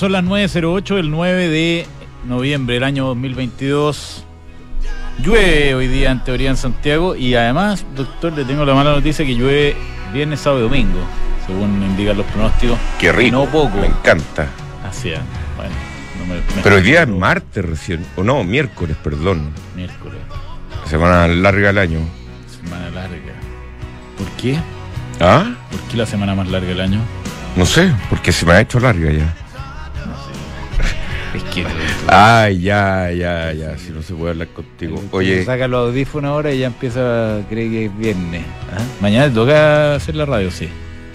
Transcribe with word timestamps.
Son 0.00 0.12
las 0.12 0.24
9.08 0.24 0.98
el 0.98 1.10
9 1.10 1.48
de 1.50 1.86
noviembre 2.26 2.76
del 2.76 2.84
año 2.84 3.04
2022. 3.08 4.24
Llueve 5.22 5.74
hoy 5.74 5.88
día 5.88 6.10
en 6.10 6.24
teoría 6.24 6.48
en 6.48 6.56
Santiago 6.56 7.14
y 7.14 7.34
además, 7.34 7.84
doctor, 7.94 8.32
le 8.32 8.46
tengo 8.46 8.64
la 8.64 8.72
mala 8.72 8.92
noticia 8.92 9.26
que 9.26 9.34
llueve 9.36 9.76
viernes, 10.14 10.40
sábado 10.40 10.60
y 10.60 10.68
domingo, 10.70 11.00
según 11.46 11.82
indican 11.82 12.16
los 12.16 12.24
pronósticos. 12.28 12.78
Qué 12.98 13.12
rico. 13.12 13.36
No 13.36 13.44
poco. 13.44 13.76
Me 13.76 13.88
encanta. 13.88 14.46
Así 14.88 15.10
es. 15.10 15.20
Bueno, 15.58 15.74
no 16.18 16.24
me- 16.26 16.36
me- 16.56 16.62
Pero 16.62 16.76
hoy 16.76 16.82
día 16.82 17.02
es 17.02 17.08
martes 17.08 17.62
recién. 17.62 18.06
O 18.16 18.22
no, 18.22 18.42
miércoles, 18.42 18.96
perdón. 19.04 19.50
Miércoles, 19.76 20.18
Semana 20.86 21.28
larga 21.28 21.66
del 21.66 21.78
año. 21.78 21.98
semana 22.62 22.88
larga. 22.88 23.34
¿Por 24.16 24.26
qué? 24.40 24.56
¿Ah? 25.20 25.44
¿Por 25.70 25.80
qué 25.82 25.98
la 25.98 26.06
semana 26.06 26.34
más 26.34 26.48
larga 26.48 26.68
del 26.68 26.80
año? 26.80 27.00
No 27.54 27.66
sé, 27.66 27.92
porque 28.08 28.32
se 28.32 28.46
me 28.46 28.52
ha 28.54 28.60
hecho 28.62 28.80
larga 28.80 29.12
ya. 29.12 29.34
Es 31.34 31.42
que 31.44 31.64
Ay, 32.08 32.60
ya, 32.60 33.10
ya, 33.12 33.52
ya. 33.52 33.78
Si 33.78 33.90
no 33.90 34.02
se 34.02 34.14
puede 34.14 34.32
hablar 34.32 34.48
contigo. 34.48 35.02
Oye, 35.12 35.44
saca 35.44 35.68
los 35.68 35.88
audífonos 35.88 36.30
ahora 36.30 36.52
y 36.52 36.60
ya 36.60 36.66
empieza 36.66 37.36
a 37.36 37.48
creer 37.48 37.70
que 37.70 37.84
es 37.86 37.98
viernes. 37.98 38.44
¿ah? 38.72 38.82
Mañana 39.00 39.32
toca 39.32 39.94
hacer 39.94 40.16
la 40.16 40.26
radio, 40.26 40.50
sí. 40.50 40.68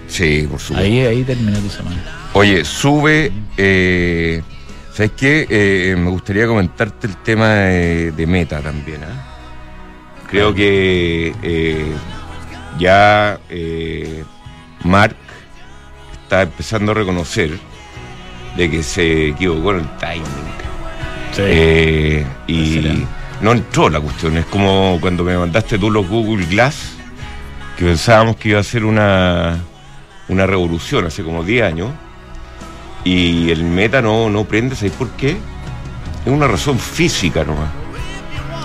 sí, 0.07 0.47
por 0.49 0.59
supuesto. 0.59 0.85
Ahí, 0.85 0.99
ahí 1.01 1.23
termina 1.23 1.59
tu 1.59 1.69
semana. 1.69 2.01
Oye, 2.33 2.63
sube. 2.63 3.31
Eh, 3.57 4.41
¿Sabes 4.93 5.11
qué? 5.17 5.47
Eh, 5.49 5.95
me 5.97 6.09
gustaría 6.09 6.47
comentarte 6.47 7.07
el 7.07 7.17
tema 7.17 7.49
de, 7.49 8.11
de 8.11 8.27
Meta 8.27 8.61
también. 8.61 9.03
¿ah? 9.03 10.25
Creo 10.29 10.53
que 10.53 11.35
eh, 11.43 11.91
ya 12.79 13.39
Mark 14.83 15.15
está 16.23 16.43
empezando 16.43 16.93
a 16.93 16.95
reconocer 16.95 17.59
de 18.55 18.69
que 18.69 18.83
se 18.83 19.29
equivocó 19.29 19.71
en 19.71 19.79
el 19.79 19.97
timing. 19.97 20.25
Sí. 21.31 21.41
Eh, 21.45 22.25
y 22.47 23.05
no 23.41 23.51
entró 23.51 23.89
la 23.89 23.99
cuestión. 23.99 24.37
Es 24.37 24.45
como 24.45 24.97
cuando 25.01 25.23
me 25.23 25.37
mandaste 25.37 25.77
tú 25.77 25.91
los 25.91 26.07
Google 26.07 26.45
Glass, 26.45 26.95
que 27.77 27.85
pensábamos 27.85 28.37
que 28.37 28.49
iba 28.49 28.59
a 28.59 28.63
ser 28.63 28.85
una, 28.85 29.59
una 30.29 30.45
revolución 30.45 31.05
hace 31.05 31.23
como 31.23 31.43
10 31.43 31.63
años. 31.63 31.91
Y 33.03 33.51
el 33.51 33.63
meta 33.63 34.01
no, 34.01 34.29
no 34.29 34.45
prende, 34.45 34.75
¿sabes 34.75 34.93
por 34.93 35.09
qué? 35.11 35.37
Es 36.25 36.31
una 36.31 36.47
razón 36.47 36.79
física 36.79 37.43
nomás. 37.43 37.69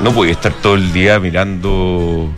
No 0.00 0.12
podía 0.12 0.32
estar 0.32 0.52
todo 0.54 0.76
el 0.76 0.92
día 0.94 1.20
mirando 1.20 2.30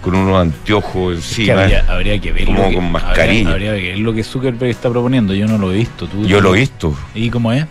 con 0.00 0.14
unos 0.14 0.40
anteojos 0.40 1.18
Es 1.18 1.34
que 1.36 1.42
encima. 1.42 1.62
habría, 1.62 1.84
habría 1.88 2.18
que 2.20 2.32
ver 2.32 2.44
como 2.46 2.68
que, 2.68 2.74
con 2.74 2.92
mascarilla. 2.92 3.50
Habría, 3.50 3.70
habría 3.70 3.82
que 3.82 3.88
ver 3.90 3.98
lo 3.98 4.12
que 4.12 4.22
Zuckerberg 4.24 4.70
está 4.70 4.90
proponiendo. 4.90 5.34
Yo 5.34 5.46
no 5.46 5.58
lo 5.58 5.72
he 5.72 5.76
visto. 5.76 6.06
¿Tú, 6.06 6.24
Yo 6.26 6.40
lo 6.40 6.54
he 6.54 6.60
visto. 6.60 6.94
¿Y 7.14 7.30
cómo 7.30 7.52
es? 7.52 7.66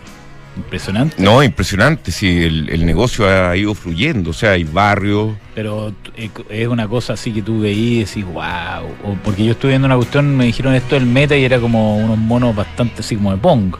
Impresionante. 0.56 1.14
No, 1.22 1.42
impresionante, 1.42 2.10
sí, 2.10 2.42
el, 2.42 2.68
el 2.70 2.84
negocio 2.84 3.24
ha 3.28 3.56
ido 3.56 3.72
fluyendo, 3.72 4.30
o 4.30 4.32
sea, 4.32 4.50
hay 4.50 4.64
barrios, 4.64 5.30
Pero 5.54 5.92
eh, 6.16 6.28
es 6.50 6.66
una 6.66 6.88
cosa 6.88 7.12
así 7.12 7.32
que 7.32 7.40
tú 7.40 7.60
veías 7.60 8.16
y 8.16 8.20
decís, 8.20 8.24
wow. 8.34 8.84
O 9.04 9.14
porque 9.22 9.44
yo 9.44 9.52
estuve 9.52 9.70
viendo 9.70 9.86
una 9.86 9.96
cuestión, 9.96 10.36
me 10.36 10.46
dijeron 10.46 10.74
esto 10.74 10.96
del 10.96 11.06
meta 11.06 11.36
y 11.36 11.44
era 11.44 11.60
como 11.60 11.96
unos 11.98 12.18
monos 12.18 12.54
bastante 12.54 13.00
así 13.00 13.14
como 13.14 13.30
de 13.30 13.38
Pong. 13.38 13.74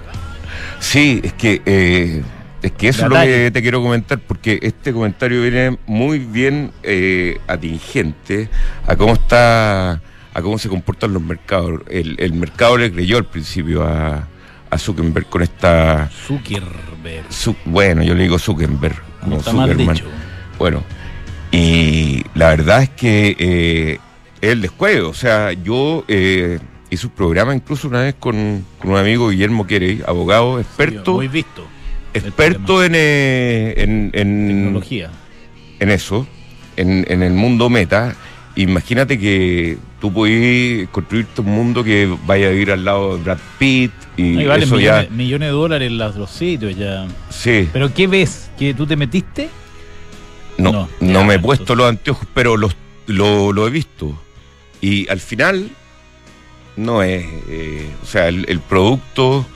Sí, 0.78 1.20
es 1.24 1.32
que 1.34 1.60
eh, 1.66 2.22
es 2.62 2.72
que 2.72 2.88
eso 2.88 3.04
es 3.04 3.08
lo 3.10 3.16
que 3.20 3.50
te 3.50 3.62
quiero 3.62 3.82
comentar, 3.82 4.18
porque 4.18 4.58
este 4.62 4.92
comentario 4.92 5.42
viene 5.42 5.78
muy 5.86 6.18
bien 6.18 6.72
eh, 6.82 7.38
atingente 7.46 8.48
a 8.86 8.96
cómo 8.96 9.14
está, 9.14 9.92
a 9.92 10.42
cómo 10.42 10.58
se 10.58 10.68
comportan 10.68 11.12
los 11.12 11.22
mercados. 11.22 11.80
El, 11.88 12.16
el 12.18 12.32
mercado 12.34 12.76
le 12.76 12.92
creyó 12.92 13.16
al 13.16 13.24
principio 13.24 13.82
a, 13.84 14.26
a 14.68 14.78
Zuckerberg 14.78 15.26
con 15.28 15.42
esta 15.42 16.10
Zuckerberg. 16.26 17.28
Zu- 17.30 17.56
bueno, 17.64 18.02
yo 18.02 18.14
le 18.14 18.24
digo 18.24 18.38
Zuckerberg, 18.38 18.96
como 19.22 19.38
está 19.38 19.52
mal 19.52 19.70
Zuckerman. 19.70 19.94
dicho. 19.96 20.08
Bueno, 20.58 20.82
y 21.50 22.22
la 22.34 22.50
verdad 22.50 22.82
es 22.82 22.90
que 22.90 23.36
eh, 23.38 23.98
es 24.40 24.50
el 24.50 24.60
descuello. 24.60 25.08
O 25.08 25.14
sea, 25.14 25.52
yo 25.52 26.04
eh, 26.08 26.58
hice 26.90 27.06
un 27.06 27.12
programa 27.12 27.54
incluso 27.54 27.88
una 27.88 28.02
vez 28.02 28.14
con, 28.20 28.64
con 28.78 28.90
un 28.92 28.98
amigo 28.98 29.30
Guillermo 29.30 29.66
Querey, 29.66 30.02
abogado, 30.06 30.60
experto, 30.60 31.14
Muy 31.14 31.28
visto. 31.28 31.66
Experto 32.14 32.84
en, 32.84 32.92
eh, 32.94 33.74
en, 33.76 34.10
en, 34.14 34.46
Tecnología. 34.48 35.10
en 35.78 35.90
eso, 35.90 36.26
en, 36.76 37.04
en 37.08 37.22
el 37.22 37.32
mundo 37.32 37.68
meta. 37.70 38.14
Imagínate 38.56 39.18
que 39.18 39.78
tú 40.00 40.12
puedes 40.12 40.88
construirte 40.88 41.40
un 41.40 41.48
mundo 41.50 41.84
que 41.84 42.12
vaya 42.26 42.48
a 42.48 42.50
vivir 42.50 42.72
al 42.72 42.84
lado 42.84 43.16
de 43.16 43.22
Brad 43.22 43.38
Pitt 43.58 43.92
y 44.16 44.38
Ahí 44.38 44.46
valen 44.46 44.64
eso 44.64 44.76
millones, 44.76 45.08
ya. 45.08 45.14
millones 45.16 45.48
de 45.48 45.52
dólares 45.52 45.92
los, 45.92 46.16
los 46.16 46.30
sitios 46.30 46.76
ya. 46.76 47.06
Sí, 47.30 47.68
¿Pero 47.72 47.94
qué 47.94 48.06
ves? 48.06 48.50
¿Que 48.58 48.74
tú 48.74 48.86
te 48.86 48.96
metiste? 48.96 49.48
no, 50.58 50.72
No, 50.72 50.88
me 51.00 51.06
he 51.34 51.36
entonces. 51.36 51.40
puesto 51.42 51.74
los 51.74 51.88
anteojos, 51.88 52.26
pero 52.34 52.56
los, 52.56 52.76
lo, 53.06 53.52
lo 53.52 53.66
he 53.66 53.70
visto. 53.70 54.20
Y 54.82 55.08
al 55.08 55.20
final, 55.20 55.70
no 56.76 57.02
es. 57.02 57.24
eh, 57.48 57.88
o 58.02 58.06
sea, 58.06 58.28
el, 58.28 58.44
el 58.48 58.58
producto 58.60 59.46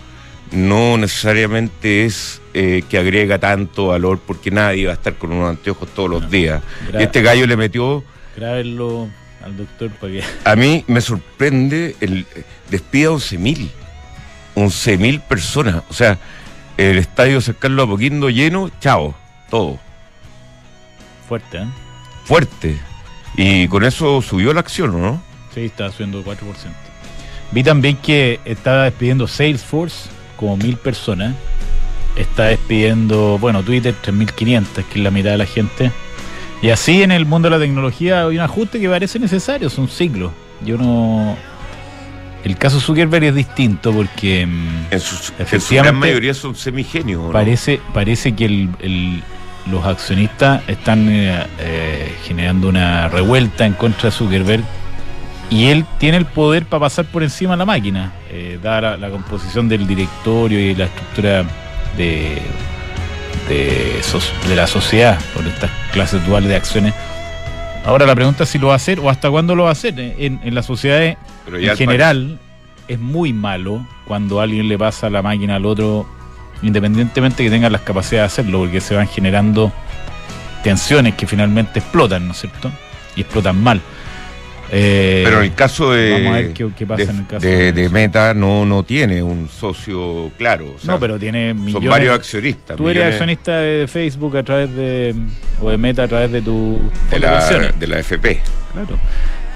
no 0.54 0.96
necesariamente 0.98 2.04
es 2.04 2.40
eh, 2.54 2.82
que 2.88 2.98
agrega 2.98 3.38
tanto 3.38 3.88
valor 3.88 4.20
porque 4.24 4.50
nadie 4.50 4.86
va 4.86 4.92
a 4.92 4.94
estar 4.94 5.14
con 5.14 5.32
unos 5.32 5.50
anteojos 5.50 5.88
todos 5.94 6.08
los 6.10 6.22
No. 6.22 6.28
días. 6.28 6.62
Y 6.98 7.02
este 7.02 7.22
gallo 7.22 7.46
le 7.46 7.56
metió. 7.56 8.04
Grábenlo 8.36 9.08
al 9.44 9.56
doctor 9.56 9.90
para 9.92 10.12
que. 10.12 10.24
A 10.44 10.56
mí 10.56 10.84
me 10.86 11.00
sorprende 11.00 11.96
el 12.00 12.26
despida 12.70 13.10
11.000. 13.10 13.68
11.000 14.56 15.20
personas. 15.22 15.82
O 15.90 15.94
sea, 15.94 16.18
el 16.76 16.98
estadio 16.98 17.40
San 17.40 17.56
Carlos 17.58 17.86
Apoquindo 17.86 18.30
lleno, 18.30 18.70
chao, 18.80 19.14
todo. 19.50 19.78
Fuerte, 21.28 21.58
¿eh? 21.58 21.66
Fuerte. 22.24 22.78
Y 23.36 23.66
con 23.68 23.84
eso 23.84 24.22
subió 24.22 24.52
la 24.52 24.60
acción, 24.60 24.94
¿o 24.94 24.98
no? 24.98 25.22
Sí, 25.54 25.62
está 25.66 25.90
subiendo 25.90 26.24
4%. 26.24 26.36
Vi 27.50 27.62
también 27.62 27.96
que 27.96 28.40
estaba 28.44 28.84
despidiendo 28.84 29.26
Salesforce 29.28 30.08
como 30.44 30.56
mil 30.56 30.76
personas. 30.76 31.34
Está 32.16 32.44
despidiendo, 32.44 33.38
bueno, 33.40 33.62
Twitter 33.62 33.94
3.500, 34.04 34.66
que 34.90 34.98
es 34.98 35.04
la 35.04 35.10
mitad 35.10 35.30
de 35.30 35.38
la 35.38 35.46
gente. 35.46 35.90
Y 36.62 36.70
así 36.70 37.02
en 37.02 37.10
el 37.12 37.26
mundo 37.26 37.50
de 37.50 37.56
la 37.58 37.62
tecnología 37.62 38.22
hay 38.26 38.36
un 38.36 38.42
ajuste 38.42 38.78
que 38.80 38.88
parece 38.88 39.18
necesario, 39.18 39.68
son 39.68 39.88
ciclos. 39.88 40.32
Yo 40.64 40.78
no... 40.78 41.36
El 42.44 42.56
caso 42.58 42.78
Zuckerberg 42.78 43.24
es 43.24 43.34
distinto 43.34 43.90
porque 43.92 44.44
mm, 44.46 44.86
En 44.92 45.00
su, 45.00 45.14
en 45.16 45.22
su 45.22 45.32
Efectivamente. 45.38 45.78
gran 45.82 45.98
mayoría 45.98 46.34
son 46.34 46.54
semigenios, 46.54 47.32
parece, 47.32 47.80
parece 47.94 48.34
que 48.36 48.44
el- 48.44 48.68
el- 48.80 49.22
los 49.70 49.84
accionistas 49.86 50.62
están 50.68 51.08
eh, 51.08 51.42
eh, 51.58 52.14
generando 52.24 52.68
una 52.68 53.08
revuelta 53.08 53.64
en 53.64 53.72
contra 53.72 54.10
de 54.10 54.16
Zuckerberg 54.16 54.62
y 55.50 55.66
él 55.66 55.84
tiene 55.98 56.16
el 56.16 56.26
poder 56.26 56.64
para 56.66 56.80
pasar 56.80 57.04
por 57.04 57.22
encima 57.22 57.52
de 57.52 57.58
la 57.58 57.64
máquina, 57.66 58.12
eh, 58.30 58.58
dada 58.62 58.80
la, 58.80 58.96
la 58.96 59.10
composición 59.10 59.68
del 59.68 59.86
directorio 59.86 60.58
y 60.58 60.74
la 60.74 60.84
estructura 60.86 61.44
de, 61.96 62.38
de, 63.48 64.02
so- 64.02 64.20
de 64.48 64.56
la 64.56 64.66
sociedad 64.66 65.18
con 65.34 65.46
estas 65.46 65.70
clases 65.92 66.24
duales 66.26 66.48
de 66.48 66.56
acciones. 66.56 66.94
Ahora 67.86 68.06
la 68.06 68.14
pregunta 68.14 68.44
es 68.44 68.48
si 68.48 68.58
lo 68.58 68.68
va 68.68 68.72
a 68.72 68.76
hacer 68.76 68.98
o 68.98 69.10
hasta 69.10 69.30
cuándo 69.30 69.54
lo 69.54 69.64
va 69.64 69.68
a 69.68 69.72
hacer. 69.72 69.98
En, 70.00 70.40
en 70.42 70.54
las 70.54 70.64
sociedades 70.66 71.16
en 71.46 71.68
al 71.70 71.76
general 71.76 72.38
es 72.88 72.98
muy 72.98 73.32
malo 73.32 73.86
cuando 74.06 74.40
alguien 74.40 74.68
le 74.68 74.78
pasa 74.78 75.10
la 75.10 75.20
máquina 75.22 75.56
al 75.56 75.66
otro, 75.66 76.08
independientemente 76.62 77.44
que 77.44 77.50
tenga 77.50 77.68
las 77.68 77.82
capacidades 77.82 78.34
de 78.36 78.42
hacerlo, 78.42 78.60
porque 78.60 78.80
se 78.80 78.94
van 78.94 79.06
generando 79.06 79.70
tensiones 80.62 81.14
que 81.14 81.26
finalmente 81.26 81.80
explotan, 81.80 82.26
¿no 82.26 82.32
es 82.32 82.40
cierto? 82.40 82.70
Y 83.16 83.20
explotan 83.20 83.62
mal. 83.62 83.82
Eh, 84.76 85.22
Pero 85.24 85.38
en 85.38 85.44
el 85.44 85.54
caso 85.54 85.92
de, 85.92 86.10
vamos 86.10 86.26
a 86.26 86.32
ver 86.32 86.52
qué- 86.52 86.68
qué 86.76 86.84
pasa 86.86 87.04
de, 87.04 87.10
en 87.10 87.16
el 87.18 87.26
caso 87.28 87.46
de- 87.46 87.56
de 87.56 87.72
de 87.72 87.82
eso. 87.84 87.92
Meta 87.92 88.34
no, 88.34 88.64
no 88.66 88.82
tiene 88.82 89.22
un 89.22 89.48
socio 89.48 90.32
claro. 90.36 90.74
o 90.76 90.78
sea, 90.80 90.94
no, 90.94 90.98
pero 91.00 91.16
tiene 91.18 91.54
millones. 91.54 91.72
son 91.74 91.84
varios 91.90 92.14
accionistas. 92.16 92.76
Tú 92.76 92.88
eres 92.88 93.04
accionista 93.12 93.56
de 93.58 93.86
Facebook 93.86 94.36
a 94.36 94.42
través 94.42 94.74
de. 94.74 95.14
o 95.60 95.70
de 95.70 95.78
Meta 95.78 96.02
a 96.02 96.08
través 96.08 96.32
de 96.32 96.42
tu. 96.42 96.80
de 97.10 97.20
la, 97.20 97.72
de 97.78 97.86
la 97.86 97.98
FP. 98.00 98.40
Claro. 98.72 98.98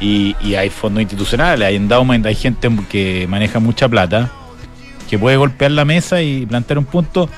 Y, 0.01 0.37
y 0.41 0.55
hay 0.55 0.71
fondos 0.71 1.03
institucionales, 1.03 1.67
hay 1.67 1.75
endowment, 1.75 2.25
hay 2.25 2.37
gente 2.37 2.71
que 2.89 3.27
maneja 3.29 3.59
mucha 3.59 3.89
plata, 3.89 4.31
que 5.11 5.19
puede 5.19 5.37
golpear 5.37 5.73
la 5.73 5.85
mesa 5.85 6.23
y 6.23 6.47
plantear 6.47 6.79
un 6.79 6.85
punto 6.85 7.29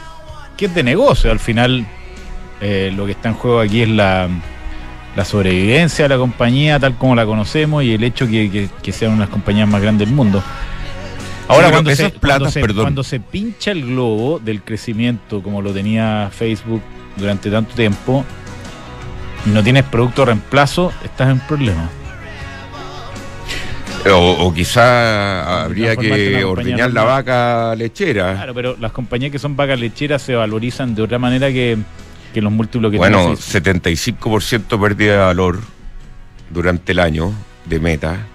que 0.59 0.67
es 0.67 0.75
de 0.75 0.83
negocio. 0.83 1.31
Al 1.31 1.39
final, 1.39 1.87
eh, 2.61 2.93
lo 2.95 3.07
que 3.07 3.13
está 3.13 3.31
en 3.31 3.35
juego 3.37 3.61
aquí 3.61 3.81
es 3.81 3.89
la, 3.89 4.29
la 5.17 5.25
sobrevivencia 5.25 6.05
de 6.05 6.09
la 6.09 6.19
compañía 6.19 6.79
tal 6.79 6.97
como 6.97 7.15
la 7.15 7.27
conocemos 7.27 7.83
y 7.83 7.95
el 7.95 8.05
hecho 8.05 8.27
que, 8.27 8.51
que, 8.51 8.69
que 8.83 8.93
sean 8.93 9.13
unas 9.13 9.29
compañías 9.29 9.69
más 9.69 9.83
grandes 9.83 10.09
del 10.09 10.15
mundo. 10.15 10.43
Ahora, 11.49 11.71
cuando, 11.73 11.91
se, 11.91 12.07
esas 12.07 12.13
platas, 12.13 12.39
cuando, 12.39 12.51
se, 12.51 12.61
perdón. 12.61 12.85
cuando 12.85 13.03
se 13.03 13.19
pincha 13.19 13.73
el 13.73 13.85
globo 13.85 14.39
del 14.39 14.63
crecimiento 14.63 15.43
como 15.43 15.61
lo 15.61 15.73
tenía 15.73 16.31
Facebook 16.33 16.81
durante 17.17 17.51
tanto 17.51 17.75
tiempo 17.75 18.25
y 19.45 19.51
no 19.51 19.63
tienes 19.63 19.83
producto 19.85 20.23
de 20.23 20.27
reemplazo, 20.27 20.93
estás 21.05 21.29
en 21.29 21.41
problemas. 21.41 21.91
O, 24.13 24.47
o 24.47 24.55
quizá 24.55 25.65
habría 25.65 25.97
que 25.97 26.37
una 26.37 26.47
ordeñar 26.47 26.93
la 26.93 27.03
vaca 27.03 27.75
lechera. 27.75 28.35
Claro, 28.35 28.55
pero 28.55 28.77
las 28.79 28.93
compañías 28.93 29.33
que 29.33 29.39
son 29.39 29.57
vacas 29.57 29.79
lecheras 29.79 30.23
se 30.23 30.35
valorizan 30.35 30.95
de 30.95 31.03
otra 31.03 31.19
manera 31.19 31.49
que, 31.49 31.77
que 32.33 32.41
los 32.41 32.53
múltiplos 32.53 32.91
que 32.91 32.99
Bueno, 32.99 33.35
tiene 33.35 33.37
75% 33.37 34.81
pérdida 34.81 35.13
de 35.13 35.19
valor 35.19 35.61
durante 36.51 36.93
el 36.93 36.99
año 36.99 37.33
de 37.67 37.81
meta. 37.81 38.27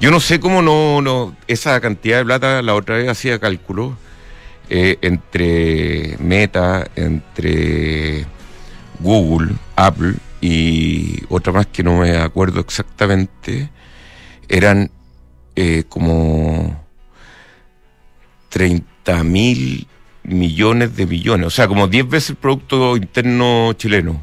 Yo 0.00 0.10
no 0.10 0.20
sé 0.20 0.38
cómo 0.38 0.62
no, 0.62 1.00
no 1.02 1.36
esa 1.48 1.80
cantidad 1.80 2.18
de 2.18 2.24
plata, 2.24 2.62
la 2.62 2.74
otra 2.74 2.96
vez 2.96 3.08
hacía 3.08 3.38
cálculo, 3.38 3.96
eh, 4.70 4.98
entre 5.00 6.16
Meta, 6.18 6.86
entre 6.94 8.26
Google, 9.00 9.54
Apple 9.74 10.14
y 10.40 11.24
otra 11.28 11.52
más 11.52 11.66
que 11.66 11.82
no 11.82 11.98
me 11.98 12.16
acuerdo 12.16 12.60
exactamente, 12.60 13.70
eran 14.48 14.90
eh, 15.56 15.84
como 15.88 16.84
30 18.50 19.24
mil 19.24 19.88
millones 20.28 20.96
de 20.96 21.06
millones, 21.06 21.46
o 21.46 21.50
sea, 21.50 21.66
como 21.68 21.88
10 21.88 22.08
veces 22.08 22.30
el 22.30 22.36
Producto 22.36 22.96
Interno 22.96 23.72
chileno. 23.74 24.22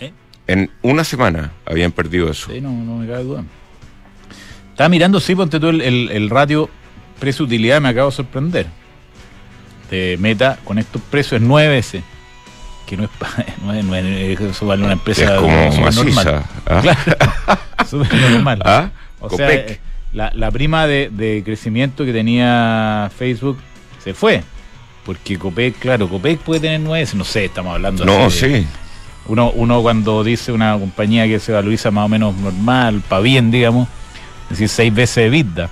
¿Eh? 0.00 0.12
En 0.46 0.70
una 0.82 1.04
semana 1.04 1.52
habían 1.66 1.92
perdido 1.92 2.30
eso. 2.30 2.50
Sí, 2.52 2.60
no, 2.60 2.70
no 2.70 2.96
me 2.96 3.06
cabe 3.06 3.24
duda. 3.24 3.44
Estaba 4.70 4.88
mirando, 4.88 5.20
sí, 5.20 5.34
ponte 5.34 5.60
tú 5.60 5.68
el, 5.68 5.80
el, 5.80 6.10
el 6.10 6.30
ratio 6.30 6.68
precio-utilidad, 7.20 7.80
me 7.80 7.88
acabo 7.90 8.10
de 8.10 8.16
sorprender. 8.16 8.66
De 9.90 10.16
Meta 10.18 10.58
con 10.64 10.78
estos 10.78 11.00
precios 11.02 11.40
es 11.40 11.46
nueve 11.46 11.68
veces. 11.74 12.02
Que 12.86 12.96
no 12.96 13.04
es, 13.04 13.10
no 13.64 13.72
es, 13.72 13.84
no 13.84 13.94
es- 13.94 14.40
eso 14.40 14.66
vale 14.66 14.82
una 14.84 14.94
empresa 14.94 15.34
es 15.36 15.40
como 15.40 15.72
súper 15.92 15.94
normal. 16.14 16.44
¿ah? 16.66 16.80
Claro, 16.82 17.00
súper 17.88 18.30
normal. 18.30 18.62
¿Ah? 18.64 18.90
O 19.20 19.28
sea, 19.30 19.46
Copec. 19.46 19.70
eh, 19.70 19.80
la, 20.12 20.30
la 20.34 20.50
prima 20.50 20.86
de, 20.86 21.08
de 21.12 21.42
crecimiento 21.44 22.04
que 22.04 22.12
tenía 22.12 23.10
Facebook 23.16 23.58
se 24.02 24.12
fue. 24.12 24.42
Porque 25.04 25.38
Copec, 25.38 25.78
claro, 25.78 26.08
Copec 26.08 26.38
puede 26.40 26.60
tener 26.60 26.80
nueve, 26.80 27.06
no 27.14 27.24
sé, 27.24 27.44
estamos 27.46 27.74
hablando 27.74 28.04
no, 28.04 28.24
de- 28.24 28.30
sí. 28.30 28.66
uno, 29.26 29.50
uno 29.50 29.82
cuando 29.82 30.24
dice 30.24 30.50
una 30.52 30.78
compañía 30.78 31.26
que 31.26 31.38
se 31.40 31.52
valoriza 31.52 31.90
más 31.90 32.06
o 32.06 32.08
menos 32.08 32.34
normal, 32.36 33.02
para 33.08 33.20
bien, 33.20 33.50
digamos, 33.50 33.86
es 34.44 34.50
decir, 34.50 34.68
seis 34.68 34.94
veces 34.94 35.16
de 35.24 35.28
vida, 35.30 35.70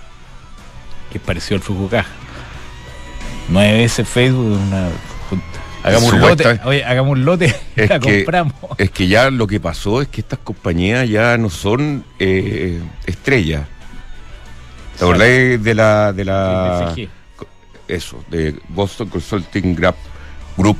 que 1.10 1.18
es 1.18 1.24
parecido 1.24 1.56
al 1.56 1.62
flujo 1.62 1.88
caja. 1.88 2.10
Nueve 3.48 3.78
veces 3.78 4.06
Facebook, 4.08 4.58
una, 4.68 4.88
hagamos 5.82 6.12
un 6.12 6.20
lote, 6.20 6.60
oye, 6.64 6.84
hagamos 6.84 7.12
un 7.12 7.24
lote, 7.24 7.46
Es 7.76 7.88
la 7.88 7.98
que- 8.00 8.24
compramos. 8.24 8.54
Es 8.78 8.90
que 8.90 9.08
ya 9.08 9.30
lo 9.30 9.46
que 9.46 9.60
pasó 9.60 10.02
es 10.02 10.08
que 10.08 10.20
estas 10.20 10.38
compañías 10.40 11.08
ya 11.08 11.36
no 11.38 11.48
son 11.50 12.04
eh, 12.18 12.80
estrellas. 13.06 13.62
¿Te 14.98 15.04
acordás 15.04 15.26
de 15.28 15.74
la, 15.74 16.12
de 16.12 16.24
la. 16.26 16.94
Eso, 17.94 18.22
de 18.28 18.54
Boston 18.68 19.08
Consulting 19.08 19.74
Group, 19.74 19.96
Group 20.56 20.78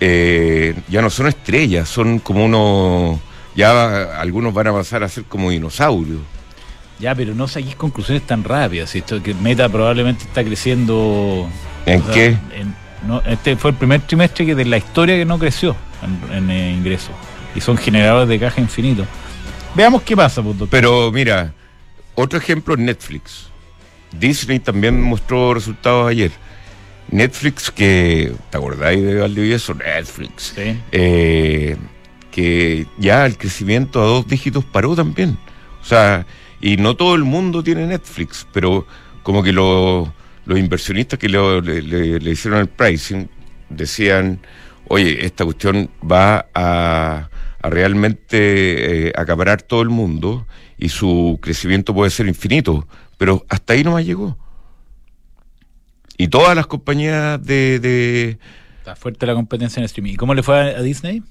eh, 0.00 0.74
ya 0.88 1.02
no 1.02 1.10
son 1.10 1.26
estrellas, 1.28 1.88
son 1.88 2.18
como 2.20 2.44
unos, 2.44 3.18
ya 3.54 4.20
algunos 4.20 4.54
van 4.54 4.68
a 4.68 4.72
pasar 4.72 5.02
a 5.02 5.08
ser 5.08 5.24
como 5.24 5.50
dinosaurios. 5.50 6.20
Ya, 7.00 7.14
pero 7.14 7.34
no 7.34 7.46
saquís 7.46 7.76
conclusiones 7.76 8.26
tan 8.26 8.42
rápidas. 8.42 8.94
Esto 8.94 9.22
que 9.22 9.32
Meta 9.34 9.68
probablemente 9.68 10.24
está 10.24 10.42
creciendo. 10.42 11.48
¿En 11.86 12.02
sea, 12.04 12.12
qué? 12.12 12.26
en- 12.54 12.74
no, 13.06 13.22
este 13.22 13.54
fue 13.56 13.70
el 13.70 13.76
primer 13.76 14.00
trimestre 14.00 14.44
que 14.44 14.56
de 14.56 14.64
la 14.64 14.76
historia 14.78 15.14
que 15.16 15.24
no 15.24 15.38
creció 15.38 15.76
en, 16.02 16.34
en, 16.36 16.50
eh, 16.50 16.72
ingresos. 16.72 17.12
Y 17.54 17.60
son 17.60 17.76
generadores 17.76 18.28
de 18.28 18.40
caja 18.40 18.60
infinito. 18.60 19.04
Veamos 19.76 20.02
qué 20.02 20.16
pasa, 20.16 20.42
pues, 20.42 20.58
doctor. 20.58 20.68
Pero 20.80 21.12
mira, 21.12 21.52
otro 22.16 22.38
ejemplo 22.38 22.74
es 22.74 22.80
Netflix. 22.80 23.47
Disney 24.12 24.58
también 24.58 25.00
mostró 25.00 25.54
resultados 25.54 26.08
ayer. 26.10 26.30
Netflix 27.10 27.70
que, 27.70 28.32
¿te 28.50 28.56
acordáis 28.58 29.02
de 29.02 29.14
Valdivieso? 29.16 29.74
Netflix. 29.74 30.52
Sí. 30.54 30.78
eh, 30.92 31.76
que 32.30 32.86
ya 32.98 33.26
el 33.26 33.36
crecimiento 33.36 34.00
a 34.00 34.06
dos 34.06 34.28
dígitos 34.28 34.64
paró 34.64 34.94
también. 34.94 35.36
O 35.80 35.84
sea, 35.84 36.24
y 36.60 36.76
no 36.76 36.94
todo 36.96 37.14
el 37.14 37.24
mundo 37.24 37.62
tiene 37.64 37.86
Netflix, 37.86 38.46
pero 38.52 38.86
como 39.22 39.42
que 39.42 39.52
lo- 39.52 40.12
los 40.44 40.58
inversionistas 40.58 41.18
que 41.18 41.28
lo- 41.28 41.60
le, 41.60 41.82
le- 41.82 42.20
le 42.20 42.30
hicieron 42.30 42.60
el 42.60 42.68
pricing 42.68 43.28
decían, 43.70 44.38
oye, 44.88 45.24
esta 45.26 45.44
cuestión 45.44 45.90
va 46.00 46.46
a, 46.54 47.28
a 47.62 47.70
realmente 47.70 49.08
eh, 49.08 49.12
acaparar 49.16 49.62
todo 49.62 49.82
el 49.82 49.88
mundo 49.88 50.46
y 50.78 50.90
su 50.90 51.38
crecimiento 51.42 51.92
puede 51.94 52.10
ser 52.10 52.28
infinito, 52.28 52.86
pero 53.18 53.44
hasta 53.50 53.74
ahí 53.74 53.84
nomás 53.84 54.06
llegó. 54.06 54.38
Y 56.16 56.28
todas 56.28 56.56
las 56.56 56.66
compañías 56.66 57.42
de- 57.44 57.78
de, 57.78 58.38
Está 58.78 58.96
fuerte 58.96 59.26
la 59.26 59.34
competencia 59.34 59.80
en 59.80 59.84
streaming. 59.84 60.12
¿Y 60.14 60.16
cómo 60.16 60.34
le 60.34 60.42
fue 60.42 60.58
a, 60.74 60.78
a 60.78 60.82
Disney? 60.82 61.22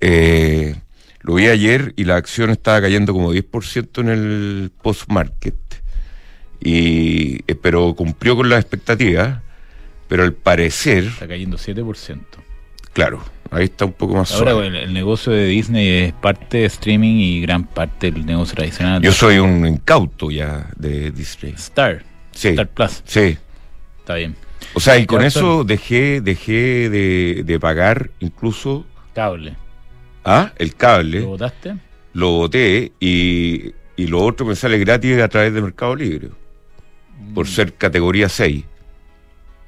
Eh, 0.00 0.76
lo 1.20 1.34
vi 1.34 1.48
ayer 1.48 1.92
y 1.96 2.04
la 2.04 2.16
acción 2.16 2.50
estaba 2.50 2.80
cayendo 2.80 3.12
como 3.12 3.32
10% 3.34 4.00
en 4.00 4.08
el 4.08 4.70
post-market. 4.80 5.56
Y, 6.60 7.36
eh, 7.50 7.54
pero 7.60 7.94
cumplió 7.94 8.36
con 8.36 8.48
las 8.48 8.60
expectativas. 8.60 9.42
Pero 10.08 10.22
al 10.22 10.32
parecer, 10.32 11.04
Está 11.04 11.28
cayendo 11.28 11.58
7%. 11.58 12.18
claro, 12.94 13.22
ahí 13.50 13.64
está 13.64 13.84
un 13.86 13.92
poco 13.92 14.14
más 14.14 14.32
Ahora 14.32 14.52
suave. 14.52 14.82
el, 14.82 14.92
negocio 14.92 15.32
de 15.32 15.46
Disney 15.46 15.88
es 15.88 16.12
parte 16.12 16.58
de 16.58 16.64
streaming 16.66 17.16
y 17.16 17.40
gran 17.40 17.64
parte 17.64 18.10
del 18.10 18.24
negocio 18.26 18.54
tradicional. 18.56 19.02
Yo 19.02 19.12
soy 19.12 19.38
un 19.38 19.66
incauto 19.66 20.30
ya 20.30 20.68
de 20.76 21.10
Disney. 21.10 21.52
Star. 21.56 22.04
Sí, 22.32 22.48
Star 22.48 22.68
Plus. 22.68 23.02
sí. 23.04 23.36
Está 24.00 24.14
bien. 24.14 24.36
O 24.74 24.80
sea, 24.80 24.98
y 24.98 25.06
con 25.06 25.22
eso 25.24 25.64
dejé, 25.64 26.20
dejé 26.20 26.88
de, 26.90 27.42
de 27.44 27.60
pagar 27.60 28.10
incluso 28.20 28.84
Cable. 29.14 29.54
¿ah? 30.24 30.52
el 30.58 30.74
cable, 30.74 31.20
¿Lo 31.20 31.28
votaste? 31.28 31.76
lo 32.12 32.30
boté 32.32 32.92
y, 33.00 33.72
y 33.96 34.06
lo 34.06 34.20
otro 34.22 34.46
me 34.46 34.54
sale 34.56 34.78
gratis 34.78 35.18
a 35.20 35.28
través 35.28 35.52
de 35.54 35.60
Mercado 35.62 35.94
Libre, 35.96 36.28
por 37.34 37.46
Mm. 37.46 37.48
ser 37.48 37.74
categoría 37.74 38.28
6. 38.28 38.64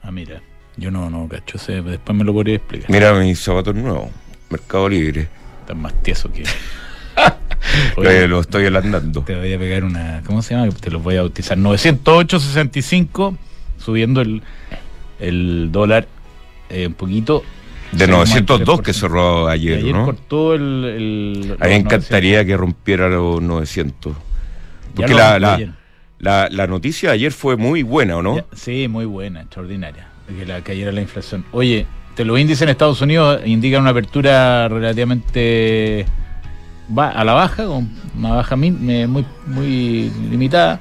Ah, 0.03 0.11
mira. 0.11 0.41
Yo 0.77 0.91
no, 0.91 1.11
no 1.11 1.29
cacho. 1.29 1.57
ese, 1.57 1.83
Después 1.83 2.17
me 2.17 2.25
lo 2.25 2.33
podría 2.33 2.57
explicar. 2.57 2.91
Mira 2.91 3.13
mis 3.15 3.39
zapatos 3.41 3.75
nuevos, 3.75 4.09
Mercado 4.49 4.89
Libre. 4.89 5.29
Están 5.61 5.81
más 5.83 5.93
tieso 6.03 6.31
que. 6.33 6.45
Oye, 7.97 8.27
lo 8.27 8.41
estoy 8.41 8.67
alandando. 8.67 9.23
te 9.23 9.37
voy 9.37 9.53
a 9.53 9.59
pegar 9.59 9.85
una. 9.85 10.23
¿Cómo 10.25 10.43
se 10.43 10.55
llama? 10.55 10.71
Te 10.73 10.91
los 10.91 11.03
voy 11.03 11.17
a 11.17 11.21
bautizar. 11.21 11.59
908.65, 11.59 13.37
subiendo 13.79 14.21
el, 14.23 14.43
el 15.19 15.71
dólar 15.73 16.07
eh, 16.71 16.87
un 16.87 16.95
poquito. 16.95 17.43
De 17.93 18.05
Sí, 18.07 18.11
902 18.11 18.83
que 18.83 18.93
3%. 18.93 18.95
cerró 18.95 19.49
ayer, 19.49 19.79
ayer 19.79 19.93
¿no? 19.95 20.05
cortó 20.05 20.55
el. 20.55 20.85
el 20.85 21.57
A 21.61 21.65
mí 21.65 21.71
me 21.71 21.77
encantaría 21.77 22.45
que 22.45 22.57
rompiera 22.57 23.09
los 23.09 23.43
900. 23.43 24.13
900. 24.13 24.31
Ya 24.95 24.95
Porque 24.95 25.15
la, 25.15 25.39
la, 25.39 25.75
la, 26.19 26.49
la 26.51 26.67
noticia 26.67 27.11
de 27.11 27.17
ayer 27.17 27.33
fue 27.33 27.57
muy 27.57 27.83
buena, 27.83 28.17
¿o 28.17 28.23
no? 28.23 28.37
Ya, 28.37 28.45
sí, 28.55 28.87
muy 28.89 29.05
buena, 29.07 29.43
extraordinaria. 29.43 30.07
Que 30.37 30.47
la 30.47 30.63
cayera 30.63 30.93
la 30.93 31.01
inflación. 31.01 31.45
Oye, 31.53 31.87
te 32.15 32.25
los 32.25 32.39
índices 32.39 32.63
en 32.63 32.69
Estados 32.69 33.01
Unidos 33.03 33.41
indican 33.45 33.83
una 33.83 33.91
apertura 33.91 34.69
relativamente 34.69 36.07
va 36.97 37.09
a 37.11 37.25
la 37.25 37.33
baja, 37.35 37.69
una 37.69 38.31
baja 38.31 38.57
muy, 38.57 38.71
muy 38.73 40.11
limitada. 40.31 40.81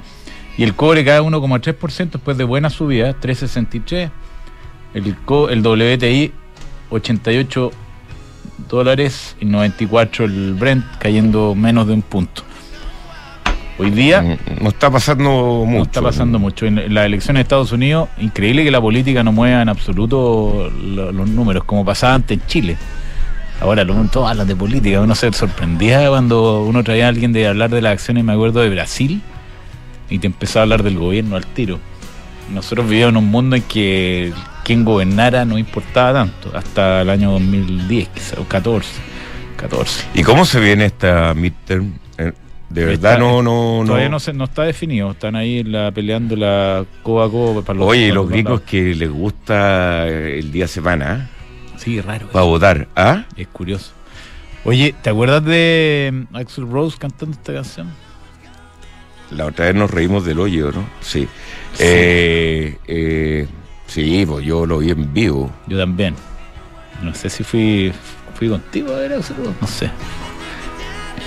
Y 0.58 0.64
el 0.64 0.76
cobre 0.76 1.04
cae 1.06 1.22
1,3% 1.22 2.10
después 2.12 2.38
de 2.38 2.44
buena 2.44 2.70
subida, 2.70 3.16
3,63. 3.20 4.12
El, 4.94 5.16
co- 5.18 5.50
el 5.50 5.62
WTI 5.62 6.32
88 6.90 7.72
dólares 8.68 9.36
y 9.40 9.46
94 9.46 10.26
el 10.26 10.54
Brent 10.56 10.84
cayendo 11.00 11.56
menos 11.56 11.88
de 11.88 11.94
un 11.94 12.02
punto. 12.02 12.44
Hoy 13.80 13.92
día 13.92 14.22
Mm, 14.22 14.64
No 14.64 14.70
está 14.70 14.90
pasando 14.92 15.64
mucho. 15.66 15.78
no 15.78 15.84
está 15.84 16.02
pasando 16.02 16.38
mucho. 16.40 16.66
En 16.66 16.94
las 16.94 17.06
elecciones 17.06 17.40
de 17.40 17.42
Estados 17.44 17.72
Unidos, 17.72 18.10
increíble 18.20 18.64
que 18.64 18.72
la 18.72 18.82
política 18.82 19.24
no 19.24 19.32
mueva 19.32 19.62
en 19.62 19.70
absoluto 19.70 20.70
lo- 20.84 21.12
los 21.12 21.30
números, 21.30 21.64
como 21.64 21.86
pasaba 21.86 22.16
antes 22.16 22.38
en 22.40 22.46
Chile. 22.48 22.78
Ahora 23.62 23.84
lo, 23.84 23.94
todos 24.06 24.30
hablan 24.30 24.48
de 24.48 24.56
política. 24.56 25.02
Uno 25.02 25.16
se 25.16 25.32
sorprendía 25.34 26.08
cuando 26.10 26.64
uno 26.64 26.84
traía 26.84 27.06
a 27.06 27.10
alguien 27.10 27.34
de 27.34 27.48
hablar 27.48 27.70
de 27.70 27.82
las 27.82 27.94
acciones, 27.94 28.24
me 28.24 28.34
acuerdo 28.34 28.62
de 28.62 28.70
Brasil, 28.70 29.22
y 30.10 30.20
te 30.20 30.28
empezaba 30.28 30.62
a 30.62 30.64
hablar 30.64 30.84
del 30.84 30.98
gobierno 30.98 31.36
al 31.36 31.46
tiro. 31.46 31.80
Nosotros 32.54 32.88
vivíamos 32.90 33.12
en 33.14 33.18
un 33.18 33.30
mundo 33.32 33.56
en 33.56 33.62
que 33.64 34.34
quien 34.64 34.84
gobernara 34.86 35.46
no 35.46 35.58
importaba 35.58 36.14
tanto, 36.14 36.52
hasta 36.58 37.02
el 37.02 37.10
año 37.10 37.32
2010, 37.32 38.08
quizás, 38.10 38.40
o 38.40 38.44
14. 38.46 38.90
14. 39.58 40.06
¿Y 40.14 40.24
cómo 40.24 40.46
se 40.46 40.60
viene 40.60 40.86
esta 40.86 41.34
midterm? 41.34 41.92
De 42.70 42.86
verdad 42.86 43.14
Está- 43.14 43.18
no, 43.18 43.42
no, 43.42 43.84
Todavía 43.86 44.06
no. 44.10 44.14
no, 44.14 44.20
se, 44.20 44.32
no 44.34 44.44
está 44.44 44.64
definido, 44.64 45.12
están 45.12 45.36
ahí 45.36 45.64
la, 45.64 45.92
peleando 45.92 46.36
la 46.36 46.86
coba 47.02 47.26
a 47.26 47.30
coba 47.30 47.62
para 47.64 47.80
los 47.80 47.88
Oye, 47.88 48.04
para 48.10 48.14
los 48.16 48.24
los 48.26 48.30
gringos 48.32 48.52
lados. 48.52 48.70
que 48.70 48.96
les 48.96 49.10
gusta 49.10 50.08
eh, 50.08 50.38
el 50.40 50.52
día 50.52 50.68
semana 50.68 51.30
Sí, 51.78 52.00
raro. 52.02 52.28
para 52.28 52.46
votar, 52.46 52.88
¿ah? 52.96 53.24
Es 53.36 53.48
curioso. 53.48 53.92
Oye, 54.66 54.94
¿te 55.02 55.10
acuerdas 55.10 55.44
de 55.46 56.26
mm, 56.32 56.36
Axel 56.36 56.70
Rose 56.70 56.98
cantando 57.00 57.36
esta 57.36 57.54
canción? 57.54 57.88
la 59.32 59.46
otra 59.46 59.66
vez 59.66 59.76
nos 59.76 59.90
reímos 59.92 60.26
del 60.26 60.40
hoyo, 60.40 60.72
¿no? 60.72 60.84
Sí. 61.02 61.28
Eh, 61.78 62.78
eh, 62.88 63.48
sí, 63.88 64.26
pues 64.28 64.44
yo 64.46 64.66
lo 64.66 64.80
vi 64.80 64.90
en 64.92 65.14
vivo. 65.14 65.52
Yo 65.68 65.78
también. 65.78 66.16
No 67.04 67.14
sé 67.14 67.30
si 67.30 67.44
fui, 67.44 67.92
fui 68.34 68.50
contigo 68.50 68.92
a 68.94 68.98
ver 68.98 69.12
eso, 69.14 69.34
no 69.62 69.68
sé. 69.68 69.90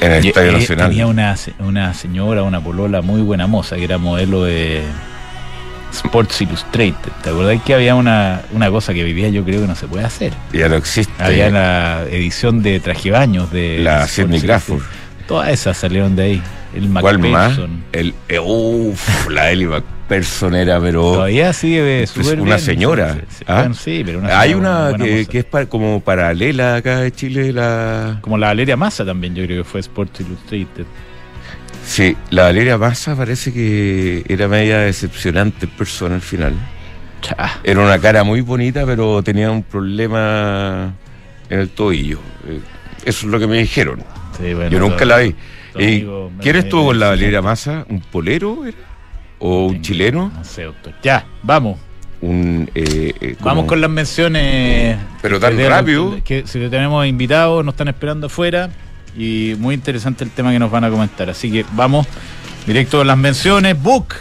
En 0.02 0.12
el 0.12 0.24
Y- 0.24 0.28
Estadio 0.28 0.50
eh, 0.50 0.52
Nacional. 0.54 0.88
Tenía 0.90 1.06
una, 1.06 1.36
una 1.60 1.94
señora, 1.94 2.42
una 2.42 2.60
polola 2.60 3.02
muy 3.02 3.20
buena 3.22 3.46
moza, 3.46 3.76
que 3.76 3.84
era 3.84 3.98
modelo 3.98 4.44
de 4.44 4.82
Sports 5.92 6.40
Illustrated. 6.40 7.12
¿Te 7.22 7.30
acordás 7.30 7.60
que 7.62 7.74
había 7.74 7.94
una, 7.94 8.42
una 8.52 8.70
cosa 8.70 8.94
que 8.94 9.04
vivía 9.04 9.28
yo 9.28 9.44
creo 9.44 9.60
que 9.60 9.66
no 9.66 9.74
se 9.76 9.86
puede 9.86 10.04
hacer? 10.04 10.32
Ya 10.52 10.68
no 10.68 10.76
existe. 10.76 11.12
Había 11.22 11.50
la 11.50 12.04
edición 12.10 12.62
de 12.62 12.80
trajebaños 12.80 13.50
de 13.52 13.78
La 13.80 14.08
Sidney. 14.08 14.40
Crawford. 14.40 14.82
Todas 15.28 15.50
esas 15.50 15.76
salieron 15.76 16.16
de 16.16 16.22
ahí. 16.22 16.42
El 16.74 16.88
¿Cuál 16.88 17.18
más? 17.18 17.58
El, 17.92 18.14
eh, 18.28 18.38
uf, 18.38 19.28
la 19.28 19.50
Ellie 19.50 19.68
McPherson 20.12 20.54
era, 20.54 20.80
pero. 20.80 21.00
Todavía 21.12 21.52
sigue 21.52 22.02
Es 22.02 22.10
súper 22.10 22.40
una 22.40 22.56
bien. 22.56 22.58
señora, 22.60 23.14
Sí, 23.28 23.44
¿ah? 23.46 23.60
bueno, 23.60 23.74
sí, 23.74 24.02
pero 24.04 24.18
una 24.18 24.38
Hay 24.40 24.54
una 24.54 24.88
buena 24.90 25.04
que, 25.04 25.38
es 25.38 25.66
como 25.68 26.00
paralela 26.00 26.76
acá 26.76 26.98
de 27.00 27.12
Chile, 27.12 27.52
la. 27.52 28.18
Como 28.20 28.36
la 28.38 28.48
Valeria 28.48 28.76
Massa 28.76 29.04
también, 29.04 29.34
yo 29.34 29.44
creo 29.44 29.62
que 29.62 29.68
fue 29.68 29.80
Sports 29.80 30.20
Illustrated. 30.20 30.84
Sí, 31.84 32.16
la 32.30 32.44
Valeria 32.44 32.78
Massa 32.78 33.16
parece 33.16 33.52
que 33.52 34.24
era 34.28 34.46
media 34.48 34.78
decepcionante 34.80 35.66
en 35.66 35.72
persona 35.72 36.14
al 36.16 36.20
final. 36.20 36.52
Cha. 37.22 37.60
Era 37.64 37.80
una 37.80 37.98
cara 37.98 38.22
muy 38.24 38.40
bonita, 38.40 38.84
pero 38.84 39.22
tenía 39.22 39.50
un 39.50 39.62
problema 39.62 40.92
en 41.48 41.58
el 41.60 41.68
tobillo. 41.70 42.18
Eh, 42.48 42.60
Eso 43.04 43.26
es 43.26 43.32
lo 43.32 43.38
que 43.38 43.46
me 43.46 43.58
dijeron. 43.58 44.02
Sí, 44.38 44.54
bueno, 44.54 44.70
Yo 44.70 44.78
nunca 44.78 44.98
todo- 44.98 45.06
la 45.08 45.18
vi. 45.18 45.34
Eh, 45.78 46.06
¿Quién 46.40 46.56
estuvo 46.56 46.86
con 46.86 46.98
la 47.00 47.08
Valeria 47.08 47.40
Massa? 47.42 47.84
¿Un 47.88 48.00
polero 48.00 48.64
era? 48.66 48.76
¿O 49.44 49.66
un 49.66 49.82
chileno? 49.82 50.30
No 50.32 50.44
sé, 50.44 50.62
doctor. 50.62 50.94
Ya, 51.02 51.26
vamos. 51.42 51.76
Un, 52.20 52.70
eh, 52.76 53.12
eh, 53.20 53.36
Vamos 53.40 53.64
con 53.64 53.80
las 53.80 53.90
menciones. 53.90 54.96
Pero 55.20 55.40
tan 55.40 55.56
día 55.56 55.68
rápido. 55.68 56.16
Que 56.24 56.46
si 56.46 56.60
le 56.60 56.70
tenemos 56.70 57.04
invitados, 57.04 57.64
nos 57.64 57.72
están 57.72 57.88
esperando 57.88 58.28
afuera. 58.28 58.70
Y 59.18 59.56
muy 59.58 59.74
interesante 59.74 60.22
el 60.22 60.30
tema 60.30 60.52
que 60.52 60.60
nos 60.60 60.70
van 60.70 60.84
a 60.84 60.90
comentar. 60.90 61.28
Así 61.28 61.50
que 61.50 61.66
vamos 61.72 62.06
directo 62.68 63.00
a 63.00 63.04
las 63.04 63.18
menciones. 63.18 63.82
Book 63.82 64.14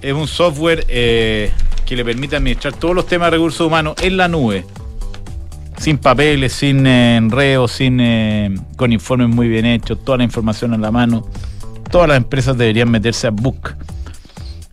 es 0.00 0.14
un 0.14 0.28
software 0.28 0.86
eh, 0.88 1.52
que 1.84 1.94
le 1.94 2.06
permite 2.06 2.36
administrar 2.36 2.72
todos 2.72 2.94
los 2.94 3.06
temas 3.06 3.26
de 3.26 3.36
recursos 3.36 3.66
humanos 3.66 3.96
en 4.00 4.16
la 4.16 4.28
nube. 4.28 4.64
Sin 5.76 5.98
papeles, 5.98 6.54
sin 6.54 6.86
enredos, 6.86 7.72
sin, 7.72 7.98
con 8.76 8.94
informes 8.94 9.28
muy 9.28 9.46
bien 9.46 9.66
hechos, 9.66 10.02
toda 10.02 10.16
la 10.16 10.24
información 10.24 10.72
en 10.72 10.80
la 10.80 10.90
mano. 10.90 11.28
Todas 11.90 12.08
las 12.08 12.16
empresas 12.16 12.56
deberían 12.56 12.90
meterse 12.90 13.26
a 13.26 13.30
Book. 13.30 13.74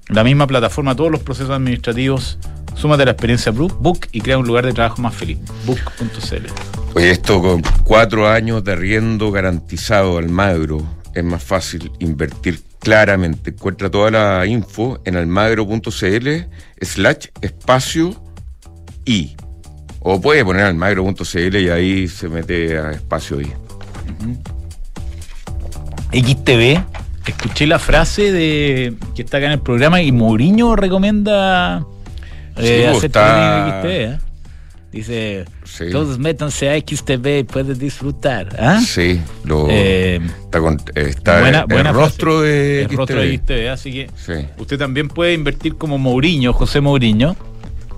La 0.10 0.24
misma 0.24 0.48
plataforma, 0.48 0.96
todos 0.96 1.12
los 1.12 1.22
procesos 1.22 1.52
administrativos. 1.52 2.38
Súmate 2.76 3.04
a 3.04 3.06
la 3.06 3.12
experiencia 3.12 3.52
Book, 3.52 4.08
y 4.12 4.22
crea 4.22 4.38
un 4.38 4.46
lugar 4.46 4.66
de 4.66 4.74
trabajo 4.74 5.02
más 5.02 5.16
feliz. 5.16 5.40
Book.cl. 5.66 6.46
Oye, 6.94 7.12
esto 7.12 7.42
con 7.42 7.62
cuatro 7.84 8.30
años 8.30 8.64
de 8.64 8.74
arriendo 8.74 9.32
garantizado 9.32 10.18
al 10.18 10.30
Magro 10.30 10.82
es 11.14 11.24
más 11.24 11.44
fácil 11.44 11.92
invertir 12.00 12.62
claramente. 12.80 13.52
Encuentra 13.52 13.90
toda 13.90 14.12
la 14.12 14.46
info 14.46 15.00
en 15.06 15.16
almagro.cl 15.16 16.30
slash 16.82 17.28
espacio 17.42 18.22
y. 19.06 19.36
O 20.00 20.22
puede 20.22 20.46
poner 20.46 20.66
almagro.cl 20.66 21.58
y 21.58 21.70
ahí 21.70 22.08
se 22.08 22.30
mete 22.30 22.78
a 22.78 22.92
espacio 22.92 23.42
y. 23.42 23.52
XTV, 26.12 26.82
escuché 27.32 27.66
la 27.68 27.80
frase 27.80 28.32
de 28.32 28.94
que 29.16 29.22
está 29.24 29.38
acá 29.38 29.48
en 29.48 29.54
el 29.54 29.60
programa 29.62 30.02
y 30.02 30.12
Mourinho 30.12 30.76
recomienda 30.76 31.86
eh, 32.58 32.62
Sí, 32.62 32.84
pues, 32.86 32.98
hacer 32.98 33.06
está- 33.06 33.82
XTV. 33.82 34.04
¿eh? 34.04 34.18
Dice, 34.92 35.46
Sí. 35.66 35.86
todos 35.92 36.18
métanse 36.20 36.70
a 36.70 36.76
XTV 36.78 37.40
y 37.40 37.44
pueden 37.44 37.78
disfrutar. 37.78 38.56
¿ah? 38.58 38.80
Sí, 38.80 39.20
lo, 39.44 39.68
Eh, 39.70 40.22
está, 40.46 40.60
con- 40.62 40.82
está 40.96 41.42
buena- 41.42 41.60
el 41.62 41.66
buena 41.66 41.92
rostro 41.92 42.40
de 42.42 42.84
el 42.84 42.90
rostro 42.96 43.20
de 43.20 43.34
XTV. 43.34 43.70
Así 43.70 43.92
que 43.92 44.10
Sí. 44.16 44.46
usted 44.58 44.78
también 44.78 45.10
puede 45.10 45.34
invertir 45.34 45.76
como 45.76 45.98
Mourinho, 45.98 46.54
José 46.54 46.80
Mourinho. 46.80 47.36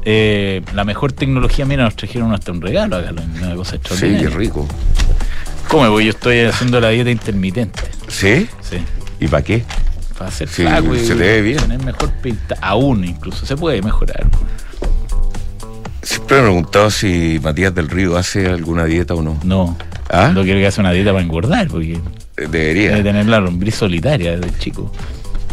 Eh, 0.05 0.63
la 0.73 0.85
mejor 0.85 1.11
tecnología, 1.11 1.65
mira, 1.65 1.83
nos 1.83 1.95
trajeron 1.95 2.33
hasta 2.33 2.51
un 2.51 2.61
regalo 2.61 2.95
acá, 2.95 3.11
una 3.11 3.53
cosa 3.55 3.71
Sí, 3.71 3.75
extraordinaria. 3.77 4.29
qué 4.29 4.35
rico. 4.35 4.67
¿Cómo 5.67 5.87
voy? 5.91 6.05
Yo 6.05 6.11
estoy 6.11 6.39
haciendo 6.39 6.79
la 6.79 6.89
dieta 6.89 7.11
intermitente. 7.11 7.81
¿Sí? 8.07 8.47
Sí. 8.61 8.77
¿Y 9.19 9.27
para 9.27 9.43
qué? 9.43 9.63
Para 10.17 10.29
hacer 10.29 10.47
Sí, 10.47 10.63
flaco 10.63 10.95
y 10.95 10.99
se 10.99 11.13
te 11.15 11.19
ve 11.19 11.41
bien. 11.41 11.57
tener 11.59 11.83
mejor 11.83 12.11
pinta. 12.21 12.55
Aún 12.61 13.03
incluso, 13.05 13.45
se 13.45 13.55
puede 13.55 13.81
mejorar. 13.81 14.27
Siempre 16.01 16.37
me 16.37 16.41
he 16.41 16.45
preguntado 16.45 16.89
si 16.91 17.39
Matías 17.43 17.73
del 17.75 17.89
Río 17.89 18.17
hace 18.17 18.47
alguna 18.47 18.85
dieta 18.85 19.13
o 19.13 19.21
no. 19.21 19.37
No. 19.43 19.77
¿Ah? 20.09 20.31
No 20.33 20.43
quiero 20.43 20.59
que 20.59 20.67
haga 20.67 20.75
una 20.79 20.91
dieta 20.91 21.11
para 21.11 21.23
engordar, 21.23 21.67
porque 21.67 21.93
Eh, 21.93 22.01
debe 22.37 22.47
Debería. 22.49 23.03
tener 23.03 23.25
la 23.27 23.39
lombriz 23.39 23.75
solitaria 23.75 24.37
desde 24.37 24.57
chico. 24.59 24.91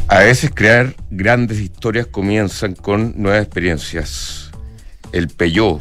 A 0.09 0.19
veces 0.19 0.51
crear 0.55 0.95
grandes 1.11 1.59
historias 1.59 2.07
comienzan 2.07 2.75
con 2.75 3.15
nuevas 3.17 3.43
experiencias. 3.43 4.51
El 5.13 5.29
Peugeot, 5.29 5.81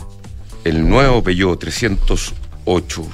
el 0.63 0.87
nuevo 0.87 1.21
Peugeot 1.21 1.59
308. 1.59 3.05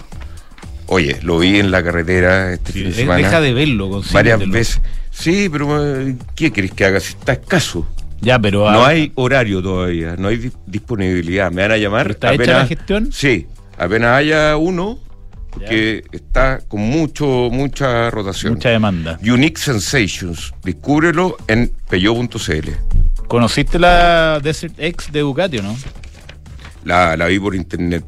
Oye, 0.92 1.20
lo 1.22 1.38
vi 1.40 1.60
en 1.60 1.70
la 1.72 1.84
carretera 1.84 2.52
este 2.54 2.72
Sí, 2.72 2.80
fin 2.80 2.90
de 2.90 2.96
semana 2.96 3.18
deja 3.18 3.42
de 3.42 3.54
verlo, 3.54 4.02
varias 4.12 4.40
veces. 4.50 4.82
Sí, 5.12 5.48
pero 5.52 6.00
eh, 6.02 6.16
¿qué 6.36 6.52
querés 6.52 6.72
que 6.72 6.86
haga 6.86 7.00
si 7.00 7.14
está 7.14 7.34
escaso? 7.34 7.88
Ya, 8.22 8.40
pero. 8.40 8.70
No 8.72 8.84
hay 8.86 9.12
horario 9.16 9.62
todavía, 9.62 10.16
no 10.18 10.30
hay 10.30 10.38
di- 10.38 10.52
disponibilidad. 10.66 11.52
Me 11.52 11.62
van 11.62 11.72
a 11.74 11.78
llamar. 11.78 12.04
¿Pero 12.04 12.14
está 12.14 12.34
hecha 12.34 12.58
la 12.60 12.68
gestión? 12.68 13.10
Sí, 13.12 13.46
apenas 13.78 14.18
haya 14.18 14.58
uno, 14.58 14.98
porque 15.52 16.04
está 16.12 16.60
con 16.68 16.82
mucho 16.82 17.50
mucha 17.52 18.10
rotación. 18.10 18.54
Mucha 18.56 18.70
demanda. 18.70 19.20
Unique 19.22 19.60
Sensations, 19.62 20.54
descúbrelo 20.64 21.38
en 21.48 21.72
peyo.cl. 21.90 22.70
¿Conociste 23.28 23.78
la 23.78 24.40
Desert 24.42 24.74
X 24.80 25.12
de 25.12 25.20
Ducati 25.20 25.60
o 25.60 25.64
no? 25.64 25.78
La, 26.84 27.16
la 27.16 27.28
vi 27.28 27.40
por 27.40 27.54
internet. 27.56 28.06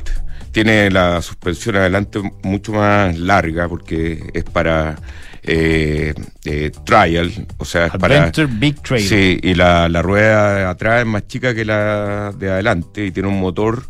Tiene 0.52 0.92
la 0.92 1.22
suspensión 1.22 1.78
adelante 1.78 2.20
mucho 2.44 2.74
más 2.74 3.18
larga 3.18 3.70
porque 3.70 4.30
es 4.34 4.44
para 4.44 4.98
eh, 5.44 6.14
eh, 6.46 6.72
trial, 6.84 7.32
o 7.58 7.66
sea, 7.66 7.88
es 7.88 7.94
para... 7.94 8.18
Adventure 8.18 8.48
Big 8.48 8.82
Trail. 8.82 9.08
Sí, 9.08 9.40
y 9.42 9.56
la, 9.56 9.90
la 9.90 10.02
rueda 10.02 10.56
de 10.56 10.66
atrás 10.66 11.02
es 11.02 11.08
más 11.08 11.28
chica 11.28 11.56
que 11.56 11.66
la 11.66 12.32
de 12.38 12.52
adelante 12.52 13.06
y 13.06 13.12
tiene 13.12 13.30
un 13.30 13.40
motor 13.40 13.84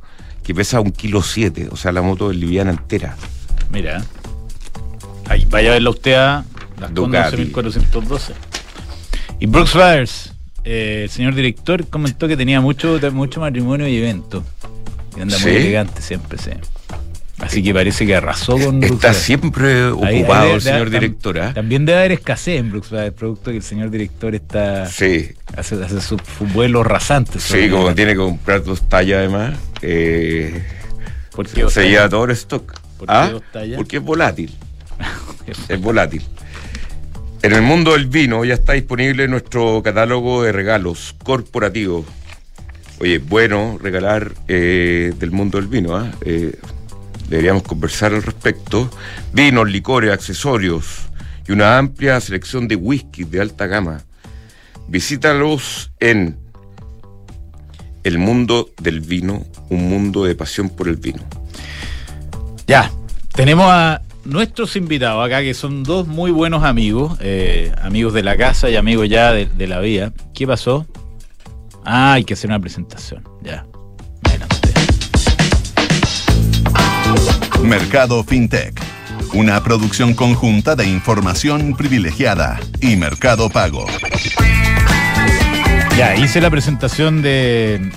que 0.44 0.56
pesa 0.56 0.80
un 0.80 0.92
kilo 0.92 1.22
siete, 1.22 1.68
o 1.72 1.76
sea, 1.76 1.92
la 1.92 2.02
moto 2.02 2.32
es 2.32 2.38
liviana 2.38 2.72
entera. 2.72 3.16
Mira. 3.72 4.04
Ahí, 5.28 5.46
vaya 5.50 5.70
a 5.70 5.74
verla 5.74 5.90
usted 5.90 6.14
a 6.14 6.46
las 6.80 6.94
Ducati. 6.94 7.38
11.412. 7.52 8.34
Y 9.40 9.46
Brooks 9.46 9.74
Brothers, 9.74 10.34
eh, 10.64 11.02
el 11.04 11.10
señor 11.10 11.36
director 11.36 11.88
comentó 11.88 12.28
que 12.28 12.38
tenía 12.38 12.62
mucho, 12.62 13.00
mucho 13.12 13.40
matrimonio 13.40 13.88
y 13.88 13.98
evento. 13.98 14.44
Y 15.18 15.22
anda 15.22 15.38
muy 15.40 15.52
elegante 15.52 16.02
siempre, 16.02 16.38
sí. 16.38 16.52
Así 17.40 17.64
que 17.64 17.74
parece 17.74 18.06
que 18.06 18.16
arrasó 18.16 18.56
con 18.58 18.84
Está 18.84 19.16
siempre 19.16 19.86
Ahí- 19.86 19.94
ahí 20.04 20.20
ocupado 20.22 20.54
el 20.56 20.62
señor 20.62 20.92
director, 20.92 21.40
¿ah? 21.40 21.54
También 21.56 21.86
debe 21.86 21.98
haber 22.00 22.12
escasez 22.12 22.60
en 22.60 22.70
Brothers, 22.72 23.14
producto 23.14 23.50
que 23.50 23.58
el 23.58 23.64
señor 23.64 23.90
director 23.90 24.36
está 24.36 24.86
Sí, 24.86 25.32
hace, 25.58 25.84
hace 25.84 26.02
sus 26.02 26.22
vuelos 26.54 26.86
rasantes. 26.86 27.42
sí, 27.42 27.68
como 27.70 27.96
tiene 27.96 28.12
que 28.12 28.18
comprar 28.20 28.64
dos 28.64 28.88
tallas 28.88 29.18
además, 29.20 29.58
eh, 29.82 30.64
¿Por 31.36 31.48
qué 31.48 31.68
se 31.70 31.90
lleva 31.90 32.08
todo 32.10 32.26
el 32.26 32.32
stock. 32.32 32.74
¿Por 33.00 33.08
qué 33.08 33.14
¿Ah? 33.14 33.30
dos 33.32 33.44
tallas? 33.52 33.78
Porque 33.78 33.98
es 33.98 34.04
volátil, 34.04 34.56
es 35.68 35.82
volátil. 35.82 36.22
En 37.42 37.54
el 37.54 37.64
mundo 37.64 37.94
del 37.94 38.06
vino 38.06 38.46
ya 38.46 38.54
está 38.54 38.74
disponible 38.74 39.28
nuestro 39.28 39.82
catálogo 39.82 40.44
de 40.44 40.52
regalos 40.52 41.16
corporativos. 41.24 42.06
Oye, 43.02 43.18
bueno 43.18 43.80
regalar 43.82 44.32
eh, 44.48 45.12
del 45.18 45.32
mundo 45.32 45.58
del 45.58 45.68
vino, 45.68 45.96
¿ah? 45.96 46.12
Eh, 46.24 46.56
deberíamos 47.28 47.64
conversar 47.64 48.14
al 48.14 48.22
respecto. 48.22 48.92
Vinos, 49.34 49.72
licores, 49.72 50.12
accesorios 50.12 51.10
y 51.48 51.52
una 51.52 51.80
amplia 51.80 52.22
selección 52.22 52.68
de 52.68 52.76
whisky 52.76 53.24
de 53.24 53.42
alta 53.42 53.66
gama. 53.66 54.04
Visítalos 54.88 55.92
en 56.00 56.38
El 58.04 58.20
mundo 58.20 58.70
del 58.80 59.02
vino, 59.02 59.48
un 59.70 59.90
mundo 59.90 60.24
de 60.26 60.36
pasión 60.36 60.70
por 60.70 60.88
el 60.88 60.98
vino. 60.98 61.24
Ya, 62.68 62.92
tenemos 63.34 63.66
a 63.68 64.04
nuestros 64.26 64.76
invitados 64.76 65.26
acá, 65.26 65.42
que 65.42 65.56
son 65.56 65.82
dos 65.84 66.06
muy 66.06 66.30
buenos 66.30 66.64
amigos, 66.64 67.18
eh, 67.20 67.74
amigos 67.82 68.14
de 68.14 68.22
la 68.22 68.38
casa 68.38 68.70
y 68.70 68.76
amigos 68.76 69.10
ya 69.10 69.32
de, 69.32 69.68
la 69.68 69.80
vida. 69.80 70.14
¿Qué 70.36 70.46
pasó? 70.46 70.86
Ah, 71.86 72.14
hay 72.14 72.24
que 72.24 72.34
hacer 72.34 72.50
una 72.50 72.60
presentación. 72.60 73.24
Ya. 73.42 73.66
Adelante. 74.24 74.74
Mercado 77.64 78.24
FinTech. 78.24 78.80
una 79.34 79.64
producción 79.64 80.14
conjunta 80.14 80.76
de 80.76 80.86
información 80.88 81.76
privilegiada 81.76 82.60
y 82.82 82.96
Mercado 82.98 83.50
Pago. 83.50 83.86
Ya, 85.98 86.16
hice 86.16 86.42
la 86.42 86.50
presentación 86.50 87.22
de, 87.22 87.92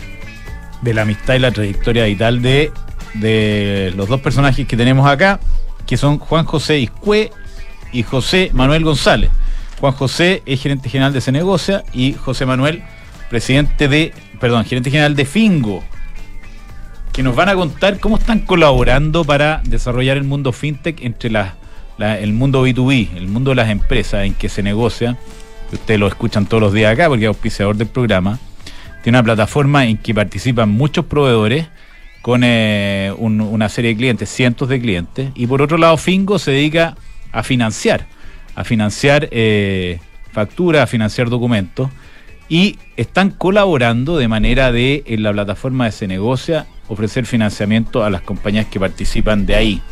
de 0.83 0.95
la 0.95 1.03
amistad 1.03 1.35
y 1.35 1.39
la 1.41 1.51
trayectoria 1.51 2.05
vital 2.05 2.43
de, 2.43 2.71
de 3.15 3.93
los 3.97 4.09
dos 4.09 4.21
personajes 4.21 4.67
que 4.67 4.77
tenemos 4.77 5.09
acá, 5.09 5.41
que 5.87 5.97
son 5.97 6.19
Juan 6.19 6.45
José 6.45 6.79
Iscue 6.79 7.31
y 7.93 8.03
José 8.03 8.51
Manuel 8.53 8.85
González. 8.85 9.31
Juan 9.81 9.93
José 9.93 10.43
es 10.47 10.61
gerente 10.63 10.89
general 10.89 11.13
de 11.13 11.21
Cenegocia 11.21 11.85
y 11.93 12.13
José 12.13 12.47
Manuel, 12.47 12.85
presidente 13.29 13.89
de, 13.89 14.13
perdón, 14.41 14.65
gerente 14.65 14.91
general 14.91 15.17
de 15.17 15.25
Fingo, 15.25 15.83
que 17.13 17.23
nos 17.23 17.37
van 17.37 17.49
a 17.49 17.55
contar 17.55 18.01
cómo 18.01 18.17
están 18.17 18.41
colaborando 18.41 19.25
para 19.25 19.63
desarrollar 19.65 20.17
el 20.17 20.25
mundo 20.25 20.53
fintech 20.53 21.01
entre 21.03 21.31
la, 21.31 21.55
el 21.99 22.33
mundo 22.33 22.67
B2B, 22.67 23.17
el 23.17 23.29
mundo 23.29 23.51
de 23.51 23.55
las 23.55 23.71
empresas 23.71 24.25
en 24.25 24.35
que 24.35 24.49
se 24.49 24.63
negocia. 24.63 25.17
Ustedes 25.73 26.01
lo 26.01 26.09
escuchan 26.09 26.47
todos 26.47 26.61
los 26.61 26.73
días 26.73 26.93
acá 26.93 27.09
porque 27.09 27.25
es 27.25 27.29
auspiciador 27.29 27.77
del 27.77 27.87
programa. 27.87 28.39
Tiene 29.03 29.19
una 29.19 29.25
plataforma 29.25 29.87
en 29.87 29.99
que 29.99 30.15
participan 30.15 30.71
muchos 30.71 31.05
proveedores 31.05 31.69
con 32.21 32.41
eh, 32.43 33.13
una 33.19 33.69
serie 33.69 33.91
de 33.91 33.97
clientes, 33.97 34.29
cientos 34.29 34.69
de 34.69 34.81
clientes. 34.81 35.31
Y 35.35 35.47
por 35.47 35.63
otro 35.63 35.77
lado, 35.79 35.97
Fingo 35.97 36.39
se 36.39 36.53
dedica 36.53 36.97
a 37.31 37.43
financiar, 37.43 38.07
a 38.55 38.65
financiar 38.65 39.29
eh, 39.31 40.01
facturas, 40.33 40.83
a 40.83 40.87
financiar 40.87 41.29
documentos. 41.29 41.91
Y 42.49 42.79
están 42.97 43.31
colaborando 43.31 44.17
de 44.19 44.29
manera 44.29 44.71
de, 44.71 45.03
en 45.07 45.23
la 45.23 45.33
plataforma 45.33 45.87
de 45.87 45.93
Se 45.93 46.07
Negocia, 46.07 46.67
ofrecer 46.89 47.27
financiamiento 47.27 48.05
a 48.05 48.11
las 48.11 48.23
compañías 48.23 48.67
que 48.67 48.79
participan 48.79 49.47
de 49.47 49.55
ahí. 49.55 49.83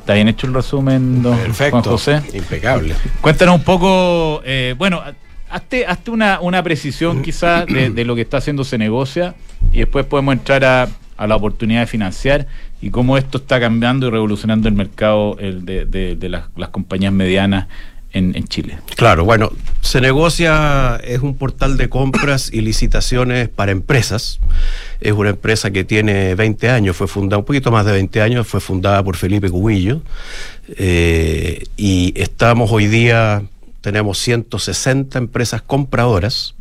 ¿Está 0.00 0.14
bien 0.14 0.28
hecho 0.28 0.46
el 0.46 0.54
resumen, 0.54 1.22
don 1.22 1.36
Juan 1.52 1.82
José? 1.82 2.22
Impecable. 2.32 2.94
Cuéntanos 3.20 3.56
un 3.56 3.62
poco, 3.62 4.40
eh, 4.44 4.74
bueno, 4.78 5.02
hazte, 5.50 5.86
una, 6.10 6.40
una, 6.40 6.62
precisión 6.62 7.20
quizás 7.22 7.66
de, 7.66 8.04
lo 8.04 8.14
que 8.14 8.22
está 8.22 8.38
haciendo 8.38 8.64
Se 8.64 8.78
Negocia 8.78 9.34
y 9.72 9.80
después 9.80 10.06
podemos 10.06 10.32
entrar 10.32 10.64
a, 10.64 10.88
la 11.26 11.36
oportunidad 11.36 11.80
de 11.80 11.86
financiar 11.86 12.46
y 12.80 12.90
cómo 12.90 13.18
esto 13.18 13.38
está 13.38 13.58
cambiando 13.58 14.06
y 14.06 14.10
revolucionando 14.10 14.68
el 14.68 14.74
mercado 14.74 15.34
de, 15.34 16.28
las, 16.30 16.68
compañías 16.70 17.12
medianas 17.12 17.66
en, 18.12 18.44
Chile. 18.48 18.78
Claro, 18.96 19.24
bueno, 19.24 19.50
se 19.80 20.00
negocia, 20.00 20.96
es 21.04 21.20
un 21.20 21.36
portal 21.36 21.76
de 21.76 21.88
compras 21.88 22.50
y 22.52 22.62
licitaciones 22.62 23.48
para 23.48 23.72
empresas 23.72 24.40
es 25.00 25.12
una 25.12 25.30
empresa 25.30 25.70
que 25.70 25.84
tiene 25.84 26.34
20 26.34 26.70
años, 26.70 26.96
fue 26.96 27.06
fundada, 27.06 27.38
un 27.38 27.44
poquito 27.44 27.70
más 27.70 27.86
de 27.86 27.92
20 27.92 28.20
años, 28.20 28.46
fue 28.46 28.60
fundada 28.60 29.02
por 29.02 29.16
Felipe 29.16 29.48
Cubillo. 29.48 30.02
Eh, 30.76 31.64
y 31.76 32.12
estamos 32.16 32.72
hoy 32.72 32.86
día, 32.88 33.44
tenemos 33.80 34.18
160 34.18 35.18
empresas 35.18 35.62
compradoras 35.62 36.54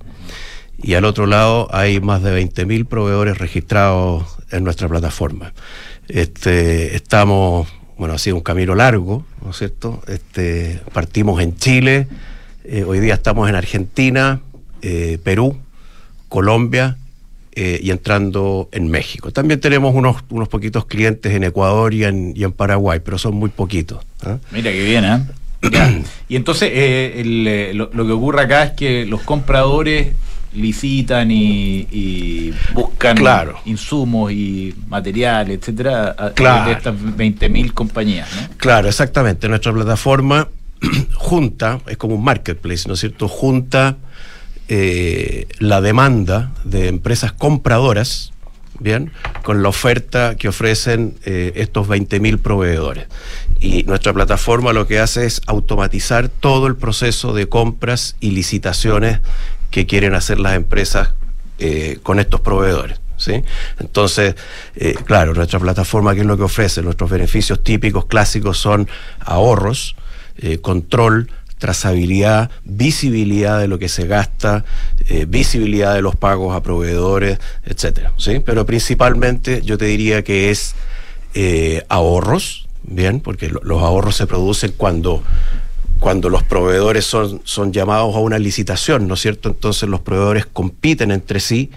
y 0.82 0.94
al 0.94 1.06
otro 1.06 1.26
lado 1.26 1.68
hay 1.72 2.00
más 2.00 2.22
de 2.22 2.40
20.000 2.40 2.86
proveedores 2.86 3.40
registrados 3.40 4.38
en 4.52 4.64
nuestra 4.64 4.88
plataforma. 4.88 5.54
Este, 6.08 6.96
estamos, 6.96 7.68
bueno, 7.98 8.14
ha 8.14 8.18
sido 8.20 8.36
un 8.36 8.44
camino 8.44 8.76
largo, 8.76 9.26
¿no 9.44 9.52
es 9.52 9.58
cierto? 9.58 10.02
Este, 10.08 10.80
partimos 10.94 11.42
en 11.42 11.56
Chile, 11.56 12.08
eh, 12.64 12.84
hoy 12.84 13.00
día 13.00 13.16
estamos 13.16 13.50
en 13.50 13.56
Argentina, 13.56 14.42
eh, 14.82 15.18
Perú, 15.24 15.58
Colombia 16.30 16.98
eh, 17.54 17.80
y 17.82 17.90
entrando 17.92 18.70
en 18.72 18.90
México. 18.90 19.32
También 19.32 19.60
tenemos 19.60 19.96
unos, 19.96 20.18
unos 20.30 20.48
poquitos 20.48 20.86
clientes 20.86 21.34
en 21.34 21.44
Ecuador 21.44 21.94
y 21.94 22.04
en, 22.04 22.52
Paraguay, 22.52 23.00
pero 23.04 23.18
son 23.18 23.36
muy 23.36 23.50
poquitos. 23.50 24.06
¿ah? 24.24 24.38
Mira 24.52 24.72
qué 24.72 24.84
bien, 24.84 25.06
¿eh? 25.06 26.04
y 26.30 26.36
entonces 26.36 26.72
lo, 27.26 27.90
que 27.90 28.12
ocurre 28.12 28.42
acá 28.42 28.64
es 28.64 28.72
que 28.74 29.06
los 29.08 29.22
compradores 29.22 30.10
licitan 30.58 31.30
y, 31.32 32.54
buscan 32.74 33.18
insumos 33.66 34.32
y 34.32 34.74
material, 34.88 35.52
etcétera, 35.52 36.14
de 36.36 36.72
estas 36.72 36.96
20.000 36.96 37.74
compañías. 37.74 38.28
¿no? 38.36 38.58
Claro, 38.58 38.88
exactamente. 38.88 39.48
Nuestra 39.48 39.74
plataforma 39.74 40.48
junta, 41.16 41.80
es 41.88 41.98
como 41.98 42.16
un 42.16 42.24
marketplace, 42.24 42.88
¿no 42.88 42.94
es 42.94 43.00
cierto? 43.00 43.28
Junta 43.28 43.98
eh, 44.70 45.48
la 45.60 45.80
demanda 45.80 46.52
de 46.66 46.90
empresas 46.90 47.32
compradoras, 47.32 48.34
¿bien? 48.80 49.12
Con 49.44 49.64
la 49.64 49.70
oferta 49.70 50.36
que 50.36 50.50
ofrecen 50.50 51.16
eh, 51.24 51.54
estos 51.56 51.88
20.000 51.88 52.40
proveedores. 52.40 53.08
Y 53.60 53.84
nuestra 53.84 54.14
plataforma 54.14 54.74
lo 54.74 54.86
que 54.86 55.00
hace 55.00 55.26
es 55.26 55.42
automatizar 55.48 56.28
todo 56.28 56.68
el 56.68 56.76
proceso 56.76 57.34
de 57.34 57.48
compras 57.48 58.18
y 58.20 58.32
licitaciones 58.32 59.22
que 59.72 59.86
quieren 59.86 60.16
hacer 60.16 60.40
las 60.40 60.56
empresas 60.56 61.14
eh, 61.60 62.00
con 62.04 62.20
estos 62.20 62.42
proveedores. 62.42 63.00
¿Sí? 63.20 63.44
Entonces, 63.80 64.36
claro, 65.06 65.34
nuestra 65.34 65.60
plataforma, 65.60 66.14
¿qué 66.14 66.22
es 66.22 66.28
lo 66.28 66.38
que 66.38 66.44
ofrece? 66.44 66.84
Nuestros 66.84 67.10
beneficios 67.10 67.64
típicos 67.64 68.06
clásicos 68.06 68.60
son 68.60 68.88
ahorros, 69.22 69.96
control, 70.62 71.28
trazabilidad, 71.58 72.52
visibilidad 72.64 73.60
de 73.60 73.68
lo 73.68 73.80
que 73.80 73.90
se 73.90 74.08
gasta, 74.08 74.64
eh, 75.08 75.26
visibilidad 75.28 75.94
de 75.96 76.02
los 76.02 76.16
pagos 76.16 76.56
a 76.56 76.62
proveedores, 76.62 77.40
etcétera. 77.66 78.14
¿sí? 78.18 78.40
Pero 78.40 78.66
principalmente 78.66 79.62
yo 79.64 79.78
te 79.78 79.86
diría 79.86 80.24
que 80.24 80.52
es 80.52 80.76
eh, 81.34 81.84
ahorros, 81.90 82.68
bien, 82.84 83.20
porque 83.20 83.50
los 83.50 83.82
ahorros 83.82 84.16
se 84.16 84.28
producen 84.28 84.74
cuando 84.78 85.24
cuando 86.00 86.30
los 86.30 86.44
proveedores 86.44 87.06
son, 87.06 87.42
son 87.44 87.74
llamados 87.74 88.16
a 88.16 88.20
una 88.20 88.40
licitación, 88.40 89.08
¿no 89.08 89.16
es 89.16 89.22
cierto? 89.22 89.50
Entonces 89.50 89.90
los 89.90 90.02
proveedores 90.02 90.46
compiten 90.46 91.12
entre 91.12 91.40
sí 91.40 91.72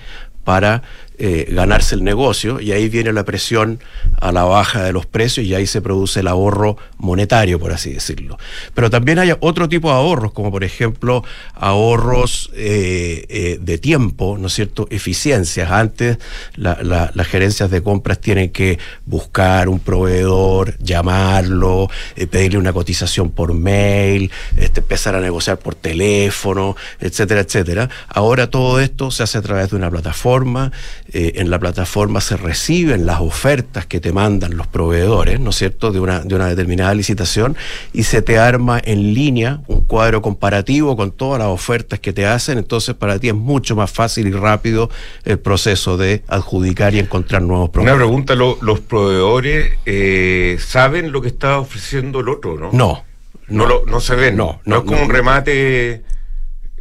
para 0.45 0.83
eh, 1.23 1.49
ganarse 1.51 1.95
el 1.95 2.03
negocio 2.03 2.63
y 2.63 2.73
ahí 2.73 2.89
viene 2.89 3.13
la 3.13 3.27
presión 3.27 3.79
a 4.23 4.33
la 4.33 4.45
baja 4.45 4.83
de 4.83 4.93
los 4.95 5.05
precios 5.05 5.47
y 5.47 5.55
ahí 5.55 5.67
se 5.67 5.83
produce 5.83 6.21
el 6.21 6.29
ahorro 6.29 6.79
monetario, 6.97 7.61
por 7.61 7.73
así 7.73 7.93
decirlo. 7.93 8.39
Pero 8.73 8.89
también 8.89 9.19
hay 9.19 9.31
otro 9.39 9.69
tipo 9.69 9.91
de 9.91 9.97
ahorros, 9.97 10.33
como 10.33 10.51
por 10.51 10.65
ejemplo 10.65 11.23
ahorros 11.53 12.51
eh, 12.55 13.27
eh, 13.29 13.59
de 13.61 13.77
tiempo, 13.77 14.39
¿no 14.41 14.47
es 14.47 14.55
cierto? 14.55 14.89
Eficiencias. 14.91 15.71
Antes 15.71 16.17
las 16.57 17.27
gerencias 17.27 17.71
de 17.71 17.83
compras 17.83 18.19
tienen 18.19 18.49
que 18.49 18.79
buscar 19.05 19.69
un 19.69 19.79
proveedor, 19.79 20.79
llamarlo, 20.79 21.91
pedirle 22.31 22.57
una 22.57 22.73
cotización 22.73 23.31
por 23.31 23.53
mail, 23.53 24.31
este, 24.57 24.81
empezar 24.81 25.15
a 25.17 25.21
negociar 25.21 25.59
por 25.59 25.75
teléfono, 25.75 26.77
etcétera, 26.99 27.43
etcétera. 27.43 27.91
Ahora 28.09 28.49
todo 28.49 28.81
esto 28.81 29.11
se 29.11 29.23
hace 29.23 29.37
a 29.37 29.43
través 29.43 29.69
de 29.69 29.77
una 29.77 29.91
plataforma 29.91 30.73
eh, 31.13 31.33
en 31.37 31.51
la 31.51 31.59
plataforma 31.59 32.21
se 32.21 32.37
reciben 32.37 33.07
las 33.07 33.21
ofertas 33.21 33.87
que 33.87 34.01
te 34.01 34.13
mandan 34.13 34.57
los 34.57 34.67
proveedores, 34.67 35.41
¿no 35.41 35.51
es 35.51 35.57
cierto?, 35.57 35.93
de 35.93 36.01
una, 36.01 36.21
de 36.21 36.35
una 36.35 36.49
determinada 36.49 36.95
licitación 36.95 37.57
y 37.93 38.05
se 38.05 38.23
te 38.23 38.39
arma 38.39 38.81
en 38.85 39.15
línea 39.15 39.61
un 39.67 39.85
cuadro 39.85 40.23
comparativo 40.23 40.97
con 40.97 41.11
todas 41.11 41.39
las 41.39 41.49
ofertas 41.49 42.01
que 42.01 42.13
te 42.13 42.27
hacen, 42.27 42.59
entonces 42.59 42.95
para 42.95 43.19
ti 43.19 43.29
es 43.29 43.35
mucho 43.35 43.77
más 43.77 43.91
fácil 43.91 44.29
y 44.29 44.33
rápido 44.33 44.91
el 45.25 45.39
proceso 45.39 45.97
de 45.97 46.23
adjudicar 46.29 46.95
y 46.95 47.01
encontrar 47.01 47.43
nuevos 47.43 47.71
proveedores. 47.71 48.07
Una 48.07 48.25
pregunta, 48.25 48.65
¿los 48.65 48.81
proveedores 48.81 49.73
eh, 49.87 50.57
saben 50.61 51.13
lo 51.13 51.21
que 51.21 51.29
está 51.29 51.59
ofreciendo 51.59 52.21
el 52.21 52.29
otro, 52.29 52.59
no? 52.59 52.71
No. 52.73 53.05
No, 53.49 53.67
no, 53.85 54.01
se 54.01 54.15
ven. 54.15 54.37
No, 54.37 54.61
no, 54.65 54.79
es 54.79 54.85
como 54.85 55.03
un 55.03 55.11
remate 55.11 56.05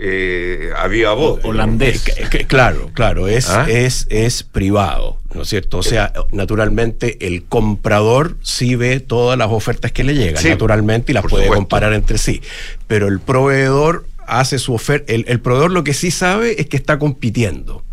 eh, 0.01 0.71
había 0.77 1.11
voz. 1.11 1.41
Holandés. 1.43 2.01
claro, 2.47 2.89
claro, 2.93 3.27
es, 3.27 3.49
¿Ah? 3.49 3.65
es, 3.69 4.07
es 4.09 4.43
privado, 4.43 5.19
¿no 5.33 5.41
es 5.41 5.49
cierto? 5.49 5.79
O 5.79 5.83
sea, 5.83 6.13
naturalmente 6.31 7.17
el 7.27 7.43
comprador 7.43 8.37
sí 8.41 8.75
ve 8.75 9.01
todas 9.01 9.37
las 9.37 9.49
ofertas 9.51 9.91
que 9.91 10.05
le 10.05 10.15
llegan, 10.15 10.41
naturalmente, 10.41 11.11
y 11.11 11.15
las 11.15 11.25
puede 11.25 11.47
comparar 11.47 11.91
entre 11.93 12.17
sí. 12.17 12.41
Pero 12.87 13.09
el 13.09 13.19
proveedor 13.19 14.05
hace 14.25 14.57
su 14.57 14.73
oferta, 14.73 15.11
el, 15.11 15.41
proveedor 15.41 15.71
lo 15.71 15.83
que 15.83 15.93
sí 15.93 16.11
sabe 16.11 16.61
es 16.61 16.67
que 16.67 16.77
está 16.77 16.97
compitiendo. 16.97 17.83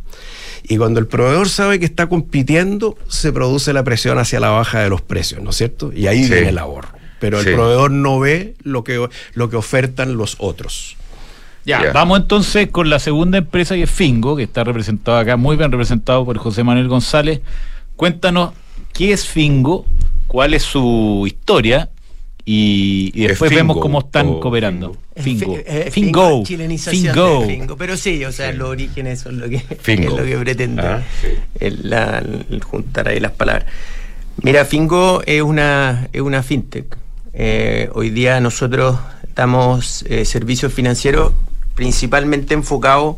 Y 0.63 0.77
cuando 0.77 1.01
el 1.01 1.09
proveedor 1.09 1.49
sabe 1.49 1.81
que 1.81 1.87
está 1.87 2.09
compitiendo, 2.09 2.97
se 3.09 3.33
produce 3.33 3.73
la 3.73 3.83
presión 3.83 4.19
hacia 4.19 4.39
la 4.39 4.51
baja 4.51 4.81
de 4.81 4.91
los 4.91 5.03
precios, 5.03 5.43
¿no 5.43 5.51
es 5.51 5.57
cierto? 5.57 5.93
Y 5.93 6.07
ahí 6.07 6.29
viene 6.29 6.51
el 6.51 6.59
ahorro. 6.59 6.91
Pero 7.19 7.41
el 7.41 7.53
proveedor 7.53 7.91
no 7.91 8.21
ve 8.21 8.55
lo 8.63 8.85
que, 8.85 9.09
lo 9.35 9.51
que 9.51 9.57
ofertan 9.57 10.17
los 10.17 10.37
otros. 10.39 10.97
Ya, 11.67 11.91
vamos 11.93 12.21
entonces 12.21 12.69
con 12.71 12.89
la 12.89 13.01
segunda 13.01 13.39
empresa 13.39 13.75
que 13.75 13.83
es 13.83 13.91
Fingo, 13.91 14.37
que 14.37 14.45
está 14.45 14.63
representado 14.63 15.19
acá, 15.19 15.37
muy 15.37 15.57
bien 15.57 15.73
representado 15.73 16.25
por 16.25 16.39
José 16.39 16.63
Manuel 16.63 16.87
González. 16.87 17.41
Cuéntanos 17.97 18.53
qué 18.93 19.13
es 19.13 19.27
Fingo, 19.27 19.85
cuál 20.29 20.55
es 20.55 20.63
su 20.63 21.25
historia 21.27 21.91
y, 22.45 23.11
después 23.27 23.51
vemos 23.51 23.79
cómo 23.79 23.99
están 23.99 24.39
cooperando. 24.39 24.97
Fingo. 25.17 25.57
Eh, 25.67 25.89
Fingo. 25.91 26.45
Fingo. 26.45 27.43
Fingo. 27.45 27.77
Pero 27.77 27.97
sí, 27.97 28.25
o 28.25 28.31
sea, 28.31 28.53
los 28.53 28.69
orígenes 28.69 29.19
son 29.19 29.41
lo 29.41 29.49
que, 29.49 29.57
es 29.87 30.05
lo 30.05 30.25
que 30.25 30.39
pretende 30.39 30.83
ah, 30.83 31.03
el, 31.59 32.63
juntar 32.63 33.09
ahí 33.09 33.19
las 33.19 33.33
palabras. 33.33 33.67
Mira, 34.41 34.65
Fingo 34.67 35.21
es 35.27 35.43
una, 35.43 36.09
es 36.13 36.21
una 36.21 36.45
fintech 36.45 36.97
Eh, 37.33 37.91
hoy 37.93 38.11
día 38.11 38.41
nosotros 38.41 38.97
damos 39.35 40.05
eh, 40.09 40.25
servicios 40.25 40.73
financieros 40.73 41.33
principalmente 41.77 42.55
enfocados 42.55 43.17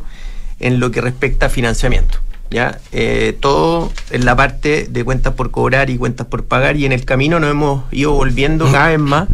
en 0.59 0.79
lo 0.79 0.91
que 0.91 1.01
respecta 1.01 1.47
a 1.47 1.49
financiamiento. 1.49 2.19
¿ya? 2.51 2.79
Eh, 2.91 3.35
todo 3.39 3.91
en 4.11 4.25
la 4.25 4.35
parte 4.35 4.87
de 4.87 5.03
cuentas 5.03 5.33
por 5.33 5.49
cobrar 5.49 5.89
y 5.89 5.97
cuentas 5.97 6.27
por 6.27 6.45
pagar 6.45 6.75
y 6.77 6.85
en 6.85 6.91
el 6.91 7.05
camino 7.05 7.39
nos 7.39 7.49
hemos 7.49 7.83
ido 7.91 8.11
volviendo 8.11 8.71
cada 8.71 8.89
vez 8.89 8.99
más 8.99 9.27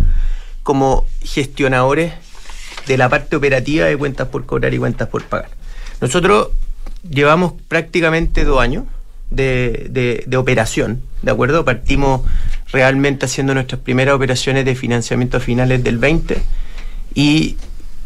como 0.64 1.06
gestionadores 1.22 2.14
de 2.88 2.98
la 2.98 3.10
parte 3.10 3.36
operativa 3.36 3.86
de 3.86 3.98
cuentas 3.98 4.28
por 4.28 4.46
cobrar 4.46 4.74
y 4.74 4.78
cuentas 4.78 5.08
por 5.10 5.24
pagar. 5.24 5.50
Nosotros 6.02 6.50
llevamos 7.10 7.54
prácticamente 7.68 8.44
dos 8.44 8.62
años 8.62 8.86
de, 9.32 10.24
de, 10.26 10.38
operación, 10.38 11.02
¿de 11.22 11.32
acuerdo? 11.32 11.66
Partimos 11.66 12.22
realmente 12.72 13.26
haciendo 13.26 13.54
nuestras 13.54 13.82
primeras 13.82 14.16
operaciones 14.16 14.66
de 14.66 14.76
financiamiento 14.76 15.38
a 15.38 15.40
finales 15.40 15.84
del 15.84 15.98
20 15.98 16.42
y 17.16 17.58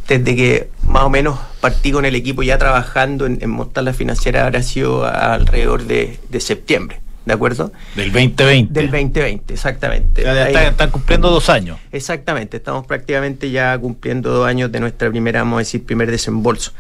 desde 0.08 0.36
que 0.36 0.70
más 0.90 1.04
o 1.04 1.10
menos 1.10 1.40
partí 1.62 1.92
con 1.92 2.04
el 2.04 2.16
equipo 2.16 2.44
ya 2.44 2.58
trabajando 2.58 3.26
en, 3.26 3.50
montar 3.50 3.84
la 3.84 3.94
financiera 3.94 4.46
habrá 4.46 4.64
sido 4.64 5.06
alrededor 5.06 5.84
de, 5.86 6.20
septiembre. 6.40 7.00
¿De 7.26 7.34
acuerdo? 7.34 7.72
Del 7.96 8.12
2020. 8.12 8.74
Del 8.74 8.90
2020, 8.90 9.54
exactamente. 9.54 10.24
están, 10.68 10.90
cumpliendo 10.90 11.30
dos 11.30 11.50
años. 11.50 11.78
Exactamente, 11.92 12.58
estamos 12.58 12.88
prácticamente 12.88 13.52
ya 13.52 13.78
cumpliendo 13.78 14.32
dos 14.32 14.48
años 14.48 14.72
de 14.72 14.80
nuestra 14.80 15.10
primera, 15.12 15.42
vamos 15.42 15.58
a 15.58 15.60
decir, 15.60 15.86
primer 15.86 16.10
desembolso. 16.10 16.72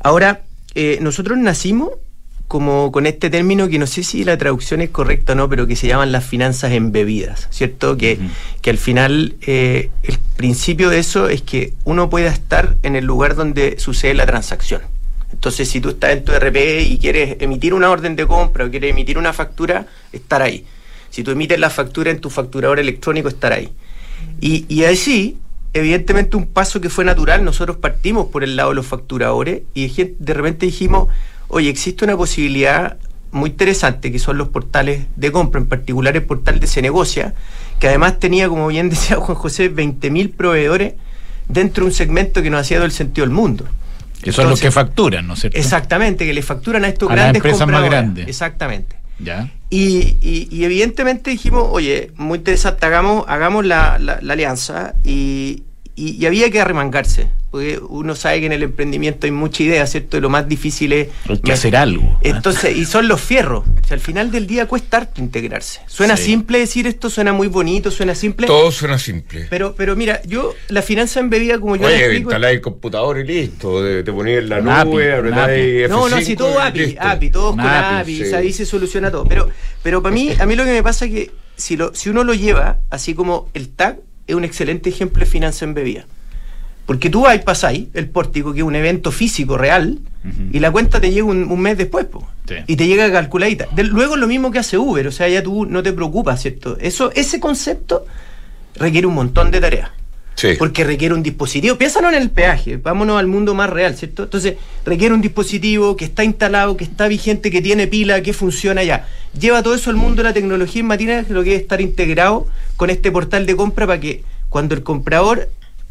Ahora, 0.00 0.40
eh, 0.74 0.98
nosotros 1.02 1.36
nacimos 1.36 1.90
como 2.52 2.92
con 2.92 3.06
este 3.06 3.30
término 3.30 3.66
que 3.70 3.78
no 3.78 3.86
sé 3.86 4.02
si 4.02 4.24
la 4.24 4.36
traducción 4.36 4.82
es 4.82 4.90
correcta 4.90 5.32
o 5.32 5.36
no, 5.36 5.48
pero 5.48 5.66
que 5.66 5.74
se 5.74 5.86
llaman 5.86 6.12
las 6.12 6.22
finanzas 6.22 6.72
embebidas, 6.72 7.48
¿cierto? 7.50 7.96
Que, 7.96 8.18
que 8.60 8.68
al 8.68 8.76
final 8.76 9.36
eh, 9.40 9.88
el 10.02 10.18
principio 10.36 10.90
de 10.90 10.98
eso 10.98 11.30
es 11.30 11.40
que 11.40 11.72
uno 11.84 12.10
pueda 12.10 12.28
estar 12.28 12.76
en 12.82 12.94
el 12.94 13.06
lugar 13.06 13.36
donde 13.36 13.78
sucede 13.78 14.12
la 14.12 14.26
transacción. 14.26 14.82
Entonces, 15.32 15.66
si 15.66 15.80
tú 15.80 15.88
estás 15.88 16.10
en 16.12 16.24
tu 16.26 16.32
RPE 16.32 16.82
y 16.82 16.98
quieres 16.98 17.38
emitir 17.40 17.72
una 17.72 17.88
orden 17.88 18.16
de 18.16 18.26
compra 18.26 18.66
o 18.66 18.70
quieres 18.70 18.90
emitir 18.90 19.16
una 19.16 19.32
factura, 19.32 19.86
estar 20.12 20.42
ahí. 20.42 20.66
Si 21.08 21.22
tú 21.22 21.30
emites 21.30 21.58
la 21.58 21.70
factura 21.70 22.10
en 22.10 22.20
tu 22.20 22.28
facturador 22.28 22.78
electrónico, 22.78 23.28
estar 23.28 23.54
ahí. 23.54 23.72
Y, 24.42 24.66
y 24.68 24.84
así, 24.84 25.38
evidentemente, 25.72 26.36
un 26.36 26.48
paso 26.48 26.82
que 26.82 26.90
fue 26.90 27.06
natural, 27.06 27.46
nosotros 27.46 27.78
partimos 27.78 28.26
por 28.26 28.44
el 28.44 28.56
lado 28.56 28.68
de 28.68 28.74
los 28.74 28.86
facturadores 28.86 29.62
y 29.72 29.88
de 29.88 30.34
repente 30.34 30.66
dijimos, 30.66 31.08
oye, 31.48 31.68
existe 31.68 32.04
una 32.04 32.16
posibilidad 32.16 32.96
muy 33.32 33.50
interesante 33.50 34.12
que 34.12 34.18
son 34.18 34.38
los 34.38 34.48
portales 34.48 35.06
de 35.16 35.32
compra, 35.32 35.60
en 35.60 35.66
particular 35.66 36.14
el 36.16 36.22
portal 36.22 36.60
de 36.60 36.66
Se 36.66 36.82
Negocia, 36.82 37.34
que 37.78 37.88
además 37.88 38.20
tenía, 38.20 38.48
como 38.48 38.68
bien 38.68 38.90
decía 38.90 39.16
Juan 39.16 39.36
José, 39.36 39.74
20.000 39.74 40.34
proveedores 40.34 40.94
dentro 41.48 41.84
de 41.84 41.90
un 41.90 41.94
segmento 41.94 42.42
que 42.42 42.50
no 42.50 42.58
hacía 42.58 42.78
todo 42.78 42.86
el 42.86 42.92
sentido 42.92 43.26
del 43.26 43.34
mundo. 43.34 43.66
Que 44.22 44.30
son 44.30 44.48
los 44.48 44.60
que 44.60 44.70
facturan, 44.70 45.26
¿no 45.26 45.34
es 45.34 45.40
cierto? 45.40 45.58
Exactamente, 45.58 46.24
que 46.24 46.32
le 46.32 46.42
facturan 46.42 46.84
a 46.84 46.88
estos 46.88 47.08
grandes 47.08 47.36
empresas 47.36 47.66
más 47.66 47.82
grandes. 47.82 48.28
Exactamente. 48.28 48.96
¿Ya? 49.18 49.50
Y, 49.68 50.16
y, 50.20 50.64
evidentemente 50.64 51.30
dijimos, 51.30 51.66
oye, 51.70 52.10
muy 52.16 52.38
interesante, 52.38 52.84
hagamos, 52.86 53.24
hagamos 53.28 53.64
la, 53.64 53.98
la, 53.98 54.20
alianza 54.32 54.94
y, 55.04 55.62
y, 55.94 56.24
había 56.26 56.50
que 56.50 56.60
arremangarse 56.60 57.28
porque 57.52 57.78
uno 57.86 58.14
sabe 58.14 58.40
que 58.40 58.46
en 58.46 58.52
el 58.52 58.62
emprendimiento 58.62 59.26
hay 59.26 59.30
mucha 59.30 59.62
idea, 59.62 59.86
¿cierto? 59.86 60.16
Y 60.16 60.22
lo 60.22 60.30
más 60.30 60.48
difícil 60.48 60.94
es... 60.94 61.08
Hay 61.28 61.36
que 61.36 61.52
hacer 61.52 61.76
algo. 61.76 62.02
¿ah? 62.14 62.20
Entonces, 62.22 62.74
y 62.74 62.86
son 62.86 63.08
los 63.08 63.20
fierros. 63.20 63.64
al 63.90 64.00
final 64.00 64.30
del 64.30 64.46
día 64.46 64.66
cuesta 64.66 64.96
harto 64.96 65.20
integrarse. 65.20 65.82
Suena 65.86 66.16
simple 66.16 66.60
decir 66.60 66.86
esto, 66.86 67.10
suena 67.10 67.34
muy 67.34 67.48
bonito, 67.48 67.90
suena 67.90 68.14
simple. 68.14 68.46
Todo 68.46 68.72
suena 68.72 68.98
simple. 68.98 69.48
Pero, 69.50 69.74
pero 69.74 69.94
mira, 69.96 70.22
yo, 70.22 70.54
la 70.68 70.80
finanza 70.80 71.20
embebida, 71.20 71.58
como 71.58 71.76
yo 71.76 71.86
Oye, 71.86 72.16
instaláis 72.16 72.56
el 72.56 72.62
computador 72.62 73.18
y 73.18 73.24
listo. 73.24 73.82
Te, 73.82 74.02
te 74.02 74.10
en 74.10 74.48
la 74.48 74.62
nube, 74.62 75.12
apretáis 75.12 75.90
No, 75.90 76.08
no, 76.08 76.22
si 76.22 76.34
todo 76.34 76.58
API, 76.58 76.96
API, 76.98 77.30
todos 77.30 77.54
con 77.54 77.60
API, 77.60 78.32
ahí 78.32 78.54
se 78.54 78.64
soluciona 78.64 79.10
todo. 79.10 79.26
Pero, 79.26 79.50
pero 79.82 80.02
para 80.02 80.14
mí, 80.14 80.30
a 80.40 80.46
mí 80.46 80.56
lo 80.56 80.64
que 80.64 80.72
me 80.72 80.82
pasa 80.82 81.04
es 81.04 81.10
que 81.10 81.30
si, 81.54 81.76
lo, 81.76 81.94
si 81.94 82.08
uno 82.08 82.24
lo 82.24 82.32
lleva, 82.32 82.78
así 82.88 83.12
como 83.12 83.50
el 83.52 83.68
TAG, 83.68 83.98
es 84.26 84.34
un 84.34 84.44
excelente 84.44 84.90
ejemplo 84.90 85.20
de 85.20 85.30
finanza 85.30 85.64
embebida. 85.64 86.06
Porque 86.86 87.10
tú 87.10 87.26
ahí 87.26 87.40
pasáis 87.40 87.88
el 87.94 88.08
pórtico, 88.08 88.52
que 88.52 88.60
es 88.60 88.64
un 88.64 88.74
evento 88.74 89.12
físico 89.12 89.56
real, 89.56 89.98
y 90.52 90.60
la 90.60 90.70
cuenta 90.70 91.00
te 91.00 91.10
llega 91.10 91.26
un, 91.26 91.60
mes 91.60 91.78
después, 91.78 92.06
y 92.66 92.76
te 92.76 92.86
llega 92.86 93.10
calculadita. 93.10 93.68
luego 93.76 94.16
lo 94.16 94.26
mismo 94.26 94.50
que 94.50 94.58
hace 94.58 94.78
Uber, 94.78 95.06
o 95.06 95.12
sea, 95.12 95.28
ya 95.28 95.42
tú 95.42 95.64
no 95.66 95.82
te 95.82 95.92
preocupas, 95.92 96.42
¿cierto? 96.42 96.76
Eso, 96.80 97.10
ese 97.14 97.40
concepto 97.40 98.06
requiere 98.76 99.06
un 99.06 99.14
montón 99.14 99.50
de 99.50 99.60
tareas. 99.60 99.90
Porque 100.58 100.84
requiere 100.84 101.14
un 101.14 101.22
dispositivo. 101.22 101.76
Piénsalo 101.76 102.08
en 102.08 102.14
el 102.14 102.30
peaje, 102.30 102.76
vámonos 102.76 103.18
al 103.18 103.26
mundo 103.26 103.54
más 103.54 103.70
real, 103.70 103.96
¿cierto? 103.96 104.24
Entonces, 104.24 104.56
requiere 104.84 105.14
un 105.14 105.20
dispositivo 105.20 105.96
que 105.96 106.04
está 106.04 106.24
instalado, 106.24 106.76
que 106.76 106.84
está 106.84 107.06
vigente, 107.06 107.50
que 107.50 107.62
tiene 107.62 107.86
pila, 107.86 108.22
que 108.22 108.32
funciona 108.32 108.82
ya. 108.82 109.06
Lleva 109.38 109.62
todo 109.62 109.74
eso 109.74 109.90
al 109.90 109.96
mundo 109.96 110.22
de 110.22 110.28
la 110.28 110.34
tecnología 110.34 110.80
en 110.80 110.86
materia 110.86 111.24
lo 111.28 111.44
que 111.44 111.54
es 111.54 111.62
estar 111.62 111.80
integrado 111.80 112.46
con 112.76 112.90
este 112.90 113.10
portal 113.10 113.46
de 113.46 113.56
compra 113.56 113.86
para 113.86 114.00
que 114.00 114.24
cuando 114.48 114.74
el 114.74 114.82
comprador 114.82 115.48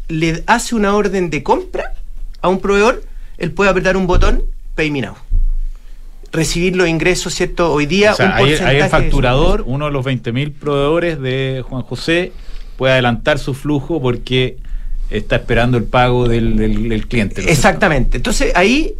le 0.08 0.42
hace 0.46 0.74
una 0.74 0.94
orden 0.94 1.30
de 1.30 1.42
compra 1.42 1.94
a 2.40 2.48
un 2.48 2.60
proveedor, 2.60 3.02
él 3.38 3.52
puede 3.52 3.70
apretar 3.70 3.96
un 3.96 4.06
botón 4.06 4.42
Pay 4.74 4.90
Me 4.90 5.00
Now. 5.00 5.14
Recibir 6.30 6.76
los 6.76 6.88
ingresos, 6.88 7.34
¿cierto? 7.34 7.72
Hoy 7.72 7.86
día. 7.86 8.14
un 8.18 8.26
ahí, 8.26 8.52
el 8.52 8.88
facturador, 8.88 9.64
uno 9.66 9.86
de 9.86 9.90
los 9.90 10.04
20.000 10.04 10.52
proveedores 10.52 11.20
de 11.20 11.62
Juan 11.68 11.82
José, 11.82 12.32
puede 12.82 12.94
adelantar 12.94 13.38
su 13.38 13.54
flujo 13.54 14.02
porque 14.02 14.56
está 15.08 15.36
esperando 15.36 15.78
el 15.78 15.84
pago 15.84 16.26
del, 16.26 17.06
cliente. 17.08 17.48
Exactamente. 17.48 18.16
Entonces 18.16 18.50
ahí. 18.56 18.94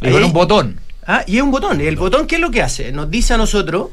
Y 0.00 0.08
un 0.08 0.32
botón. 0.32 0.80
Ah, 1.06 1.22
y 1.26 1.36
es 1.36 1.42
un 1.42 1.50
botón. 1.50 1.82
¿El 1.82 1.96
botón 1.96 2.26
qué 2.26 2.36
es 2.36 2.40
lo 2.40 2.50
que 2.50 2.62
hace? 2.62 2.92
Nos 2.92 3.10
dice 3.10 3.34
a 3.34 3.36
nosotros 3.36 3.88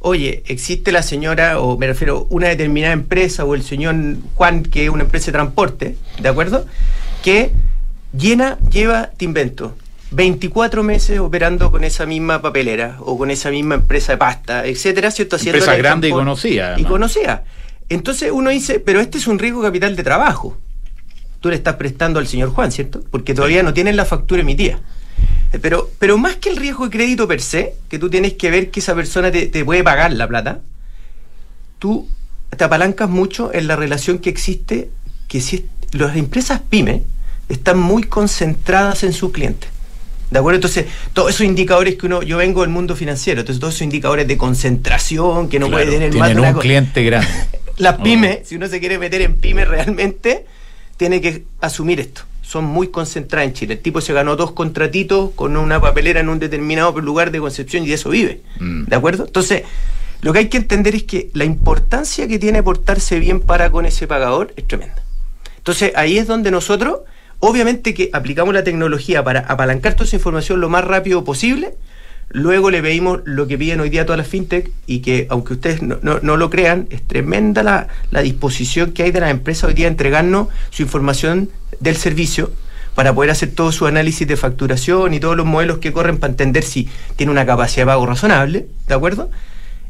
oye, 0.00 0.42
existe 0.48 0.90
la 0.90 1.04
señora, 1.04 1.60
o 1.60 1.78
me 1.78 1.86
refiero, 1.86 2.26
una 2.28 2.48
determinada 2.48 2.92
empresa, 2.92 3.44
o 3.44 3.54
el 3.54 3.62
señor 3.62 3.94
Juan, 4.34 4.64
que 4.64 4.82
es 4.86 4.90
una 4.90 5.04
empresa 5.04 5.26
de 5.26 5.32
transporte, 5.34 5.94
¿de 6.18 6.28
acuerdo? 6.28 6.66
Que 7.22 7.52
llena, 8.18 8.58
lleva, 8.68 9.10
te 9.16 9.24
invento, 9.24 9.76
24 10.10 10.82
meses 10.82 11.20
operando 11.20 11.70
con 11.70 11.84
esa 11.84 12.04
misma 12.04 12.42
papelera 12.42 12.96
o 12.98 13.16
con 13.16 13.30
esa 13.30 13.52
misma 13.52 13.76
empresa 13.76 14.10
de 14.10 14.18
pasta, 14.18 14.66
etcétera, 14.66 15.12
¿cierto? 15.12 15.36
Haciendo 15.36 15.58
empresa 15.58 15.78
grande 15.78 16.08
y 16.08 16.10
conocida. 16.10 16.74
Y 16.80 16.82
conocida. 16.82 17.44
Entonces 17.94 18.30
uno 18.32 18.50
dice, 18.50 18.80
pero 18.80 19.00
este 19.00 19.18
es 19.18 19.26
un 19.26 19.38
riesgo 19.38 19.62
capital 19.62 19.94
de 19.96 20.02
trabajo. 20.02 20.56
Tú 21.40 21.50
le 21.50 21.56
estás 21.56 21.76
prestando 21.76 22.18
al 22.18 22.26
señor 22.26 22.50
Juan, 22.50 22.72
¿cierto? 22.72 23.02
Porque 23.10 23.34
todavía 23.34 23.62
no 23.62 23.74
tienen 23.74 23.96
la 23.96 24.04
factura 24.04 24.40
emitida. 24.40 24.80
Pero, 25.60 25.90
pero 25.98 26.16
más 26.16 26.36
que 26.36 26.48
el 26.48 26.56
riesgo 26.56 26.84
de 26.84 26.90
crédito 26.90 27.28
per 27.28 27.42
se, 27.42 27.74
que 27.90 27.98
tú 27.98 28.08
tienes 28.08 28.34
que 28.34 28.50
ver 28.50 28.70
que 28.70 28.80
esa 28.80 28.94
persona 28.94 29.30
te, 29.30 29.64
puede 29.64 29.84
pagar 29.84 30.12
la 30.12 30.26
plata, 30.26 30.60
tú 31.78 32.08
te 32.56 32.64
apalancas 32.64 33.10
mucho 33.10 33.52
en 33.52 33.66
la 33.66 33.76
relación 33.76 34.18
que 34.18 34.30
existe, 34.30 34.88
que 35.28 35.42
si 35.42 35.66
las 35.92 36.16
empresas 36.16 36.62
pyme 36.70 37.02
están 37.50 37.78
muy 37.78 38.04
concentradas 38.04 39.04
en 39.04 39.12
su 39.12 39.32
cliente. 39.32 39.66
¿De 40.30 40.38
acuerdo? 40.38 40.56
Entonces, 40.56 40.86
todos 41.12 41.28
esos 41.28 41.44
indicadores 41.44 41.96
que 41.96 42.06
uno, 42.06 42.22
yo 42.22 42.38
vengo 42.38 42.62
del 42.62 42.70
mundo 42.70 42.96
financiero, 42.96 43.40
entonces 43.40 43.60
todos 43.60 43.74
esos 43.74 43.82
indicadores 43.82 44.26
de 44.26 44.38
concentración 44.38 45.50
que 45.50 45.58
no 45.58 45.68
puede 45.68 45.90
tener 45.90 46.14
más 46.14 46.34
de 46.34 46.40
un 46.40 46.54
cliente 46.54 47.04
grande. 47.04 47.28
Las 47.78 48.00
pymes, 48.00 48.48
si 48.48 48.56
uno 48.56 48.68
se 48.68 48.80
quiere 48.80 48.98
meter 48.98 49.22
en 49.22 49.36
pyme 49.36 49.64
realmente, 49.64 50.46
tiene 50.96 51.20
que 51.20 51.44
asumir 51.60 52.00
esto 52.00 52.22
son 52.52 52.64
muy 52.64 52.88
concentradas 52.88 53.48
en 53.48 53.54
Chile. 53.54 53.74
El 53.74 53.80
tipo 53.80 54.02
se 54.02 54.12
ganó 54.12 54.36
dos 54.36 54.52
contratitos 54.52 55.30
con 55.30 55.56
una 55.56 55.80
papelera 55.80 56.20
en 56.20 56.28
un 56.28 56.38
determinado 56.38 56.92
lugar 57.00 57.30
de 57.30 57.40
Concepción 57.40 57.84
y 57.84 57.88
de 57.88 57.94
eso 57.94 58.10
vive. 58.10 58.42
Mm. 58.60 58.84
¿De 58.84 58.96
acuerdo? 58.96 59.24
Entonces, 59.24 59.62
lo 60.20 60.32
que 60.32 60.40
hay 60.40 60.48
que 60.48 60.58
entender 60.58 60.94
es 60.94 61.04
que 61.04 61.30
la 61.32 61.44
importancia 61.44 62.28
que 62.28 62.38
tiene 62.38 62.62
portarse 62.62 63.18
bien 63.18 63.40
para 63.40 63.70
con 63.70 63.86
ese 63.86 64.06
pagador 64.06 64.52
es 64.56 64.66
tremenda. 64.66 65.02
Entonces, 65.56 65.92
ahí 65.96 66.18
es 66.18 66.26
donde 66.26 66.50
nosotros, 66.50 67.00
obviamente 67.38 67.94
que 67.94 68.10
aplicamos 68.12 68.52
la 68.52 68.64
tecnología 68.64 69.24
para 69.24 69.40
apalancar 69.40 69.94
toda 69.94 70.04
esa 70.04 70.16
información 70.16 70.60
lo 70.60 70.68
más 70.68 70.84
rápido 70.84 71.24
posible, 71.24 71.74
Luego 72.34 72.70
le 72.70 72.80
pedimos 72.80 73.20
lo 73.24 73.46
que 73.46 73.58
piden 73.58 73.80
hoy 73.80 73.90
día 73.90 74.06
todas 74.06 74.16
las 74.16 74.26
fintech 74.26 74.70
y 74.86 75.00
que, 75.00 75.26
aunque 75.28 75.52
ustedes 75.52 75.82
no, 75.82 76.36
lo 76.36 76.50
crean, 76.50 76.86
es 76.88 77.02
tremenda 77.02 77.62
la, 77.62 77.88
la, 78.10 78.22
disposición 78.22 78.92
que 78.92 79.02
hay 79.02 79.10
de 79.10 79.20
las 79.20 79.30
empresas 79.30 79.64
hoy 79.64 79.74
día 79.74 79.86
a 79.86 79.90
entregarnos 79.90 80.48
su 80.70 80.80
información 80.80 81.50
del 81.80 81.96
servicio 81.96 82.50
para 82.94 83.14
poder 83.14 83.30
hacer 83.30 83.50
todo 83.50 83.70
su 83.70 83.86
análisis 83.86 84.26
de 84.26 84.38
facturación 84.38 85.12
y 85.12 85.20
todos 85.20 85.36
los 85.36 85.44
modelos 85.44 85.78
que 85.78 85.92
corren 85.92 86.16
para 86.16 86.30
entender 86.30 86.62
si 86.62 86.88
tiene 87.16 87.32
una 87.32 87.44
capacidad 87.44 87.82
de 87.82 87.86
pago 87.86 88.06
razonable, 88.06 88.66
¿de 88.88 88.94
acuerdo? 88.94 89.30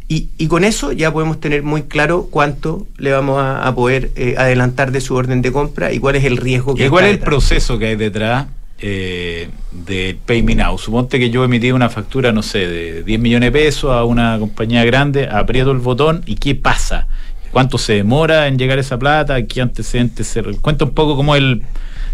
Y, 0.09 0.29
y 0.37 0.49
con 0.49 0.65
eso 0.65 0.91
ya 0.91 1.13
podemos 1.13 1.39
tener 1.39 1.63
muy 1.63 1.85
claro 1.85 2.27
cuánto 2.29 2.89
le 2.99 3.13
vamos 3.13 3.41
a, 3.41 3.73
poder 3.75 4.11
eh, 4.17 4.35
adelantar 4.37 4.91
de 4.91 5.01
su 5.01 5.15
orden 5.15 5.43
de 5.43 5.53
compra 5.53 5.93
y 5.93 6.01
cuál 6.01 6.17
es 6.17 6.25
el 6.25 6.39
riesgo 6.39 6.75
que 6.75 6.83
hay. 6.83 6.89
¿Y 6.89 6.91
cuál 6.91 7.05
es 7.05 7.13
el 7.13 7.19
proceso 7.21 7.79
que 7.79 7.87
hay 7.87 7.97
detrás? 7.97 8.47
Eh, 8.83 9.49
de 9.71 10.19
Pay 10.27 10.43
Me 10.43 10.55
Now. 10.55 10.77
Suponte 10.77 11.19
que 11.19 11.31
yo 11.31 11.45
emití 11.45 11.73
una 11.73 11.89
factura, 11.89 12.33
no 12.33 12.43
sé, 12.43 12.67
de 12.67 13.03
10 13.03 13.21
millones 13.21 13.53
de 13.53 13.59
pesos 13.59 13.93
a 13.93 14.05
una 14.05 14.39
compañía 14.39 14.85
grande, 14.85 15.29
aprieto 15.31 15.71
el 15.71 15.79
botón 15.79 16.23
y 16.27 16.35
¿qué 16.35 16.55
pasa? 16.55 17.09
cuánto 17.53 17.79
se 17.79 17.93
demora 17.93 18.49
en 18.49 18.59
llegar 18.59 18.79
esa 18.79 18.99
plata, 18.99 19.47
qué 19.47 19.61
antecedentes 19.61 20.27
se... 20.27 20.43
Cuenta 20.43 20.87
un 20.87 20.93
poco 20.93 21.17
cómo 21.17 21.37
el, 21.37 21.63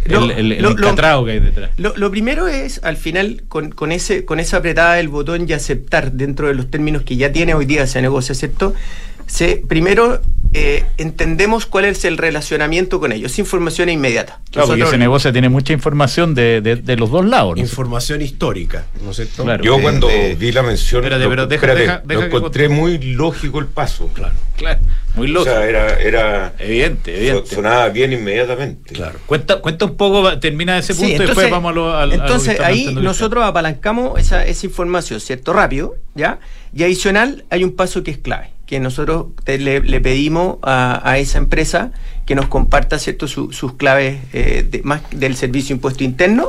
el, 0.05 0.31
el, 0.33 0.53
el 0.53 0.65
encatrado 0.65 1.25
que 1.25 1.33
hay 1.33 1.41
detrás. 1.41 1.71
Lo, 1.77 1.97
lo 1.97 2.11
primero 2.11 2.49
es, 2.49 2.81
al 2.83 2.97
final, 2.97 3.45
con, 3.49 3.71
con, 3.71 3.93
ese, 3.93 4.25
con 4.25 4.41
esa 4.41 4.59
apretada 4.59 4.95
del 4.95 5.09
botón 5.09 5.49
y 5.49 5.53
aceptar 5.53 6.13
dentro 6.13 6.49
de 6.49 6.55
los 6.55 6.71
términos 6.71 7.03
que 7.03 7.17
ya 7.17 7.33
tiene 7.33 7.55
hoy 7.55 7.65
día 7.65 7.85
ese 7.85 8.03
negocio, 8.03 8.35
¿cierto? 8.35 8.75
Se, 9.29 9.63
primero 9.69 10.21
eh, 10.55 10.85
entendemos 10.97 11.67
cuál 11.67 11.85
es 11.85 12.05
el 12.07 12.17
relacionamiento 12.17 12.99
con 12.99 13.13
ellos. 13.13 13.31
Es 13.33 13.39
información 13.39 13.89
inmediata. 13.91 14.41
Claro, 14.51 14.69
porque 14.69 14.83
ese 14.85 14.97
negocio 14.99 15.31
tiene 15.33 15.49
mucha 15.51 15.73
información 15.75 16.35
de, 16.35 16.61
de, 16.63 16.77
de 16.77 16.97
los 16.97 17.11
dos 17.11 17.25
lados. 17.27 17.57
¿no? 17.57 17.61
Información 17.63 18.23
histórica, 18.23 18.87
¿no 19.05 19.11
es 19.11 19.17
cierto? 19.17 19.45
Claro. 19.45 19.63
Yo 19.63 19.77
De- 19.77 19.83
cuando 19.83 20.09
de- 20.09 20.35
vi 20.35 20.51
la 20.53 20.63
mención, 20.63 21.03
Espérate, 21.05 21.25
lo, 21.25 21.31
pero 21.31 21.47
deja- 21.47 21.55
espérate, 21.67 21.81
deja- 21.83 22.03
deja 22.05 22.21
lo 22.25 22.31
que 22.31 22.37
encontré 22.39 22.69
muy 22.71 22.99
lógico 22.99 23.59
el 23.61 23.67
paso. 23.67 24.09
Claro, 24.15 24.35
Claro, 24.59 24.81
muy 25.15 25.31
O 25.31 25.35
lógico. 25.35 25.55
sea, 25.55 25.65
era, 25.69 25.99
era 26.01 26.53
evidente, 26.59 27.17
evidente. 27.17 27.55
sonaba 27.55 27.89
bien 27.89 28.13
inmediatamente. 28.13 28.93
claro. 28.93 29.19
Cuenta, 29.27 29.61
cuenta 29.61 29.85
un 29.87 29.97
poco, 29.97 30.39
termina 30.39 30.79
ese 30.79 30.93
Sí, 30.95 31.01
punto 31.03 31.23
y 31.23 31.27
después 31.27 31.51
vamos 31.51 31.71
a 31.71 31.75
lo, 31.75 31.97
a 31.97 32.05
lo 32.07 32.11
que 32.13 32.19
entonces 32.19 32.55
está 32.55 32.67
ahí 32.67 32.85
planteando 32.85 33.01
Cristian. 33.01 33.05
nosotros 33.05 33.45
apalancamos 33.45 34.19
esa, 34.21 34.45
esa 34.45 34.67
información, 34.67 35.21
¿cierto? 35.21 35.53
Rápido, 35.53 35.95
¿ya? 36.15 36.41
Y 36.75 36.83
adicional 36.83 37.45
hay 37.51 37.65
un 37.65 37.75
paso 37.77 38.03
que 38.03 38.11
es 38.11 38.19
clave, 38.19 38.51
que 38.67 38.81
nosotros 38.81 39.27
te- 39.45 39.59
le, 39.59 39.81
le 39.81 40.01
pedimos 40.01 40.59
a, 40.63 41.01
a 41.09 41.19
esa 41.19 41.39
empresa 41.39 41.93
que 42.27 42.35
nos 42.35 42.49
comparta, 42.49 42.99
¿cierto? 42.99 43.27
Su- 43.29 43.53
sus 43.53 43.75
claves 43.75 44.19
eh, 44.33 44.67
de- 44.69 44.83
más 44.83 45.03
del 45.13 45.37
servicio 45.37 45.73
impuesto 45.75 46.05
interno, 46.05 46.49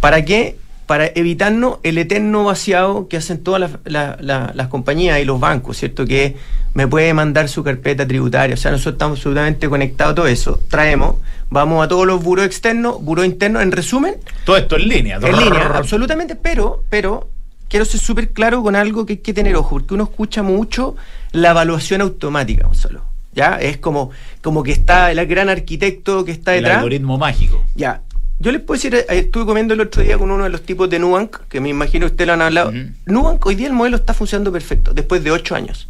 ¿para 0.00 0.24
qué? 0.24 0.56
Para 0.86 1.06
evitarnos 1.14 1.78
el 1.82 1.96
eterno 1.98 2.44
vaciado 2.44 3.08
que 3.08 3.16
hacen 3.16 3.42
todas 3.42 3.60
las, 3.60 3.70
la- 3.84 4.18
la- 4.20 4.52
las 4.54 4.68
compañías 4.68 5.18
y 5.20 5.24
los 5.24 5.40
bancos, 5.40 5.78
¿cierto? 5.78 6.04
Que 6.04 6.36
me 6.74 6.86
puede 6.86 7.14
mandar 7.14 7.48
su 7.48 7.64
carpeta 7.64 8.06
tributaria. 8.06 8.54
O 8.54 8.56
sea, 8.58 8.70
nosotros 8.70 8.94
estamos 8.94 9.18
absolutamente 9.18 9.68
conectados 9.68 10.12
a 10.12 10.14
todo 10.16 10.26
eso. 10.26 10.60
Traemos, 10.68 11.16
vamos 11.48 11.82
a 11.84 11.88
todos 11.88 12.06
los 12.06 12.22
buros 12.22 12.44
externos, 12.44 13.02
buros 13.02 13.24
internos, 13.24 13.62
en 13.62 13.72
resumen, 13.72 14.16
Todo 14.44 14.56
esto 14.58 14.76
en 14.76 14.88
línea. 14.88 15.16
en 15.22 15.36
línea, 15.38 15.72
absolutamente, 15.74 16.36
pero, 16.36 16.82
pero 16.90 17.28
quiero 17.68 17.84
ser 17.86 18.00
súper 18.00 18.30
claro 18.30 18.62
con 18.62 18.76
algo 18.76 19.06
que 19.06 19.14
hay 19.14 19.18
que 19.20 19.32
tener 19.32 19.56
ojo, 19.56 19.70
porque 19.76 19.94
uno 19.94 20.04
escucha 20.04 20.42
mucho 20.42 20.96
la 21.32 21.50
evaluación 21.50 22.02
automática, 22.02 22.66
Gonzalo. 22.66 23.02
¿Ya? 23.32 23.58
Es 23.60 23.78
como, 23.78 24.10
como 24.42 24.62
que 24.62 24.70
está 24.72 25.10
el 25.10 25.26
gran 25.26 25.48
arquitecto 25.48 26.24
que 26.24 26.30
está 26.32 26.54
El 26.54 26.62
detrás. 26.62 26.76
algoritmo 26.78 27.18
mágico. 27.18 27.64
Ya. 27.74 28.02
Yo 28.44 28.52
les 28.52 28.60
puedo 28.60 28.76
decir, 28.76 28.94
eh, 28.94 29.06
estuve 29.08 29.46
comiendo 29.46 29.72
el 29.72 29.80
otro 29.80 30.02
día 30.02 30.18
con 30.18 30.30
uno 30.30 30.44
de 30.44 30.50
los 30.50 30.60
tipos 30.60 30.90
de 30.90 30.98
Nubank, 30.98 31.48
que 31.48 31.62
me 31.62 31.70
imagino 31.70 32.04
usted 32.04 32.26
lo 32.26 32.34
han 32.34 32.42
hablado. 32.42 32.68
Ujú. 32.68 32.90
Nubank 33.06 33.46
hoy 33.46 33.54
día 33.54 33.68
el 33.68 33.72
modelo 33.72 33.96
está 33.96 34.12
funcionando 34.12 34.52
perfecto, 34.52 34.92
después 34.92 35.24
de 35.24 35.30
ocho 35.30 35.54
años. 35.54 35.88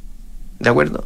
¿De 0.60 0.70
acuerdo? 0.70 1.04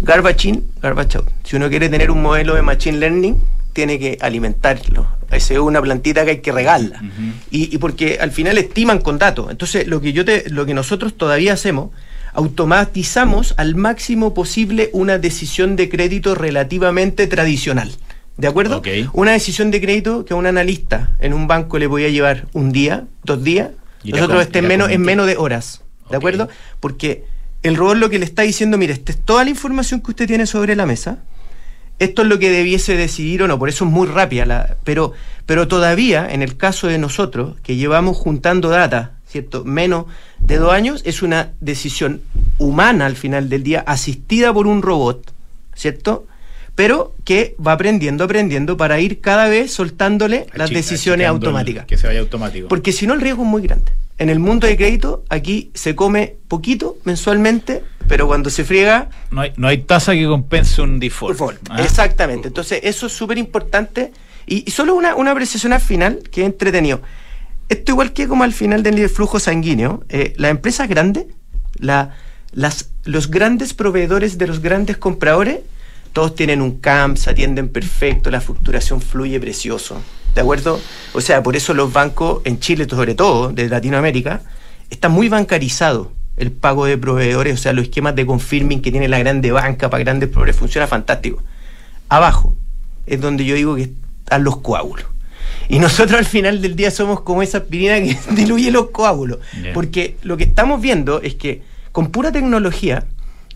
Garbage 0.00 0.48
in, 0.48 0.64
garbage 0.80 1.18
out. 1.18 1.28
Si 1.44 1.56
uno 1.56 1.68
quiere 1.68 1.90
tener 1.90 2.10
un 2.10 2.22
modelo 2.22 2.54
de 2.54 2.62
machine 2.62 2.96
learning, 2.96 3.36
tiene 3.74 3.98
que 3.98 4.16
alimentarlo. 4.22 5.06
Esa 5.30 5.52
es 5.52 5.60
una 5.60 5.82
plantita 5.82 6.24
que 6.24 6.30
hay 6.30 6.40
que 6.40 6.52
regarla. 6.52 7.02
Y, 7.50 7.74
y 7.74 7.76
porque 7.76 8.16
al 8.18 8.32
final 8.32 8.56
estiman 8.56 9.02
con 9.02 9.18
datos. 9.18 9.50
Entonces, 9.50 9.86
lo 9.86 10.00
que 10.00 10.14
yo 10.14 10.24
te, 10.24 10.48
lo 10.48 10.64
que 10.64 10.72
nosotros 10.72 11.18
todavía 11.18 11.52
hacemos, 11.52 11.90
automatizamos 12.32 13.52
al 13.58 13.74
máximo 13.74 14.32
posible 14.32 14.88
una 14.94 15.18
decisión 15.18 15.76
de 15.76 15.90
crédito 15.90 16.34
relativamente 16.34 17.26
tradicional. 17.26 17.92
¿De 18.38 18.46
acuerdo? 18.46 18.80
Una 19.12 19.32
decisión 19.32 19.72
de 19.72 19.80
crédito 19.80 20.24
que 20.24 20.32
a 20.32 20.36
un 20.36 20.46
analista 20.46 21.16
en 21.18 21.34
un 21.34 21.48
banco 21.48 21.78
le 21.78 21.88
voy 21.88 22.04
a 22.04 22.08
llevar 22.08 22.46
un 22.52 22.70
día, 22.70 23.04
dos 23.24 23.42
días, 23.42 23.70
a 24.04 24.08
nosotros 24.08 24.42
esté 24.42 24.60
en 24.60 24.68
menos, 24.68 24.90
en 24.90 25.02
menos 25.02 25.26
de 25.26 25.36
horas. 25.36 25.82
¿De 26.08 26.16
acuerdo? 26.16 26.48
Porque 26.78 27.24
el 27.64 27.76
robot 27.76 27.96
lo 27.96 28.08
que 28.08 28.20
le 28.20 28.24
está 28.24 28.42
diciendo, 28.42 28.78
mire, 28.78 28.92
esta 28.92 29.10
es 29.10 29.18
toda 29.18 29.42
la 29.42 29.50
información 29.50 30.00
que 30.00 30.12
usted 30.12 30.28
tiene 30.28 30.46
sobre 30.46 30.76
la 30.76 30.86
mesa. 30.86 31.18
Esto 31.98 32.22
es 32.22 32.28
lo 32.28 32.38
que 32.38 32.48
debiese 32.48 32.96
decidir 32.96 33.42
o 33.42 33.48
no, 33.48 33.58
por 33.58 33.68
eso 33.68 33.84
es 33.84 33.90
muy 33.90 34.06
rápida. 34.06 34.46
La, 34.46 34.76
pero, 34.84 35.14
pero 35.44 35.66
todavía, 35.66 36.28
en 36.30 36.42
el 36.42 36.56
caso 36.56 36.86
de 36.86 36.96
nosotros, 36.96 37.56
que 37.64 37.74
llevamos 37.74 38.16
juntando 38.16 38.68
data, 38.68 39.18
¿cierto? 39.26 39.64
Menos 39.64 40.06
de 40.38 40.58
dos 40.58 40.72
años, 40.72 41.02
es 41.04 41.22
una 41.22 41.50
decisión 41.60 42.22
humana 42.58 43.06
al 43.06 43.16
final 43.16 43.48
del 43.48 43.64
día, 43.64 43.82
asistida 43.84 44.54
por 44.54 44.68
un 44.68 44.80
robot, 44.80 45.32
¿cierto? 45.74 46.28
Pero 46.78 47.16
que 47.24 47.56
va 47.58 47.72
aprendiendo, 47.72 48.22
aprendiendo 48.22 48.76
para 48.76 49.00
ir 49.00 49.20
cada 49.20 49.48
vez 49.48 49.72
soltándole 49.72 50.46
las 50.54 50.70
decisiones 50.70 51.24
el- 51.24 51.30
automáticas. 51.30 51.86
Que 51.86 51.98
se 51.98 52.06
vaya 52.06 52.20
automático. 52.20 52.68
Porque 52.68 52.92
si 52.92 53.04
no, 53.08 53.14
el 53.14 53.20
riesgo 53.20 53.42
es 53.42 53.48
muy 53.48 53.62
grande. 53.62 53.90
En 54.16 54.28
el 54.28 54.38
mundo 54.38 54.68
de 54.68 54.76
crédito, 54.76 55.24
aquí 55.28 55.72
se 55.74 55.96
come 55.96 56.36
poquito 56.46 56.96
mensualmente, 57.02 57.82
pero 58.06 58.28
cuando 58.28 58.48
se 58.48 58.62
friega, 58.62 59.10
no, 59.32 59.40
hay, 59.40 59.52
no 59.56 59.66
hay 59.66 59.78
tasa 59.78 60.12
que 60.12 60.24
compense 60.26 60.80
un 60.80 61.00
default. 61.00 61.32
default. 61.34 61.58
¿ah? 61.68 61.82
Exactamente. 61.82 62.46
Entonces, 62.46 62.78
eso 62.84 63.08
es 63.08 63.12
súper 63.12 63.38
importante. 63.38 64.12
Y, 64.46 64.62
y 64.64 64.70
solo 64.70 64.94
una, 64.94 65.16
una 65.16 65.32
apreciación 65.32 65.72
al 65.72 65.80
final, 65.80 66.20
que 66.30 66.42
es 66.42 66.46
entretenido. 66.46 67.00
Esto 67.68 67.90
igual 67.90 68.12
que 68.12 68.28
como 68.28 68.44
al 68.44 68.52
final 68.52 68.84
del 68.84 69.08
flujo 69.08 69.40
sanguíneo, 69.40 70.04
eh, 70.10 70.32
las 70.36 70.52
empresas 70.52 70.88
grandes, 70.88 71.26
la, 71.80 72.14
las, 72.52 72.90
los 73.04 73.30
grandes 73.32 73.74
proveedores 73.74 74.38
de 74.38 74.46
los 74.46 74.60
grandes 74.60 74.96
compradores, 74.96 75.58
todos 76.12 76.34
tienen 76.34 76.62
un 76.62 76.78
CAMP, 76.78 77.16
se 77.16 77.30
atienden 77.30 77.68
perfecto, 77.68 78.30
la 78.30 78.40
facturación 78.40 79.00
fluye 79.00 79.38
precioso. 79.40 80.00
¿De 80.34 80.40
acuerdo? 80.40 80.80
O 81.14 81.20
sea, 81.20 81.42
por 81.42 81.56
eso 81.56 81.74
los 81.74 81.92
bancos, 81.92 82.42
en 82.44 82.60
Chile 82.60 82.86
sobre 82.88 83.14
todo, 83.14 83.50
de 83.52 83.68
Latinoamérica, 83.68 84.42
está 84.90 85.08
muy 85.08 85.28
bancarizado 85.28 86.12
el 86.36 86.52
pago 86.52 86.86
de 86.86 86.96
proveedores, 86.96 87.54
o 87.54 87.56
sea, 87.56 87.72
los 87.72 87.84
esquemas 87.84 88.14
de 88.14 88.24
confirming 88.24 88.80
que 88.80 88.92
tiene 88.92 89.08
la 89.08 89.18
grande 89.18 89.50
banca 89.50 89.90
para 89.90 90.04
grandes 90.04 90.28
proveedores, 90.28 90.56
funciona 90.56 90.86
fantástico. 90.86 91.42
Abajo 92.08 92.54
es 93.06 93.20
donde 93.20 93.44
yo 93.44 93.54
digo 93.54 93.74
que 93.74 93.90
están 94.24 94.44
los 94.44 94.58
coágulos. 94.58 95.06
Y 95.68 95.80
nosotros 95.80 96.18
al 96.18 96.24
final 96.24 96.62
del 96.62 96.76
día 96.76 96.90
somos 96.90 97.20
como 97.20 97.42
esa 97.42 97.58
aspirina 97.58 98.00
que 98.00 98.16
diluye 98.34 98.70
los 98.70 98.90
coágulos. 98.90 99.38
Porque 99.74 100.16
lo 100.22 100.36
que 100.36 100.44
estamos 100.44 100.80
viendo 100.80 101.20
es 101.20 101.34
que 101.34 101.62
con 101.92 102.10
pura 102.10 102.32
tecnología 102.32 103.04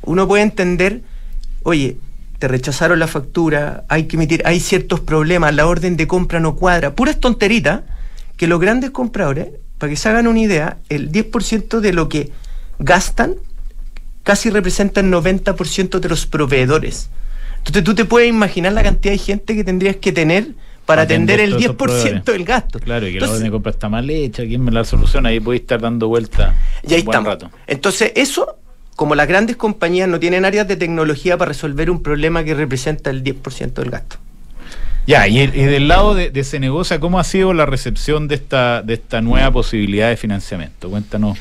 uno 0.03 0.27
puede 0.27 0.43
entender, 0.43 1.03
oye, 1.62 1.97
te 2.42 2.48
rechazaron 2.48 2.98
la 2.98 3.07
factura, 3.07 3.85
hay 3.88 4.09
que 4.09 4.16
emitir, 4.16 4.42
hay 4.44 4.59
ciertos 4.59 4.98
problemas, 4.98 5.55
la 5.55 5.64
orden 5.64 5.96
de 5.96 6.09
compra 6.09 6.40
no 6.40 6.57
cuadra. 6.57 6.92
Puras 6.92 7.20
tonteritas 7.20 7.83
que 8.37 8.48
los 8.48 8.59
grandes 8.59 8.90
compradores, 8.90 9.46
para 9.78 9.90
que 9.90 9.96
se 9.96 10.09
hagan 10.09 10.26
una 10.26 10.40
idea, 10.40 10.78
el 10.88 11.12
10% 11.12 11.78
de 11.78 11.92
lo 11.92 12.09
que 12.09 12.33
gastan 12.81 13.37
casi 14.24 14.50
representa 14.50 15.02
el 15.02 15.12
90% 15.12 16.00
de 16.00 16.09
los 16.09 16.26
proveedores. 16.26 17.11
Entonces 17.59 17.85
tú 17.85 17.94
te 17.94 18.07
puedes 18.07 18.28
imaginar 18.28 18.72
la 18.72 18.83
cantidad 18.83 19.12
de 19.12 19.18
gente 19.18 19.55
que 19.55 19.62
tendrías 19.62 19.94
que 19.94 20.11
tener 20.11 20.48
para 20.85 21.02
atender 21.02 21.38
el 21.38 21.50
todos 21.50 21.62
esos 21.62 21.76
10% 21.76 21.78
proveedores. 21.78 22.24
del 22.24 22.44
gasto. 22.44 22.81
Claro, 22.81 23.07
y 23.07 23.12
que 23.12 23.20
la 23.20 23.31
orden 23.31 23.44
de 23.44 23.50
compra 23.52 23.70
está 23.70 23.88
mal 23.88 24.11
hecha, 24.11 24.42
¿quién 24.42 24.64
me 24.64 24.72
la 24.72 24.83
soluciona? 24.83 25.28
Ahí 25.28 25.38
puede 25.38 25.61
estar 25.61 25.81
dando 25.81 26.09
vuelta 26.09 26.57
y 26.83 26.94
ahí 26.94 27.02
un 27.02 27.05
buen 27.05 27.18
estamos. 27.18 27.28
rato. 27.28 27.50
Entonces, 27.68 28.11
eso, 28.16 28.59
como 28.96 29.14
las 29.14 29.26
grandes 29.28 29.57
compañías 29.57 30.09
no 30.09 30.20
tienen 30.20 30.44
áreas 30.44 30.68
de 30.68 30.76
tecnología 30.76 31.37
para 31.38 31.48
resolver 31.50 31.90
un 31.90 32.02
problema 32.02 32.44
que 32.44 32.55
representa 32.55 33.11
el 33.11 33.22
10% 33.24 33.72
del 33.83 33.90
gasto. 33.90 34.16
Ya, 35.07 35.26
y, 35.26 35.40
el- 35.40 35.57
y 35.57 35.64
del 35.64 35.88
lado 35.88 36.14
de, 36.14 36.31
de 36.31 36.40
ese 36.40 36.61
negocio, 36.61 37.00
¿cómo 37.00 37.18
ha 37.18 37.24
sido 37.24 37.52
la 37.55 37.66
recepción 37.66 38.28
de 38.28 38.37
esta, 38.37 38.83
de 38.83 38.94
esta 38.94 39.20
nueva 39.20 39.50
posibilidad 39.50 40.09
de 40.09 40.16
financiamiento? 40.16 40.88
Cuéntanos. 40.90 41.37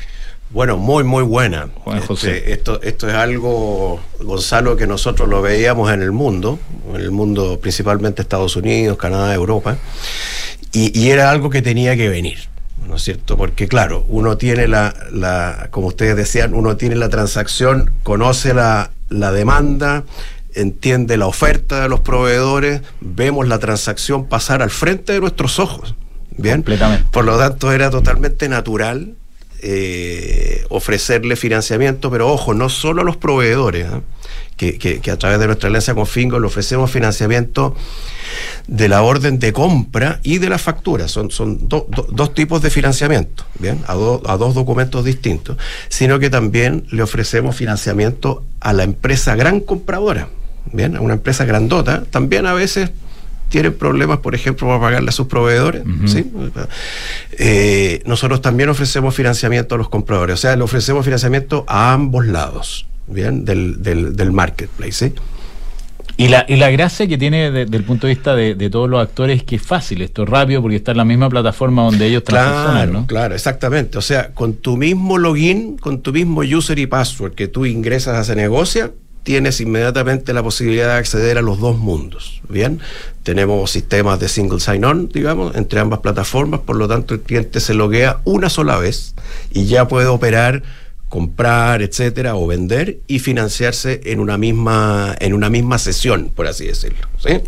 Bueno, 0.50 0.76
muy, 0.76 1.04
muy 1.04 1.22
buena. 1.22 1.68
Juan 1.84 1.96
Este, 1.98 2.06
José. 2.08 2.52
esto, 2.52 2.82
esto 2.82 3.08
es 3.08 3.14
algo, 3.14 4.00
Gonzalo, 4.20 4.76
que 4.76 4.86
nosotros 4.86 5.28
lo 5.28 5.40
veíamos 5.40 5.92
en 5.92 6.02
el 6.02 6.12
mundo, 6.12 6.58
en 6.92 7.00
el 7.00 7.10
mundo 7.10 7.58
principalmente 7.60 8.20
Estados 8.20 8.56
Unidos, 8.56 8.98
Canadá, 8.98 9.32
Europa, 9.32 9.78
y, 10.72 10.98
y 10.98 11.10
era 11.10 11.30
algo 11.30 11.48
que 11.48 11.62
tenía 11.62 11.96
que 11.96 12.08
venir, 12.08 12.38
¿no 12.88 12.96
es 12.96 13.02
cierto? 13.02 13.36
Porque 13.36 13.68
claro, 13.68 14.04
uno 14.08 14.36
tiene 14.36 14.68
la, 14.68 14.94
la 15.10 15.68
como 15.70 15.88
ustedes 15.88 16.16
decían, 16.16 16.54
uno 16.54 16.76
tiene 16.76 16.96
la 16.96 17.08
transacción, 17.08 17.90
conoce 18.02 18.54
la, 18.54 18.90
la 19.08 19.32
demanda, 19.32 20.04
entiende 20.54 21.16
la 21.16 21.26
oferta 21.26 21.82
de 21.82 21.88
los 21.88 22.00
proveedores, 22.00 22.82
vemos 23.00 23.48
la 23.48 23.58
transacción 23.58 24.26
pasar 24.26 24.62
al 24.62 24.70
frente 24.70 25.12
de 25.12 25.20
nuestros 25.20 25.58
ojos. 25.58 25.94
Bien, 26.36 26.56
Completamente. 26.56 27.08
por 27.10 27.24
lo 27.24 27.38
tanto 27.38 27.72
era 27.72 27.90
totalmente 27.90 28.48
natural 28.48 29.14
eh, 29.60 30.64
ofrecerle 30.70 31.36
financiamiento, 31.36 32.10
pero 32.10 32.28
ojo, 32.32 32.52
no 32.52 32.68
solo 32.68 33.02
a 33.02 33.04
los 33.04 33.16
proveedores, 33.16 33.86
¿ah? 33.86 34.00
Que, 34.62 34.78
que- 34.78 35.00
que 35.00 35.10
a 35.10 35.18
través 35.18 35.40
de 35.40 35.46
nuestra 35.46 35.66
alianza 35.68 35.92
con 35.92 36.06
Fingo 36.06 36.38
le 36.38 36.46
ofrecemos 36.46 36.88
financiamiento 36.88 37.74
de 38.68 38.88
la 38.88 39.02
orden 39.02 39.40
de 39.40 39.52
compra 39.52 40.20
y 40.22 40.38
de 40.38 40.48
la 40.48 40.56
factura. 40.58 41.08
Son, 41.08 41.32
son 41.32 41.68
do- 41.68 41.86
do- 41.90 42.06
dos 42.12 42.32
tipos 42.32 42.62
de 42.62 42.70
financiamiento, 42.70 43.44
¿bien? 43.58 43.80
A, 43.88 43.94
do- 43.94 44.22
a 44.24 44.36
dos 44.36 44.54
documentos 44.54 45.04
distintos, 45.04 45.56
sino 45.88 46.20
que 46.20 46.30
también 46.30 46.84
le 46.92 47.02
ofrecemos 47.02 47.56
financiamiento 47.56 48.44
a 48.60 48.72
la 48.72 48.84
empresa 48.84 49.34
gran 49.34 49.58
compradora, 49.58 50.28
¿bien? 50.72 50.94
A 50.96 51.00
una 51.00 51.14
empresa 51.14 51.44
grandota, 51.44 52.04
también 52.10 52.46
a 52.46 52.52
veces 52.54 52.92
tienen 53.48 53.74
problemas, 53.74 54.20
por 54.20 54.34
ejemplo, 54.36 54.68
para 54.68 54.80
pagarle 54.80 55.08
a 55.08 55.12
sus 55.12 55.26
proveedores. 55.26 55.82
¿sí? 56.06 56.30
Eh, 57.38 58.00
nosotros 58.06 58.40
también 58.40 58.68
ofrecemos 58.68 59.14
financiamiento 59.14 59.74
a 59.74 59.78
los 59.78 59.88
compradores, 59.88 60.34
o 60.34 60.36
sea, 60.40 60.54
le 60.56 60.62
ofrecemos 60.62 61.04
financiamiento 61.04 61.64
a 61.68 61.92
ambos 61.92 62.26
lados, 62.26 62.86
¿bien? 63.06 63.44
Del, 63.44 63.82
del, 63.82 64.16
del 64.16 64.32
marketplace. 64.32 65.12
Y 66.18 66.28
la, 66.28 66.44
y 66.46 66.56
la 66.56 66.70
gracia 66.70 67.06
que 67.06 67.16
tiene 67.16 67.50
de- 67.50 67.64
desde 67.64 67.76
el 67.76 67.84
punto 67.84 68.06
de 68.06 68.14
vista 68.14 68.34
de, 68.36 68.54
de 68.54 68.68
todos 68.70 68.88
los 68.88 69.00
actores 69.00 69.38
es 69.38 69.44
que 69.44 69.56
es 69.56 69.62
fácil, 69.62 70.02
esto 70.02 70.24
es 70.24 70.28
rápido 70.28 70.60
porque 70.60 70.76
está 70.76 70.90
en 70.90 70.98
la 70.98 71.04
misma 71.04 71.30
plataforma 71.30 71.82
donde 71.84 72.06
ellos 72.06 72.22
transaccionan, 72.22 72.74
Claro, 72.74 72.92
¿no? 72.92 73.06
claro, 73.06 73.34
exactamente. 73.34 73.96
O 73.98 74.02
sea, 74.02 74.28
con 74.32 74.54
tu 74.54 74.76
mismo 74.76 75.16
login, 75.16 75.78
con 75.78 76.02
tu 76.02 76.12
mismo 76.12 76.40
user 76.42 76.78
y 76.78 76.86
password 76.86 77.32
que 77.34 77.48
tú 77.48 77.64
ingresas 77.64 78.16
a 78.18 78.24
Cenegocia, 78.24 78.90
tienes 79.22 79.60
inmediatamente 79.60 80.32
la 80.34 80.42
posibilidad 80.42 80.88
de 80.88 80.94
acceder 80.98 81.38
a 81.38 81.42
los 81.42 81.58
dos 81.60 81.78
mundos. 81.78 82.42
Bien, 82.48 82.80
tenemos 83.22 83.70
sistemas 83.70 84.20
de 84.20 84.28
single 84.28 84.60
sign-on, 84.60 85.08
digamos, 85.08 85.56
entre 85.56 85.80
ambas 85.80 86.00
plataformas, 86.00 86.60
por 86.60 86.76
lo 86.76 86.88
tanto 86.88 87.14
el 87.14 87.20
cliente 87.20 87.58
se 87.60 87.72
loguea 87.72 88.18
una 88.24 88.50
sola 88.50 88.76
vez 88.78 89.14
y 89.52 89.64
ya 89.64 89.88
puede 89.88 90.08
operar 90.08 90.62
comprar, 91.12 91.82
etcétera, 91.82 92.36
o 92.36 92.46
vender 92.46 93.00
y 93.06 93.18
financiarse 93.18 94.00
en 94.04 94.18
una 94.18 94.38
misma 94.38 95.14
en 95.20 95.34
una 95.34 95.50
misma 95.50 95.76
sesión, 95.76 96.30
por 96.34 96.46
así 96.46 96.66
decirlo, 96.66 97.06
¿sí? 97.18 97.38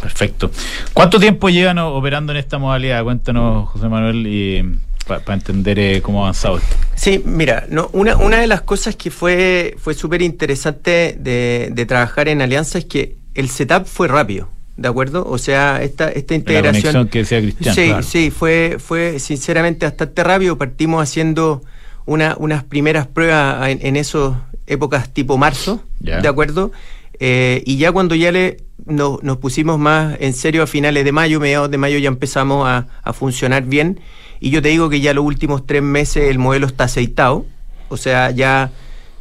Perfecto. 0.00 0.52
¿Cuánto 0.92 1.18
tiempo 1.18 1.48
llevan 1.48 1.78
operando 1.78 2.30
en 2.30 2.38
esta 2.38 2.58
modalidad? 2.58 3.02
Cuéntanos, 3.02 3.68
José 3.70 3.88
Manuel, 3.88 4.78
para 5.08 5.34
entender 5.34 5.80
eh, 5.80 6.00
cómo 6.02 6.20
ha 6.20 6.28
avanzado 6.28 6.58
esto. 6.58 6.76
Sí, 6.94 7.20
mira, 7.24 7.66
no, 7.68 7.90
una, 7.94 8.16
una 8.16 8.38
de 8.38 8.46
las 8.46 8.60
cosas 8.60 8.94
que 8.94 9.10
fue, 9.10 9.74
fue 9.76 9.94
súper 9.94 10.22
interesante 10.22 11.16
de, 11.18 11.70
de 11.72 11.86
trabajar 11.86 12.28
en 12.28 12.40
Alianza 12.42 12.78
es 12.78 12.84
que 12.84 13.16
el 13.34 13.48
setup 13.48 13.86
fue 13.86 14.06
rápido, 14.06 14.50
¿de 14.76 14.86
acuerdo? 14.86 15.26
O 15.28 15.36
sea, 15.36 15.82
esta, 15.82 16.10
esta 16.10 16.34
La 16.34 16.38
integración... 16.38 16.92
conexión 16.92 17.08
que 17.08 17.18
decía 17.18 17.40
Cristian. 17.40 17.74
Sí, 17.74 17.86
claro. 17.86 18.02
sí, 18.04 18.30
fue, 18.30 18.76
fue 18.78 19.18
sinceramente 19.18 19.84
bastante 19.84 20.22
rápido. 20.22 20.56
Partimos 20.56 21.02
haciendo 21.02 21.62
una, 22.10 22.34
unas 22.40 22.64
primeras 22.64 23.06
pruebas 23.06 23.68
en, 23.68 23.78
en 23.86 23.94
esas 23.94 24.32
épocas 24.66 25.14
tipo 25.14 25.38
marzo. 25.38 25.84
¿de 26.00 26.26
acuerdo? 26.26 26.72
Eh, 27.20 27.62
y 27.66 27.76
ya 27.76 27.92
cuando 27.92 28.16
ya 28.16 28.32
le 28.32 28.56
nos, 28.84 29.22
nos 29.22 29.36
pusimos 29.36 29.78
más 29.78 30.16
en 30.18 30.32
serio 30.32 30.64
a 30.64 30.66
finales 30.66 31.04
de 31.04 31.12
mayo, 31.12 31.38
mediados 31.38 31.70
de 31.70 31.78
mayo 31.78 31.98
ya 31.98 32.08
empezamos 32.08 32.66
a, 32.68 32.88
a 33.04 33.12
funcionar 33.12 33.62
bien. 33.62 34.00
Y 34.40 34.50
yo 34.50 34.60
te 34.60 34.70
digo 34.70 34.88
que 34.88 35.00
ya 35.00 35.14
los 35.14 35.24
últimos 35.24 35.66
tres 35.66 35.82
meses 35.82 36.28
el 36.28 36.40
modelo 36.40 36.66
está 36.66 36.84
aceitado. 36.84 37.46
O 37.88 37.96
sea, 37.96 38.32
ya 38.32 38.72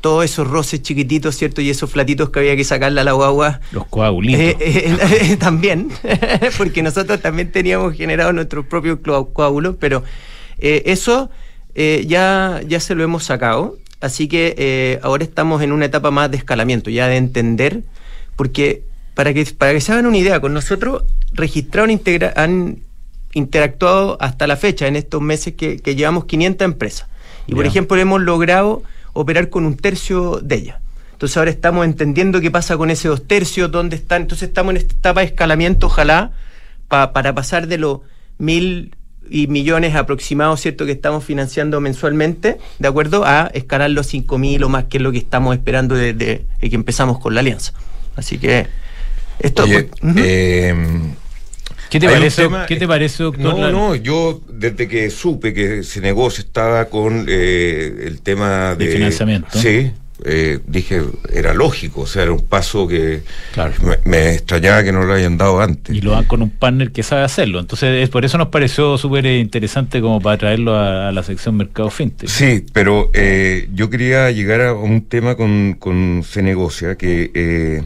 todos 0.01 0.25
esos 0.25 0.47
roces 0.47 0.81
chiquititos, 0.81 1.35
¿cierto? 1.35 1.61
Y 1.61 1.69
esos 1.69 1.91
flatitos 1.91 2.31
que 2.31 2.39
había 2.39 2.55
que 2.55 2.63
sacarle 2.63 3.01
a 3.01 3.03
la 3.03 3.11
guagua. 3.11 3.59
Los 3.71 3.85
coagulitos. 3.85 4.41
Eh, 4.41 4.57
eh, 4.61 5.37
también, 5.39 5.89
porque 6.57 6.81
nosotros 6.81 7.21
también 7.21 7.51
teníamos 7.51 7.93
generado 7.93 8.33
nuestros 8.33 8.65
propios 8.65 8.97
coágulos, 9.33 9.75
pero 9.79 10.03
eso 10.57 11.29
eh, 11.79 12.03
ya, 12.07 12.61
ya 12.67 12.79
se 12.79 12.93
lo 12.93 13.03
hemos 13.03 13.23
sacado. 13.23 13.77
Así 14.01 14.27
que 14.27 14.53
eh, 14.57 14.99
ahora 15.01 15.23
estamos 15.23 15.61
en 15.61 15.71
una 15.71 15.85
etapa 15.85 16.11
más 16.11 16.29
de 16.29 16.37
escalamiento, 16.37 16.89
ya 16.89 17.07
de 17.07 17.17
entender, 17.17 17.81
porque 18.35 18.83
para 19.15 19.33
que, 19.33 19.43
para 19.57 19.71
que 19.73 19.81
se 19.81 19.91
hagan 19.91 20.05
una 20.05 20.17
idea, 20.17 20.39
con 20.39 20.53
nosotros 20.53 21.03
registraron, 21.33 21.89
integra- 21.89 22.33
han 22.35 22.79
interactuado 23.33 24.17
hasta 24.21 24.47
la 24.47 24.55
fecha, 24.55 24.87
en 24.87 24.95
estos 24.95 25.21
meses 25.21 25.53
que, 25.55 25.77
que 25.79 25.95
llevamos 25.95 26.25
500 26.25 26.65
empresas. 26.65 27.07
Y 27.47 27.55
por 27.55 27.65
ejemplo, 27.69 27.97
hemos 27.97 28.21
logrado 28.21 28.83
operar 29.13 29.49
con 29.49 29.65
un 29.65 29.75
tercio 29.75 30.39
de 30.41 30.55
ellas. 30.55 30.77
Entonces 31.13 31.35
ahora 31.37 31.51
estamos 31.51 31.83
entendiendo 31.85 32.39
qué 32.41 32.49
pasa 32.51 32.77
con 32.77 32.89
ese 32.89 33.07
dos 33.09 33.27
tercios, 33.27 33.69
dónde 33.71 33.95
están. 33.97 34.21
Entonces 34.23 34.47
estamos 34.49 34.71
en 34.71 34.77
esta 34.77 34.93
etapa 34.93 35.19
de 35.21 35.27
escalamiento, 35.27 35.87
ojalá, 35.87 36.31
pa- 36.87 37.11
para 37.11 37.33
pasar 37.35 37.67
de 37.67 37.77
los 37.77 37.99
mil 38.37 38.95
y 39.29 39.47
millones 39.47 39.95
aproximados, 39.95 40.61
¿cierto?, 40.61 40.85
que 40.85 40.91
estamos 40.91 41.23
financiando 41.23 41.79
mensualmente, 41.81 42.57
¿de 42.79 42.87
acuerdo? 42.87 43.25
A 43.25 43.49
escalar 43.53 43.89
los 43.91 44.07
cinco 44.07 44.37
mil 44.37 44.63
o 44.63 44.69
más, 44.69 44.85
que 44.85 44.97
es 44.97 45.03
lo 45.03 45.11
que 45.11 45.19
estamos 45.19 45.55
esperando 45.55 45.95
desde 45.95 46.45
que 46.59 46.75
empezamos 46.75 47.19
con 47.19 47.33
la 47.33 47.41
alianza. 47.41 47.73
Así 48.15 48.37
que 48.37 48.67
esto... 49.39 49.63
Oye, 49.63 49.89
eh, 50.17 50.75
¿Qué 51.89 51.99
te 51.99 52.07
parece, 52.07 52.43
tema- 52.43 52.65
¿qué 52.67 52.75
te 52.75 52.87
parece, 52.87 53.23
doctor? 53.23 53.57
No, 53.57 53.71
no, 53.71 53.95
yo 53.95 54.41
desde 54.47 54.87
que 54.87 55.09
supe 55.09 55.55
que 55.55 55.79
ese 55.79 56.01
negocio 56.01 56.43
estaba 56.43 56.85
con 56.85 57.25
eh, 57.27 58.03
el 58.05 58.21
tema 58.21 58.75
De 58.75 58.85
de, 58.85 58.91
financiamiento. 58.91 59.59
Sí, 59.59 59.91
eh, 60.25 60.59
dije, 60.67 61.01
era 61.33 61.53
lógico, 61.53 62.01
o 62.01 62.05
sea, 62.05 62.23
era 62.23 62.31
un 62.31 62.45
paso 62.45 62.87
que 62.87 63.21
Claro. 63.53 63.73
me, 63.83 63.97
me 64.05 64.33
extrañaba 64.35 64.83
que 64.83 64.91
no 64.91 65.03
lo 65.03 65.13
hayan 65.13 65.37
dado 65.37 65.61
antes. 65.61 65.95
Y 65.95 66.01
lo 66.01 66.11
dan 66.11 66.25
con 66.25 66.41
un 66.41 66.49
partner 66.49 66.91
que 66.91 67.03
sabe 67.03 67.23
hacerlo. 67.23 67.59
Entonces, 67.59 68.03
es 68.03 68.09
por 68.09 68.25
eso 68.25 68.37
nos 68.37 68.47
pareció 68.49 68.97
súper 68.97 69.25
eh, 69.25 69.39
interesante 69.39 70.01
como 70.01 70.19
para 70.21 70.37
traerlo 70.37 70.75
a, 70.75 71.09
a 71.09 71.11
la 71.11 71.23
sección 71.23 71.55
Mercado 71.57 71.89
Fintech. 71.89 72.29
Sí, 72.29 72.65
pero 72.73 73.09
eh, 73.13 73.67
yo 73.73 73.89
quería 73.89 74.29
llegar 74.31 74.61
a 74.61 74.73
un 74.73 75.05
tema 75.05 75.35
con, 75.35 75.75
con 75.79 76.23
Cenegocia 76.25 76.95
que, 76.95 77.31
eh, 77.33 77.83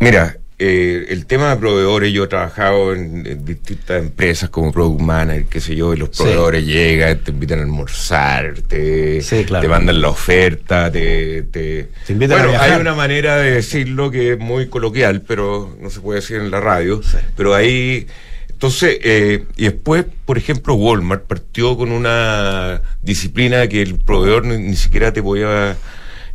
mira, 0.00 0.36
eh, 0.66 1.06
el 1.10 1.26
tema 1.26 1.50
de 1.50 1.56
proveedores, 1.56 2.12
yo 2.12 2.24
he 2.24 2.26
trabajado 2.26 2.94
en, 2.94 3.26
en 3.26 3.44
distintas 3.44 4.00
empresas 4.02 4.48
como 4.48 4.72
Product 4.72 5.00
Manager, 5.00 5.44
qué 5.46 5.60
sé 5.60 5.76
yo, 5.76 5.92
y 5.92 5.96
los 5.98 6.08
Sí. 6.12 6.22
proveedores 6.22 6.64
llegan, 6.64 7.18
te 7.18 7.30
invitan 7.30 7.58
a 7.58 7.62
almorzar, 7.62 8.54
te, 8.66 9.20
Sí, 9.20 9.44
claro. 9.44 9.62
te 9.62 9.68
mandan 9.68 10.00
la 10.00 10.08
oferta, 10.08 10.90
te... 10.90 11.42
te... 11.44 11.88
Te 12.06 12.12
invitan 12.14 12.38
a 12.40 12.46
bueno, 12.46 12.60
hay 12.62 12.80
una 12.80 12.94
manera 12.94 13.36
de 13.36 13.50
decirlo 13.52 14.10
que 14.10 14.32
es 14.32 14.38
muy 14.38 14.68
coloquial, 14.68 15.20
pero 15.22 15.76
no 15.80 15.90
se 15.90 16.00
puede 16.00 16.20
decir 16.20 16.36
en 16.38 16.50
la 16.50 16.60
radio, 16.60 17.00
pero 17.36 17.54
ahí... 17.54 18.06
Entonces, 18.50 18.98
eh, 19.02 19.44
y 19.56 19.64
después, 19.64 20.06
por 20.24 20.38
ejemplo, 20.38 20.74
Walmart 20.74 21.24
partió 21.26 21.76
con 21.76 21.92
una 21.92 22.80
disciplina 23.02 23.66
que 23.68 23.82
el 23.82 23.96
proveedor 23.98 24.46
ni, 24.46 24.56
ni 24.58 24.76
siquiera 24.76 25.12
te 25.12 25.22
podía 25.22 25.76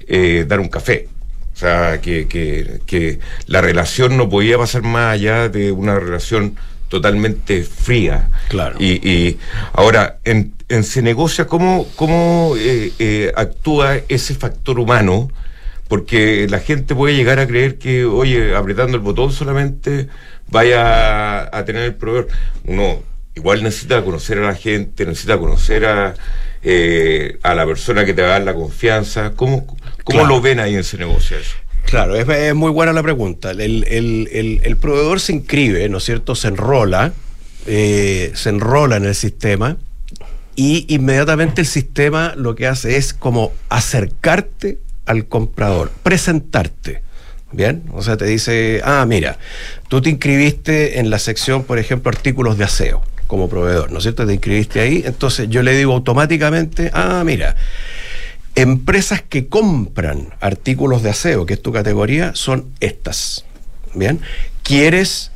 eh, 0.07 0.45
dar 0.47 0.59
un 0.59 0.67
café. 0.67 1.07
O 1.59 1.61
sea, 1.61 1.99
que, 1.99 2.29
que, 2.29 2.79
que 2.85 3.19
la 3.45 3.59
relación 3.59 4.15
no 4.15 4.29
podía 4.29 4.57
pasar 4.57 4.81
más 4.81 5.13
allá 5.13 5.49
de 5.49 5.73
una 5.73 5.99
relación 5.99 6.55
totalmente 6.87 7.63
fría. 7.63 8.29
Claro. 8.47 8.77
Y, 8.79 9.05
y 9.05 9.37
ahora, 9.73 10.19
en, 10.23 10.53
en 10.69 10.85
se 10.85 11.01
negocia, 11.01 11.47
¿cómo, 11.47 11.85
cómo 11.97 12.53
eh, 12.57 12.93
eh, 12.99 13.33
actúa 13.35 13.97
ese 14.07 14.35
factor 14.35 14.79
humano? 14.79 15.29
Porque 15.89 16.47
la 16.49 16.59
gente 16.59 16.95
puede 16.95 17.13
llegar 17.13 17.39
a 17.39 17.45
creer 17.45 17.77
que, 17.77 18.05
oye, 18.05 18.55
apretando 18.55 18.95
el 18.95 19.03
botón 19.03 19.33
solamente 19.33 20.07
vaya 20.47 21.41
a, 21.41 21.57
a 21.57 21.65
tener 21.65 21.83
el 21.83 21.95
proveedor. 21.95 22.29
Uno 22.63 23.03
igual 23.35 23.63
necesita 23.63 24.01
conocer 24.01 24.37
a 24.37 24.47
la 24.47 24.55
gente, 24.55 25.05
necesita 25.05 25.37
conocer 25.37 25.85
a, 25.85 26.13
eh, 26.63 27.37
a 27.43 27.53
la 27.53 27.65
persona 27.65 28.05
que 28.05 28.13
te 28.13 28.21
va 28.21 28.29
a 28.29 28.31
dar 28.31 28.43
la 28.43 28.53
confianza. 28.53 29.33
¿Cómo, 29.35 29.67
cómo 30.09 30.21
Claro. 30.23 30.35
lo 30.35 30.41
ven 30.41 30.59
ahí 30.59 30.73
en 30.73 30.79
ese 30.81 30.97
negocio 30.97 31.37
eso? 31.37 31.55
Claro, 31.85 32.15
es, 32.15 32.27
es 32.29 32.53
muy 32.55 32.71
buena 32.71 32.93
la 32.93 33.01
pregunta. 33.01 33.51
El, 33.51 33.61
el- 33.87 34.29
el- 34.31 34.61
el 34.63 34.77
proveedor 34.77 35.19
se 35.19 35.33
inscribe, 35.33 35.87
¿no 35.89 35.97
es 35.97 36.03
cierto? 36.03 36.35
Se 36.35 36.47
enrola, 36.49 37.13
eh, 37.65 38.31
se 38.35 38.49
enrola 38.49 38.97
en 38.97 39.05
el 39.05 39.15
sistema 39.15 39.77
y 40.55 40.85
inmediatamente 40.93 41.61
el 41.61 41.67
sistema 41.67 42.33
lo 42.35 42.53
que 42.55 42.67
hace 42.67 42.97
es 42.97 43.13
como 43.13 43.53
acercarte 43.69 44.77
al 45.05 45.25
comprador, 45.27 45.91
presentarte. 46.03 47.01
Bien, 47.51 47.81
o 47.93 48.03
sea, 48.03 48.15
te 48.15 48.25
dice, 48.25 48.81
ah, 48.83 49.03
mira, 49.07 49.39
tú 49.87 50.01
te 50.01 50.09
inscribiste 50.11 50.99
en 50.99 51.09
la 51.09 51.17
sección, 51.17 51.63
por 51.63 51.79
ejemplo, 51.79 52.11
artículos 52.11 52.59
de 52.59 52.65
aseo 52.65 53.01
como 53.25 53.49
proveedor, 53.49 53.91
¿no 53.91 53.97
es 53.97 54.03
cierto? 54.03 54.25
Te 54.27 54.33
inscribiste 54.33 54.79
ahí, 54.79 55.01
entonces 55.05 55.49
yo 55.49 55.63
le 55.63 55.75
digo 55.75 55.93
automáticamente, 55.93 56.91
ah, 56.93 57.23
mira, 57.25 57.55
empresas 58.61 59.21
que 59.21 59.47
compran 59.47 60.33
artículos 60.39 61.03
de 61.03 61.09
aseo, 61.09 61.45
que 61.45 61.53
es 61.53 61.61
tu 61.61 61.71
categoría, 61.71 62.31
son 62.35 62.65
estas. 62.79 63.45
Bien, 63.93 64.21
¿quieres 64.63 65.31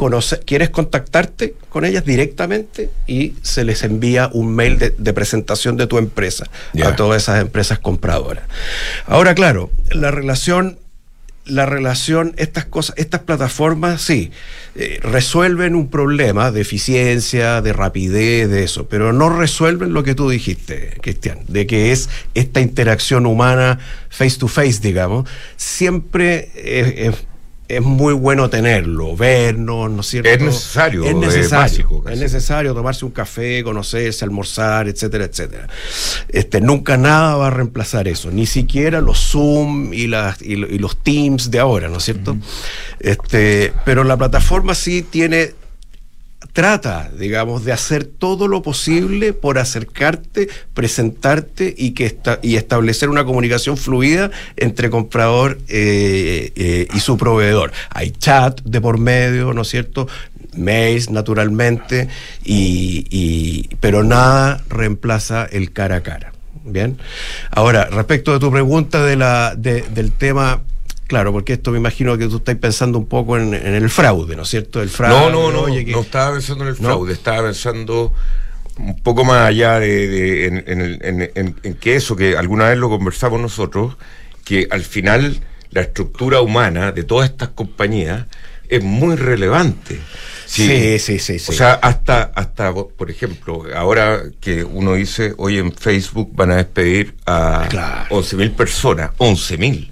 conocer, 0.00 0.40
quieres 0.46 0.70
contactarte 0.70 1.54
con 1.68 1.84
ellas 1.84 2.06
directamente 2.06 2.88
y 3.06 3.34
se 3.42 3.64
les 3.64 3.82
envía 3.82 4.30
un 4.32 4.54
mail 4.54 4.78
de, 4.78 4.94
de 4.96 5.12
presentación 5.12 5.76
de 5.76 5.86
tu 5.86 5.98
empresa 5.98 6.46
a 6.82 6.96
todas 6.96 7.22
esas 7.22 7.42
empresas 7.42 7.80
compradoras. 7.80 8.44
Ahora, 9.06 9.34
claro, 9.34 9.70
la 9.90 10.10
relación 10.10 10.78
la 11.50 11.66
relación, 11.66 12.34
estas 12.36 12.64
cosas, 12.64 12.94
estas 12.96 13.20
plataformas, 13.22 14.00
sí, 14.02 14.30
eh, 14.76 14.98
resuelven 15.02 15.74
un 15.74 15.88
problema 15.90 16.50
de 16.50 16.60
eficiencia, 16.62 17.60
de 17.60 17.72
rapidez, 17.72 18.48
de 18.48 18.62
eso, 18.64 18.88
pero 18.88 19.12
no 19.12 19.28
resuelven 19.28 19.92
lo 19.92 20.02
que 20.02 20.14
tú 20.14 20.28
dijiste, 20.30 20.96
Cristian, 21.02 21.40
de 21.48 21.66
que 21.66 21.92
es 21.92 22.08
esta 22.34 22.60
interacción 22.60 23.26
humana 23.26 23.78
face 24.08 24.38
to 24.38 24.48
face, 24.48 24.80
digamos, 24.80 25.28
siempre 25.56 26.50
es, 26.54 27.14
es- 27.14 27.24
es 27.76 27.82
muy 27.82 28.14
bueno 28.14 28.50
tenerlo, 28.50 29.16
vernos, 29.16 29.90
¿no 29.90 30.00
es 30.00 30.06
cierto? 30.06 30.28
Es 30.28 30.40
necesario, 30.40 31.04
es 31.04 31.10
es 31.10 31.16
necesario, 31.16 31.58
básico 31.58 32.04
es 32.08 32.18
necesario 32.18 32.74
tomarse 32.74 33.04
un 33.04 33.12
café, 33.12 33.62
conocerse, 33.62 34.24
almorzar, 34.24 34.88
etcétera, 34.88 35.24
etcétera. 35.24 35.68
Este, 36.28 36.60
nunca 36.60 36.96
nada 36.96 37.36
va 37.36 37.46
a 37.46 37.50
reemplazar 37.50 38.08
eso, 38.08 38.30
ni 38.30 38.46
siquiera 38.46 39.00
los 39.00 39.18
Zoom 39.18 39.94
y, 39.94 40.06
las, 40.06 40.42
y 40.42 40.56
los 40.56 40.96
Teams 41.02 41.50
de 41.50 41.60
ahora, 41.60 41.88
¿no 41.88 41.98
es 41.98 42.04
cierto? 42.04 42.36
este, 42.98 43.72
pero 43.84 44.04
la 44.04 44.16
plataforma 44.16 44.74
sí 44.74 45.02
tiene 45.02 45.54
trata, 46.52 47.10
digamos, 47.18 47.64
de 47.64 47.72
hacer 47.72 48.04
todo 48.04 48.48
lo 48.48 48.62
posible 48.62 49.32
por 49.32 49.58
acercarte, 49.58 50.48
presentarte 50.74 51.74
y, 51.76 51.92
que 51.92 52.06
esta- 52.06 52.38
y 52.42 52.56
establecer 52.56 53.08
una 53.08 53.24
comunicación 53.24 53.76
fluida 53.76 54.30
entre 54.56 54.90
comprador 54.90 55.58
eh, 55.68 56.52
eh, 56.56 56.88
y 56.94 57.00
su 57.00 57.16
proveedor. 57.16 57.72
Hay 57.90 58.10
chat 58.10 58.60
de 58.62 58.80
por 58.80 58.98
medio, 58.98 59.52
¿no 59.52 59.62
es 59.62 59.68
cierto? 59.68 60.08
Mails, 60.56 61.10
naturalmente, 61.10 62.08
y, 62.44 63.68
pero 63.80 64.02
nada 64.02 64.62
reemplaza 64.68 65.44
el 65.44 65.72
cara 65.72 65.96
a 65.96 66.00
cara. 66.02 66.32
Bien. 66.64 66.98
Ahora, 67.50 67.86
respecto 67.86 68.32
de 68.32 68.38
tu 68.40 68.50
pregunta 68.50 69.04
de 69.04 69.16
la, 69.16 69.54
de- 69.56 69.82
del 69.94 70.12
tema. 70.12 70.60
Claro, 71.10 71.32
porque 71.32 71.54
esto 71.54 71.72
me 71.72 71.78
imagino 71.78 72.16
que 72.16 72.28
tú 72.28 72.36
estás 72.36 72.54
pensando 72.54 72.96
un 72.96 73.06
poco 73.06 73.36
en, 73.36 73.52
en 73.52 73.74
el 73.74 73.90
fraude, 73.90 74.36
¿no 74.36 74.42
es 74.44 74.48
cierto? 74.48 74.80
El 74.80 74.90
fraude. 74.90 75.18
No, 75.18 75.28
no, 75.28 75.50
no, 75.50 75.62
oye, 75.62 75.84
que- 75.84 75.90
no 75.90 76.02
estaba 76.02 76.34
pensando 76.34 76.62
en 76.62 76.70
el 76.70 76.76
¿No? 76.80 76.86
fraude, 76.88 77.12
estaba 77.14 77.42
pensando 77.48 78.14
un 78.78 78.94
poco 79.00 79.24
más 79.24 79.48
allá 79.48 79.80
de, 79.80 80.06
de- 80.06 80.46
en, 80.46 81.56
en 81.64 81.74
que 81.74 81.96
eso, 81.96 82.14
que 82.14 82.36
alguna 82.36 82.68
vez 82.68 82.78
lo 82.78 82.88
conversamos 82.88 83.40
nosotros, 83.40 83.96
que 84.44 84.68
al 84.70 84.82
final 84.84 85.40
la 85.70 85.80
estructura 85.80 86.42
humana 86.42 86.92
de 86.92 87.02
todas 87.02 87.28
estas 87.28 87.48
compañías 87.48 88.26
es 88.68 88.84
muy 88.84 89.16
relevante. 89.16 89.98
Sí, 90.46 90.96
sí, 91.00 91.18
sí, 91.18 91.40
sí. 91.40 91.50
O 91.50 91.52
sea, 91.52 91.72
hasta, 91.74 92.30
hasta, 92.36 92.72
por 92.72 93.10
ejemplo, 93.10 93.64
ahora 93.74 94.22
que 94.40 94.62
uno 94.62 94.94
dice, 94.94 95.34
hoy 95.38 95.58
en 95.58 95.72
Facebook 95.72 96.30
van 96.34 96.52
a 96.52 96.56
despedir 96.58 97.16
a 97.26 97.66
Claro. 97.68 98.06
11.000 98.10 98.54
personas, 98.54 99.10
11.000. 99.18 99.90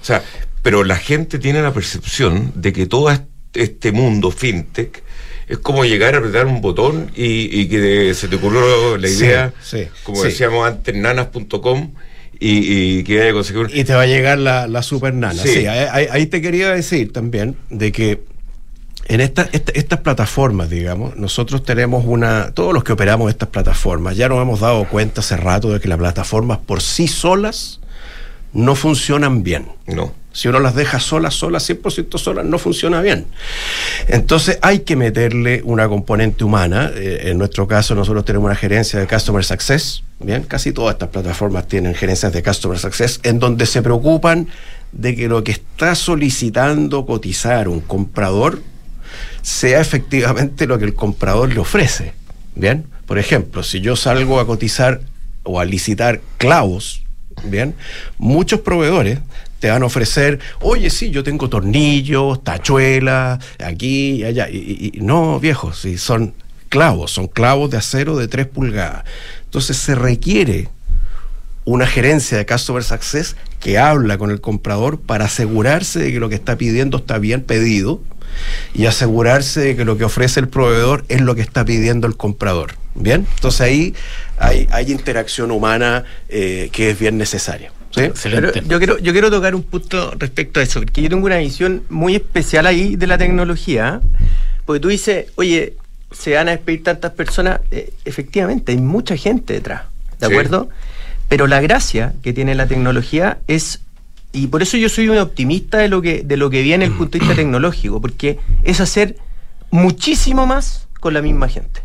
O 0.00 0.04
sea, 0.04 0.22
pero 0.62 0.84
la 0.84 0.96
gente 0.96 1.38
tiene 1.38 1.62
la 1.62 1.72
percepción 1.72 2.52
de 2.54 2.72
que 2.72 2.86
todo 2.86 3.10
est- 3.10 3.24
este 3.54 3.92
mundo 3.92 4.30
fintech 4.30 5.02
es 5.48 5.58
como 5.58 5.84
llegar 5.84 6.14
a 6.14 6.18
apretar 6.18 6.46
un 6.46 6.60
botón 6.60 7.10
y, 7.16 7.60
y 7.60 7.68
que 7.68 8.14
se 8.14 8.28
te 8.28 8.36
ocurrió 8.36 8.96
la 8.96 9.08
idea, 9.08 9.52
sí, 9.62 9.88
como 10.04 10.18
sí. 10.22 10.28
decíamos 10.28 10.66
antes, 10.68 10.94
nanas.com 10.94 11.92
y, 12.38 12.98
y 13.00 13.04
que 13.04 13.18
vaya 13.18 13.30
a 13.30 13.32
conseguir 13.34 13.66
Y 13.74 13.84
te 13.84 13.92
va 13.94 14.02
a 14.02 14.06
llegar 14.06 14.38
la, 14.38 14.66
la 14.68 14.82
super 14.82 15.12
nana. 15.12 15.42
Sí. 15.42 15.66
Ahí 15.66 16.26
te 16.26 16.40
quería 16.40 16.70
decir 16.70 17.12
también 17.12 17.56
de 17.68 17.90
que 17.92 18.22
en 19.08 19.20
esta- 19.20 19.48
esta- 19.52 19.72
estas 19.72 20.00
plataformas, 20.00 20.70
digamos, 20.70 21.16
nosotros 21.16 21.64
tenemos 21.64 22.04
una. 22.06 22.52
Todos 22.52 22.72
los 22.72 22.84
que 22.84 22.92
operamos 22.92 23.28
estas 23.28 23.48
plataformas 23.48 24.16
ya 24.16 24.28
nos 24.28 24.40
hemos 24.40 24.60
dado 24.60 24.84
cuenta 24.88 25.20
hace 25.20 25.36
rato 25.36 25.72
de 25.72 25.80
que 25.80 25.88
las 25.88 25.98
plataformas 25.98 26.58
por 26.58 26.80
sí 26.80 27.08
solas 27.08 27.79
no 28.52 28.74
funcionan 28.74 29.42
bien. 29.42 29.66
No. 29.86 30.12
Si 30.32 30.46
uno 30.46 30.60
las 30.60 30.76
deja 30.76 31.00
solas, 31.00 31.34
solas, 31.34 31.68
100% 31.68 32.16
solas, 32.18 32.44
no 32.44 32.58
funciona 32.58 33.00
bien. 33.00 33.26
Entonces 34.06 34.58
hay 34.62 34.80
que 34.80 34.94
meterle 34.94 35.60
una 35.64 35.88
componente 35.88 36.44
humana. 36.44 36.90
Eh, 36.94 37.22
en 37.24 37.38
nuestro 37.38 37.66
caso, 37.66 37.96
nosotros 37.96 38.24
tenemos 38.24 38.46
una 38.46 38.54
gerencia 38.54 39.00
de 39.00 39.08
Customer 39.08 39.44
Success. 39.44 40.04
Bien, 40.20 40.44
casi 40.44 40.72
todas 40.72 40.94
estas 40.94 41.08
plataformas 41.08 41.66
tienen 41.66 41.94
gerencias 41.94 42.32
de 42.32 42.42
Customer 42.42 42.78
Success 42.78 43.18
en 43.24 43.40
donde 43.40 43.66
se 43.66 43.82
preocupan 43.82 44.48
de 44.92 45.16
que 45.16 45.28
lo 45.28 45.42
que 45.42 45.52
está 45.52 45.94
solicitando 45.94 47.06
cotizar 47.06 47.68
un 47.68 47.80
comprador 47.80 48.60
sea 49.42 49.80
efectivamente 49.80 50.66
lo 50.66 50.78
que 50.78 50.84
el 50.84 50.94
comprador 50.94 51.52
le 51.52 51.58
ofrece. 51.58 52.12
Bien, 52.54 52.86
por 53.06 53.18
ejemplo, 53.18 53.62
si 53.62 53.80
yo 53.80 53.96
salgo 53.96 54.38
a 54.38 54.46
cotizar 54.46 55.00
o 55.42 55.58
a 55.58 55.64
licitar 55.64 56.20
clavos, 56.36 57.02
bien, 57.44 57.74
muchos 58.18 58.60
proveedores 58.60 59.18
te 59.60 59.70
van 59.70 59.82
a 59.82 59.86
ofrecer, 59.86 60.40
oye, 60.60 60.88
sí, 60.88 61.10
yo 61.10 61.22
tengo 61.22 61.48
tornillos, 61.48 62.42
tachuelas, 62.42 63.44
aquí 63.62 64.12
y 64.12 64.24
allá. 64.24 64.48
Y, 64.48 64.98
no, 65.02 65.38
viejo, 65.38 65.72
sí, 65.72 65.98
son 65.98 66.34
clavos, 66.70 67.10
son 67.10 67.28
clavos 67.28 67.70
de 67.70 67.76
acero 67.76 68.16
de 68.16 68.26
3 68.26 68.46
pulgadas. 68.46 69.04
Entonces 69.44 69.76
se 69.76 69.94
requiere 69.94 70.68
una 71.66 71.86
gerencia 71.86 72.38
de 72.38 72.46
Customer 72.46 72.82
Success 72.82 73.36
que 73.60 73.78
habla 73.78 74.16
con 74.16 74.30
el 74.30 74.40
comprador 74.40 74.98
para 74.98 75.26
asegurarse 75.26 75.98
de 75.98 76.12
que 76.12 76.20
lo 76.20 76.30
que 76.30 76.36
está 76.36 76.56
pidiendo 76.56 76.96
está 76.96 77.18
bien 77.18 77.42
pedido 77.42 78.00
y 78.74 78.86
asegurarse 78.86 79.60
de 79.60 79.76
que 79.76 79.84
lo 79.84 79.96
que 79.98 80.04
ofrece 80.04 80.40
el 80.40 80.48
proveedor 80.48 81.04
es 81.08 81.20
lo 81.20 81.34
que 81.34 81.42
está 81.42 81.64
pidiendo 81.64 82.06
el 82.06 82.16
comprador. 82.16 82.74
¿Bien? 82.94 83.26
Entonces 83.36 83.60
ahí 83.60 83.94
hay, 84.38 84.66
hay 84.72 84.90
interacción 84.90 85.50
humana 85.52 86.04
eh, 86.28 86.68
que 86.72 86.90
es 86.90 86.98
bien 86.98 87.16
necesaria. 87.18 87.70
¿sí? 87.92 88.00
Excelente. 88.02 88.50
Pero 88.54 88.66
yo 88.68 88.78
quiero, 88.78 88.98
yo 88.98 89.12
quiero 89.12 89.30
tocar 89.30 89.54
un 89.54 89.62
punto 89.62 90.12
respecto 90.18 90.58
a 90.60 90.62
eso, 90.64 90.80
porque 90.80 91.00
yo 91.02 91.08
tengo 91.08 91.24
una 91.26 91.38
visión 91.38 91.82
muy 91.88 92.16
especial 92.16 92.66
ahí 92.66 92.96
de 92.96 93.06
la 93.06 93.16
tecnología, 93.16 94.00
porque 94.66 94.80
tú 94.80 94.88
dices, 94.88 95.26
oye, 95.36 95.74
se 96.10 96.34
van 96.34 96.48
a 96.48 96.50
despedir 96.52 96.82
tantas 96.82 97.12
personas, 97.12 97.60
Eh, 97.70 97.92
efectivamente, 98.04 98.72
hay 98.72 98.78
mucha 98.78 99.16
gente 99.16 99.52
detrás, 99.54 99.82
¿de 100.18 100.26
Sí. 100.26 100.32
acuerdo? 100.32 100.68
Pero 101.28 101.46
la 101.46 101.60
gracia 101.60 102.12
que 102.22 102.32
tiene 102.32 102.56
la 102.56 102.66
tecnología 102.66 103.38
es, 103.46 103.80
y 104.32 104.46
por 104.46 104.62
eso 104.62 104.76
yo 104.76 104.88
soy 104.88 105.08
un 105.08 105.18
optimista 105.18 105.78
de 105.78 105.88
lo 105.88 106.00
que, 106.02 106.22
de 106.22 106.36
lo 106.36 106.50
que 106.50 106.62
viene 106.62 106.84
el 106.86 106.92
punto 106.92 107.12
de 107.12 107.20
vista 107.20 107.34
tecnológico, 107.42 108.00
porque 108.00 108.38
es 108.62 108.80
hacer 108.80 109.16
muchísimo 109.70 110.46
más 110.46 110.88
con 111.00 111.14
la 111.14 111.22
misma 111.22 111.48
gente. 111.48 111.82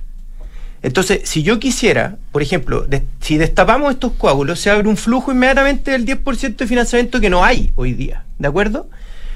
Entonces, 0.82 1.22
si 1.24 1.42
yo 1.42 1.60
quisiera, 1.60 2.18
por 2.32 2.42
ejemplo, 2.44 2.82
de- 2.82 3.04
si 3.20 3.38
destapamos 3.38 3.92
estos 3.94 4.14
coágulos, 4.14 4.60
se 4.60 4.70
abre 4.70 4.88
un 4.88 4.98
flujo 4.98 5.32
inmediatamente 5.32 5.92
del 5.92 6.06
10% 6.06 6.58
de 6.58 6.68
financiamiento 6.68 7.20
que 7.20 7.30
no 7.30 7.44
hay 7.44 7.72
hoy 7.76 7.94
día, 7.94 8.26
¿de 8.38 8.48
acuerdo? 8.48 8.88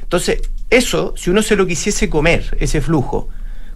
Entonces, 0.04 0.42
eso, 0.70 1.16
si 1.18 1.32
uno 1.32 1.42
se 1.42 1.56
lo 1.56 1.66
quisiese 1.66 2.10
comer, 2.10 2.56
ese 2.60 2.82
flujo, 2.82 3.30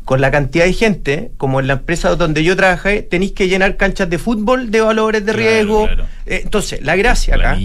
con 0.06 0.20
la 0.22 0.32
cantidad 0.32 0.66
de 0.66 0.74
gente, 0.74 1.32
como 1.38 1.60
en 1.60 1.68
la 1.68 1.74
empresa 1.74 2.16
donde 2.16 2.44
yo 2.44 2.56
trabajé, 2.56 3.02
tenéis 3.04 3.32
que 3.32 3.48
llenar 3.48 3.78
canchas 3.78 4.10
de 4.10 4.18
fútbol 4.18 4.70
de 4.70 4.82
valores 4.82 5.26
de 5.26 5.32
Claro, 5.32 5.50
riesgo. 5.50 5.86
claro. 5.86 6.06
Eh, 6.26 6.42
entonces, 6.44 6.82
la 6.84 6.96
gracia 6.96 7.36
acá. 7.36 7.58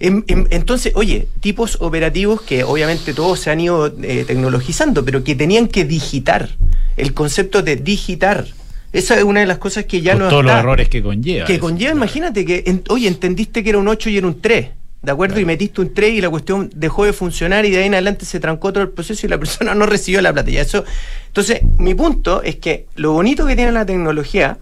Em- 0.00 0.24
entonces, 0.50 0.92
oye, 0.94 1.28
tipos 1.40 1.78
operativos 1.80 2.42
que 2.42 2.62
obviamente 2.64 3.14
todos 3.14 3.40
se 3.40 3.50
han 3.50 3.60
ido 3.60 3.86
eh, 4.02 4.24
tecnologizando, 4.26 5.04
pero 5.04 5.24
que 5.24 5.34
tenían 5.34 5.66
que 5.68 5.84
digitar. 5.84 6.50
El 6.96 7.14
concepto 7.14 7.62
de 7.62 7.76
digitar. 7.76 8.46
Esa 8.92 9.16
es 9.16 9.22
una 9.24 9.40
de 9.40 9.46
las 9.46 9.58
cosas 9.58 9.84
que 9.84 10.00
ya 10.00 10.12
Con 10.12 10.22
no 10.22 10.28
todos 10.30 10.44
los 10.44 10.54
errores 10.54 10.88
que 10.88 11.02
conlleva. 11.02 11.46
Que 11.46 11.54
eso. 11.54 11.60
conlleva, 11.60 11.92
imagínate 11.92 12.44
que, 12.44 12.64
en- 12.66 12.82
oye, 12.88 13.06
entendiste 13.08 13.62
que 13.62 13.70
era 13.70 13.78
un 13.78 13.86
8 13.88 14.10
y 14.10 14.16
era 14.16 14.26
un 14.26 14.40
3, 14.40 14.68
¿de 15.02 15.12
acuerdo? 15.12 15.38
Y 15.40 15.44
metiste 15.44 15.80
un 15.80 15.94
3 15.94 16.14
y 16.14 16.20
la 16.20 16.30
cuestión 16.30 16.70
dejó 16.74 17.04
de 17.04 17.12
funcionar 17.12 17.64
y 17.66 17.70
de 17.70 17.78
ahí 17.78 17.86
en 17.86 17.94
adelante 17.94 18.24
se 18.26 18.40
trancó 18.40 18.72
todo 18.72 18.82
el 18.82 18.90
proceso 18.90 19.26
y 19.26 19.28
la 19.30 19.38
persona 19.40 19.74
no 19.74 19.86
recibió 19.86 20.20
la 20.20 20.32
plata. 20.32 20.50
Ya 20.50 20.62
eso, 20.62 20.84
entonces, 21.28 21.60
mi 21.78 21.94
punto 21.94 22.42
es 22.42 22.56
que 22.56 22.86
lo 22.96 23.12
bonito 23.12 23.46
que 23.46 23.54
tiene 23.56 23.72
la 23.72 23.86
tecnología, 23.86 24.58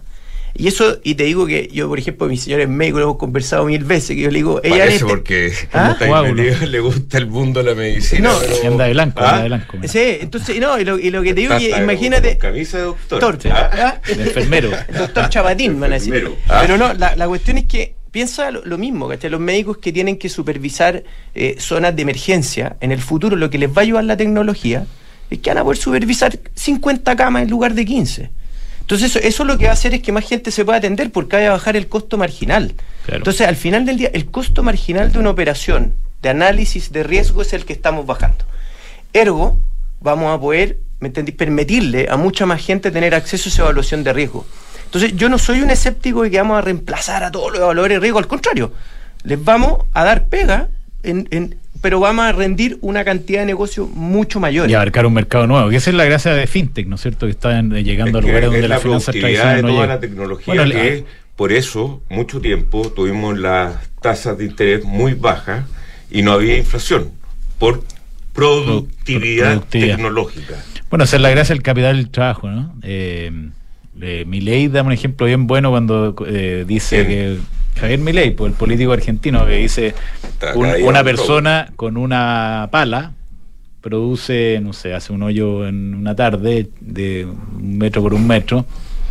y 0.59 0.67
eso, 0.67 0.97
y 1.03 1.13
te 1.13 1.23
digo 1.25 1.45
que 1.45 1.69
yo, 1.71 1.87
por 1.87 1.99
ejemplo, 1.99 2.25
mi 2.27 2.35
señor 2.35 2.61
es 2.61 2.67
médico, 2.69 2.97
lo 2.97 3.03
hemos 3.05 3.17
conversado 3.17 3.65
mil 3.65 3.83
veces, 3.83 4.15
que 4.15 4.23
yo 4.23 4.31
le 4.31 4.39
digo, 4.39 4.59
ella 4.63 4.77
Parece 4.79 4.95
este- 4.95 5.05
porque 5.07 5.53
¿Ah? 5.71 5.79
como 5.79 5.91
está 5.91 6.07
Coágulo. 6.07 6.33
metido, 6.43 6.65
le 6.65 6.79
gusta 6.79 7.17
el 7.19 7.27
mundo 7.27 7.61
de 7.63 7.69
la 7.69 7.75
medicina. 7.75 8.29
No, 8.31 8.39
pero- 8.39 8.71
Anda 8.71 8.85
de 8.85 8.93
blanco, 8.93 9.19
¿Ah? 9.21 9.29
anda 9.29 9.41
de 9.43 9.47
blanco. 9.49 9.77
mira. 9.77 9.87
Sí, 9.93 10.17
entonces, 10.19 10.59
no, 10.59 10.79
y 10.79 10.83
lo, 10.85 10.97
y 10.97 11.11
lo 11.11 11.21
que 11.21 11.35
te 11.35 11.41
digo, 11.41 11.55
que 11.59 11.69
imagínate. 11.77 12.39
Camisa 12.39 12.77
de 12.77 12.83
doctor. 12.85 13.19
Doctor, 13.21 13.51
¿Ah? 13.51 13.69
¿ah? 13.73 14.01
De 14.07 14.23
enfermero. 14.23 14.71
El 14.87 14.95
doctor 14.97 15.29
Chapatín, 15.29 15.79
van 15.79 15.91
a 15.91 15.95
decir. 15.95 16.27
Ah. 16.47 16.59
Pero 16.63 16.77
no, 16.77 16.91
la, 16.95 17.15
la 17.15 17.27
cuestión 17.27 17.57
es 17.59 17.65
que 17.65 17.95
piensa 18.17 18.49
lo, 18.49 18.65
lo 18.65 18.79
mismo, 18.79 19.07
¿cachai? 19.07 19.29
Los 19.29 19.39
médicos 19.39 19.77
que 19.77 19.93
tienen 19.93 20.17
que 20.17 20.27
supervisar 20.27 21.03
eh, 21.35 21.55
zonas 21.59 21.95
de 21.95 22.01
emergencia, 22.01 22.75
en 22.81 22.91
el 22.91 22.99
futuro 22.99 23.35
lo 23.35 23.51
que 23.51 23.59
les 23.59 23.69
va 23.69 23.75
a 23.77 23.81
ayudar 23.81 24.05
la 24.05 24.17
tecnología 24.17 24.87
es 25.29 25.37
que 25.37 25.51
van 25.51 25.59
a 25.59 25.63
poder 25.63 25.77
supervisar 25.77 26.39
50 26.55 27.15
camas 27.15 27.43
en 27.43 27.51
lugar 27.51 27.75
de 27.75 27.85
15. 27.85 28.31
Entonces 28.81 29.11
eso, 29.11 29.19
eso 29.19 29.45
lo 29.45 29.59
que 29.59 29.65
va 29.65 29.69
a 29.69 29.73
hacer 29.73 29.93
es 29.93 30.01
que 30.01 30.11
más 30.11 30.27
gente 30.27 30.49
se 30.49 30.65
pueda 30.65 30.79
atender 30.79 31.11
porque 31.11 31.37
va 31.37 31.45
a 31.45 31.49
bajar 31.51 31.75
el 31.77 31.87
costo 31.87 32.17
marginal. 32.17 32.73
Claro. 33.05 33.19
Entonces 33.19 33.47
al 33.47 33.55
final 33.55 33.85
del 33.85 33.97
día 33.97 34.09
el 34.11 34.25
costo 34.31 34.63
marginal 34.63 35.11
de 35.11 35.19
una 35.19 35.29
operación 35.29 35.93
de 36.23 36.29
análisis 36.29 36.91
de 36.91 37.03
riesgo 37.03 37.43
es 37.43 37.53
el 37.53 37.65
que 37.65 37.73
estamos 37.73 38.07
bajando. 38.07 38.45
Ergo, 39.13 39.59
vamos 40.01 40.35
a 40.35 40.41
poder, 40.41 40.79
¿me 41.01 41.09
entendí? 41.09 41.33
permitirle 41.33 42.07
a 42.09 42.17
mucha 42.17 42.47
más 42.47 42.65
gente 42.65 42.89
tener 42.89 43.13
acceso 43.13 43.47
a 43.47 43.51
esa 43.51 43.61
evaluación 43.61 44.03
de 44.03 44.11
riesgo. 44.11 44.47
Entonces, 44.87 45.15
yo 45.15 45.29
no 45.29 45.37
soy 45.37 45.61
un 45.61 45.69
escéptico 45.69 46.23
de 46.23 46.31
que 46.31 46.37
vamos 46.37 46.57
a 46.57 46.61
reemplazar 46.61 47.23
a 47.23 47.31
todos 47.31 47.51
los 47.51 47.61
evaluadores 47.61 47.97
de 47.97 47.99
riesgo, 47.99 48.19
al 48.19 48.27
contrario, 48.27 48.71
les 49.23 49.43
vamos 49.43 49.79
a 49.93 50.03
dar 50.03 50.25
pega, 50.27 50.69
en, 51.03 51.27
en- 51.31 51.55
pero 51.81 51.99
vamos 51.99 52.25
a 52.25 52.31
rendir 52.31 52.79
una 52.81 53.03
cantidad 53.05 53.41
de 53.41 53.45
negocio 53.45 53.85
mucho 53.85 54.39
mayor. 54.39 54.69
Y 54.69 54.73
abarcar 54.73 55.05
un 55.05 55.13
mercado 55.13 55.45
nuevo. 55.45 55.69
Que 55.69 55.75
esa 55.75 55.91
es 55.91 55.95
la 55.95 56.05
gracia 56.05 56.33
de 56.33 56.47
FinTech, 56.47 56.87
¿no 56.87 56.95
es 56.95 57.01
cierto? 57.01 57.27
Que 57.27 57.31
están 57.33 57.75
eh, 57.75 57.83
llegando 57.83 58.17
a 58.17 58.21
Es 58.21 58.25
que 58.25 58.31
lugares 58.31 58.49
donde 58.51 58.67
la, 58.67 58.75
la 58.75 58.81
finanza 58.81 59.11
productividad 59.11 59.41
tradicional 59.43 59.55
de 59.57 59.61
no 59.61 59.67
toda 59.67 59.81
llega. 59.81 59.93
la 59.93 59.99
tecnología 59.99 60.53
Bueno, 60.55 60.65
la- 60.65 60.75
que 60.81 61.05
por 61.35 61.51
eso 61.51 62.01
mucho 62.09 62.41
tiempo 62.41 62.89
tuvimos 62.89 63.37
las 63.37 63.75
tasas 64.01 64.37
de 64.39 64.45
interés 64.45 64.83
muy 64.85 65.13
bajas 65.13 65.65
y 66.09 66.23
no 66.23 66.31
había 66.31 66.57
inflación 66.57 67.11
por 67.59 67.83
productividad, 68.33 69.51
productividad. 69.53 69.95
tecnológica. 69.97 70.55
Bueno, 70.89 71.03
esa 71.03 71.17
es 71.17 71.21
la 71.21 71.29
gracia 71.29 71.53
del 71.53 71.63
capital 71.63 71.97
del 71.97 72.09
trabajo, 72.09 72.49
¿no? 72.49 72.73
Eh, 72.81 73.49
eh, 74.01 74.23
Milei 74.27 74.67
da 74.67 74.83
un 74.83 74.91
ejemplo 74.91 75.25
bien 75.27 75.47
bueno 75.47 75.69
cuando 75.69 76.15
eh, 76.27 76.65
dice 76.67 77.05
que 77.07 77.37
Javier 77.79 77.99
Milei, 77.99 78.31
pues, 78.31 78.51
el 78.51 78.57
político 78.57 78.91
argentino, 78.91 79.45
que 79.45 79.53
dice 79.57 79.93
un- 80.55 80.65
una 80.83 81.03
persona 81.03 81.71
con 81.75 81.97
una 81.97 82.67
pala 82.71 83.13
produce, 83.81 84.59
no 84.61 84.73
sé, 84.73 84.93
hace 84.93 85.13
un 85.13 85.23
hoyo 85.23 85.67
en 85.67 85.93
una 85.95 86.15
tarde 86.15 86.69
de 86.81 87.25
un 87.25 87.77
metro 87.77 88.01
por 88.01 88.13
un 88.13 88.25
metro 88.27 88.65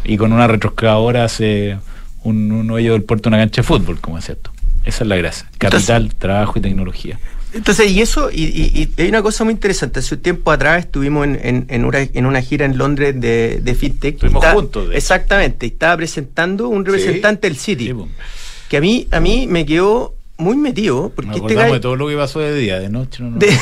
y 0.05 0.16
con 0.16 0.32
una 0.32 0.47
retroexcavadora 0.47 1.24
hace 1.24 1.78
un, 2.24 2.51
un 2.53 2.70
hoyo 2.70 2.93
del 2.93 3.03
puerto 3.03 3.30
de 3.30 3.37
una 3.37 3.43
cancha 3.45 3.62
de 3.62 3.66
fútbol, 3.66 4.01
como 4.01 4.18
es 4.18 4.24
cierto. 4.26 4.51
Esa 4.84 5.05
es 5.05 5.09
la 5.09 5.16
gracia. 5.16 5.49
Capital, 5.59 6.14
trabajo 6.14 6.59
y 6.59 6.62
tecnología. 6.62 7.18
Entonces, 7.55 7.91
y 7.91 8.03
eso, 8.03 8.31
y, 8.31 8.45
y- 8.45 8.91
y 8.97 9.03
hay 9.03 9.09
una 9.09 9.23
cosa 9.23 9.45
muy 9.45 9.53
interesante. 9.55 10.01
Hace 10.01 10.17
un 10.17 10.21
tiempo 10.21 10.51
atrás 10.51 10.85
estuvimos 10.85 11.25
en, 11.25 11.41
en- 11.43 11.67
en 11.69 11.85
una, 11.85 12.01
en 12.01 12.27
una 12.27 12.43
gira 12.43 12.67
en 12.67 12.77
Londres 12.77 13.19
de, 13.19 13.61
de 13.63 13.75
FinTech. 13.75 14.15
Estuvimos 14.17 14.43
está- 14.45 14.55
juntos, 14.55 14.89
de. 14.91 14.97
Exactamente. 14.97 15.67
Estaba 15.67 15.97
presentando 15.97 16.69
un 16.69 16.85
representante 16.85 17.49
del 17.49 17.57
City. 17.57 17.87
Sí, 17.87 17.95
pues. 17.95 18.11
que 18.69 18.77
a 18.77 18.81
mí, 18.81 19.09
a 19.11 19.21
mí 19.21 19.47
me 19.47 19.65
quedó 19.65 20.15
muy 20.37 20.57
metido. 20.57 21.11
Porque 21.15 21.31
Nos 21.31 21.41
este 21.41 21.55
gallo- 21.55 21.75
de 21.75 21.81
todo 21.81 21.97
lo 21.97 22.09
que 22.09 22.17
pasó 22.17 22.41
de 22.41 22.55
día, 22.55 22.79
de 22.79 22.91
noche 22.91 23.23
no, 23.23 23.31
no. 23.31 23.39
de- 23.39 23.49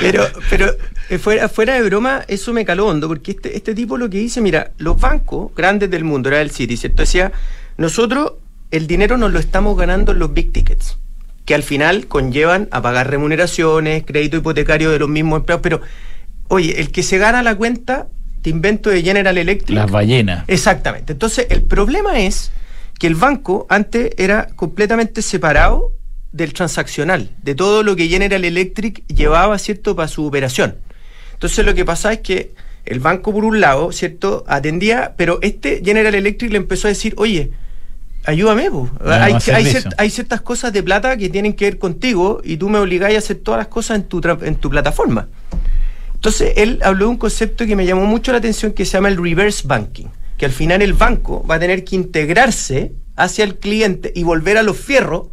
pero, 0.00 0.26
pero 0.50 0.74
eh, 1.10 1.18
fuera, 1.18 1.48
fuera 1.48 1.74
de 1.74 1.82
broma, 1.82 2.24
eso 2.28 2.52
me 2.52 2.64
caló 2.64 2.86
hondo, 2.86 3.08
porque 3.08 3.32
este, 3.32 3.56
este 3.56 3.74
tipo 3.74 3.96
lo 3.98 4.08
que 4.08 4.18
dice, 4.18 4.40
mira, 4.40 4.72
los 4.78 4.98
bancos 5.00 5.50
grandes 5.54 5.90
del 5.90 6.04
mundo, 6.04 6.28
era 6.28 6.40
el 6.40 6.50
City, 6.50 6.76
¿cierto? 6.76 7.02
Decía, 7.02 7.32
nosotros 7.76 8.34
el 8.70 8.86
dinero 8.86 9.16
nos 9.16 9.32
lo 9.32 9.38
estamos 9.38 9.76
ganando 9.76 10.12
en 10.12 10.18
los 10.18 10.32
big 10.32 10.52
tickets, 10.52 10.96
que 11.48 11.54
al 11.54 11.62
final 11.62 12.08
conllevan 12.08 12.68
a 12.72 12.82
pagar 12.82 13.08
remuneraciones, 13.08 14.04
crédito 14.04 14.36
hipotecario 14.36 14.90
de 14.90 14.98
los 14.98 15.08
mismos 15.08 15.38
empleados, 15.38 15.62
pero, 15.62 15.80
oye, 16.48 16.78
el 16.78 16.92
que 16.92 17.02
se 17.02 17.16
gana 17.16 17.42
la 17.42 17.54
cuenta, 17.54 18.08
te 18.42 18.50
invento 18.50 18.90
de 18.90 19.00
General 19.00 19.38
Electric, 19.38 19.74
Las 19.74 19.90
ballenas. 19.90 20.44
Exactamente. 20.46 21.14
Entonces, 21.14 21.46
el 21.48 21.62
problema 21.62 22.20
es 22.20 22.52
que 22.98 23.06
el 23.06 23.14
banco 23.14 23.66
antes 23.70 24.10
era 24.18 24.48
completamente 24.56 25.22
separado 25.22 25.90
del 26.32 26.52
transaccional, 26.52 27.30
de 27.42 27.54
todo 27.54 27.82
lo 27.82 27.96
que 27.96 28.08
General 28.08 28.44
Electric 28.44 29.06
llevaba, 29.06 29.58
¿cierto?, 29.58 29.96
para 29.96 30.06
su 30.06 30.26
operación. 30.26 30.76
Entonces, 31.32 31.64
lo 31.64 31.74
que 31.74 31.86
pasa 31.86 32.12
es 32.12 32.18
que 32.18 32.52
el 32.84 33.00
banco, 33.00 33.32
por 33.32 33.46
un 33.46 33.58
lado, 33.58 33.90
¿cierto?, 33.92 34.44
atendía, 34.48 35.14
pero 35.16 35.38
este 35.40 35.80
General 35.82 36.14
Electric 36.14 36.52
le 36.52 36.58
empezó 36.58 36.88
a 36.88 36.90
decir, 36.90 37.14
oye, 37.16 37.52
ayúdame. 38.28 38.68
Dame 38.68 39.24
hay, 39.24 39.32
hay, 39.54 39.64
ciert- 39.64 39.94
hay 39.98 40.10
ciertas 40.10 40.40
cosas 40.42 40.72
de 40.72 40.82
plata 40.82 41.16
que 41.16 41.28
tienen 41.28 41.52
que 41.54 41.64
ver 41.64 41.78
contigo 41.78 42.40
y 42.44 42.56
tú 42.56 42.68
me 42.68 42.78
obligáis 42.78 43.16
a 43.16 43.18
hacer 43.18 43.38
todas 43.38 43.58
las 43.58 43.68
cosas 43.68 43.96
en 43.96 44.04
tu, 44.04 44.20
en 44.42 44.56
tu 44.56 44.68
plataforma. 44.70 45.28
Entonces, 46.14 46.52
él 46.56 46.80
habló 46.82 47.06
de 47.06 47.10
un 47.12 47.16
concepto 47.16 47.64
que 47.66 47.76
me 47.76 47.86
llamó 47.86 48.04
mucho 48.04 48.32
la 48.32 48.38
atención 48.38 48.72
que 48.72 48.84
se 48.84 48.92
llama 48.92 49.08
el 49.08 49.16
reverse 49.22 49.66
banking, 49.66 50.06
que 50.36 50.46
al 50.46 50.52
final 50.52 50.82
el 50.82 50.92
banco 50.92 51.44
va 51.48 51.56
a 51.56 51.58
tener 51.60 51.84
que 51.84 51.96
integrarse 51.96 52.92
hacia 53.16 53.44
el 53.44 53.56
cliente 53.56 54.12
y 54.14 54.24
volver 54.24 54.58
a 54.58 54.62
los 54.62 54.76
fierros. 54.76 55.28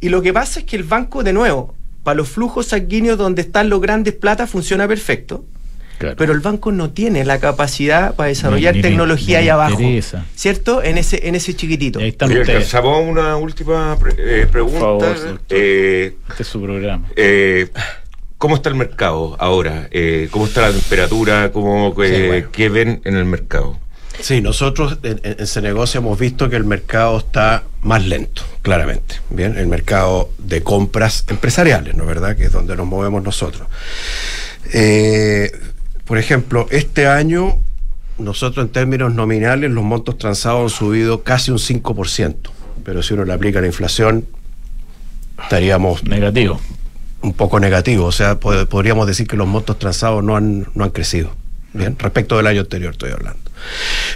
Y 0.00 0.08
lo 0.08 0.22
que 0.22 0.32
pasa 0.32 0.60
es 0.60 0.66
que 0.66 0.76
el 0.76 0.82
banco, 0.82 1.22
de 1.22 1.32
nuevo, 1.32 1.74
para 2.02 2.16
los 2.16 2.28
flujos 2.28 2.66
sanguíneos 2.66 3.16
donde 3.18 3.42
están 3.42 3.68
los 3.68 3.80
grandes 3.80 4.14
platas, 4.14 4.50
funciona 4.50 4.88
perfecto. 4.88 5.44
Claro. 5.98 6.16
Pero 6.16 6.32
el 6.32 6.40
banco 6.40 6.72
no 6.72 6.90
tiene 6.90 7.24
la 7.24 7.38
capacidad 7.40 8.14
para 8.14 8.28
desarrollar 8.28 8.74
Ni- 8.74 8.78
ni 8.78 8.82
le- 8.82 8.88
tecnología 8.88 9.38
ni 9.38 9.42
ahí 9.44 9.48
abajo. 9.48 9.80
interesa. 9.80 10.24
¿Cierto? 10.34 10.82
En 10.82 10.98
ese, 10.98 11.28
en 11.28 11.34
ese 11.34 11.54
chiquitito. 11.54 11.98
Ahí 12.00 12.08
están 12.08 12.32
alcanzamos 12.32 13.02
una 13.06 13.36
última 13.36 13.96
pre- 13.98 14.14
eh, 14.18 14.46
pregunta. 14.50 14.80
Por 14.80 15.00
favor, 15.00 15.16
doctor. 15.16 15.38
Eh, 15.50 16.16
Este 16.30 16.42
es 16.42 16.48
su 16.48 16.60
programa. 16.62 17.08
eh, 17.16 17.68
¿Cómo 18.38 18.56
está 18.56 18.68
el 18.68 18.74
mercado 18.74 19.36
ahora? 19.38 19.88
Eh, 19.90 20.28
¿Cómo 20.30 20.46
está 20.46 20.62
la 20.62 20.72
temperatura? 20.72 21.50
¿Cómo, 21.52 21.94
eh, 22.02 22.08
Sí, 22.22 22.26
bueno. 22.26 22.48
¿Qué 22.52 22.68
ven 22.68 23.00
en 23.04 23.16
el 23.16 23.24
mercado? 23.24 23.78
Sí, 24.20 24.40
nosotros 24.40 24.98
en, 25.02 25.20
en 25.24 25.36
ese 25.40 25.60
negocio 25.62 25.98
hemos 26.00 26.18
visto 26.18 26.48
que 26.50 26.56
el 26.56 26.64
mercado 26.64 27.18
está 27.18 27.64
más 27.80 28.04
lento, 28.04 28.42
claramente. 28.62 29.16
Bien, 29.30 29.56
el 29.56 29.66
mercado 29.66 30.30
de 30.38 30.62
compras 30.62 31.24
empresariales, 31.28 31.94
¿no 31.94 32.02
es 32.04 32.08
verdad? 32.08 32.36
Que 32.36 32.44
es 32.44 32.52
donde 32.52 32.76
nos 32.76 32.86
movemos 32.86 33.22
nosotros. 33.22 33.66
Eh, 34.72 35.50
por 36.04 36.18
ejemplo, 36.18 36.66
este 36.70 37.06
año 37.06 37.58
nosotros 38.18 38.66
en 38.66 38.72
términos 38.72 39.12
nominales 39.14 39.70
los 39.70 39.82
montos 39.84 40.18
transados 40.18 40.72
han 40.72 40.78
subido 40.78 41.22
casi 41.22 41.50
un 41.50 41.58
5%, 41.58 42.34
pero 42.84 43.02
si 43.02 43.14
uno 43.14 43.24
le 43.24 43.32
aplica 43.32 43.60
la 43.60 43.66
inflación 43.66 44.24
estaríamos 45.42 46.04
Negativo. 46.04 46.60
un 47.22 47.32
poco 47.32 47.58
negativo. 47.58 48.06
O 48.06 48.12
sea, 48.12 48.38
pod- 48.38 48.66
podríamos 48.66 49.06
decir 49.06 49.26
que 49.26 49.36
los 49.36 49.48
montos 49.48 49.78
transados 49.78 50.22
no 50.22 50.36
han, 50.36 50.66
no 50.74 50.84
han 50.84 50.90
crecido. 50.90 51.34
Bien, 51.72 51.96
respecto 51.98 52.36
del 52.36 52.46
año 52.46 52.60
anterior 52.60 52.92
estoy 52.92 53.10
hablando. 53.10 53.40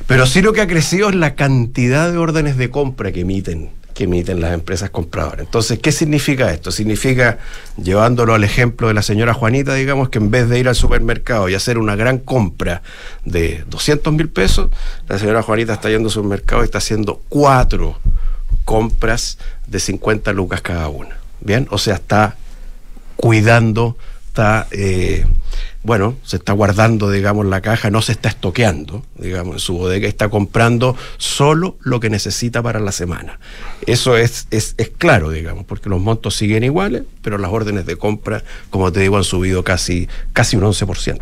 Pero 0.06 0.26
sí 0.26 0.42
lo 0.42 0.52
que 0.52 0.60
ha 0.60 0.66
crecido 0.68 1.08
es 1.08 1.16
la 1.16 1.34
cantidad 1.34 2.10
de 2.12 2.18
órdenes 2.18 2.56
de 2.56 2.70
compra 2.70 3.10
que 3.10 3.20
emiten, 3.20 3.70
que 3.98 4.04
emiten 4.04 4.40
las 4.40 4.54
empresas 4.54 4.90
compradoras. 4.90 5.40
Entonces, 5.40 5.80
¿qué 5.80 5.90
significa 5.90 6.52
esto? 6.52 6.70
Significa, 6.70 7.38
llevándolo 7.82 8.32
al 8.32 8.44
ejemplo 8.44 8.86
de 8.86 8.94
la 8.94 9.02
señora 9.02 9.34
Juanita, 9.34 9.74
digamos 9.74 10.08
que 10.08 10.18
en 10.18 10.30
vez 10.30 10.48
de 10.48 10.56
ir 10.60 10.68
al 10.68 10.76
supermercado 10.76 11.48
y 11.48 11.56
hacer 11.56 11.78
una 11.78 11.96
gran 11.96 12.18
compra 12.18 12.82
de 13.24 13.64
200 13.66 14.12
mil 14.12 14.28
pesos, 14.28 14.70
la 15.08 15.18
señora 15.18 15.42
Juanita 15.42 15.72
está 15.72 15.90
yendo 15.90 16.06
al 16.06 16.12
supermercado 16.12 16.62
y 16.62 16.66
está 16.66 16.78
haciendo 16.78 17.20
cuatro 17.28 17.98
compras 18.64 19.36
de 19.66 19.80
50 19.80 20.32
lucas 20.32 20.60
cada 20.60 20.86
una. 20.86 21.18
Bien, 21.40 21.66
o 21.72 21.78
sea, 21.78 21.96
está 21.96 22.36
cuidando, 23.16 23.96
está, 24.38 24.68
eh, 24.70 25.24
bueno, 25.82 26.14
se 26.22 26.36
está 26.36 26.52
guardando, 26.52 27.10
digamos, 27.10 27.44
la 27.46 27.60
caja, 27.60 27.90
no 27.90 28.02
se 28.02 28.12
está 28.12 28.28
estoqueando, 28.28 29.04
digamos, 29.16 29.54
en 29.54 29.58
su 29.58 29.76
bodega, 29.76 30.06
está 30.06 30.28
comprando 30.28 30.96
solo 31.16 31.76
lo 31.80 31.98
que 31.98 32.08
necesita 32.08 32.62
para 32.62 32.78
la 32.78 32.92
semana. 32.92 33.40
Eso 33.86 34.16
es, 34.16 34.46
es, 34.52 34.74
es 34.78 34.90
claro, 34.96 35.30
digamos, 35.30 35.64
porque 35.64 35.88
los 35.88 36.00
montos 36.00 36.36
siguen 36.36 36.62
iguales, 36.62 37.02
pero 37.22 37.36
las 37.38 37.50
órdenes 37.50 37.84
de 37.86 37.96
compra, 37.96 38.44
como 38.70 38.92
te 38.92 39.00
digo, 39.00 39.16
han 39.16 39.24
subido 39.24 39.64
casi, 39.64 40.08
casi 40.32 40.56
un 40.56 40.62
11%. 40.62 41.18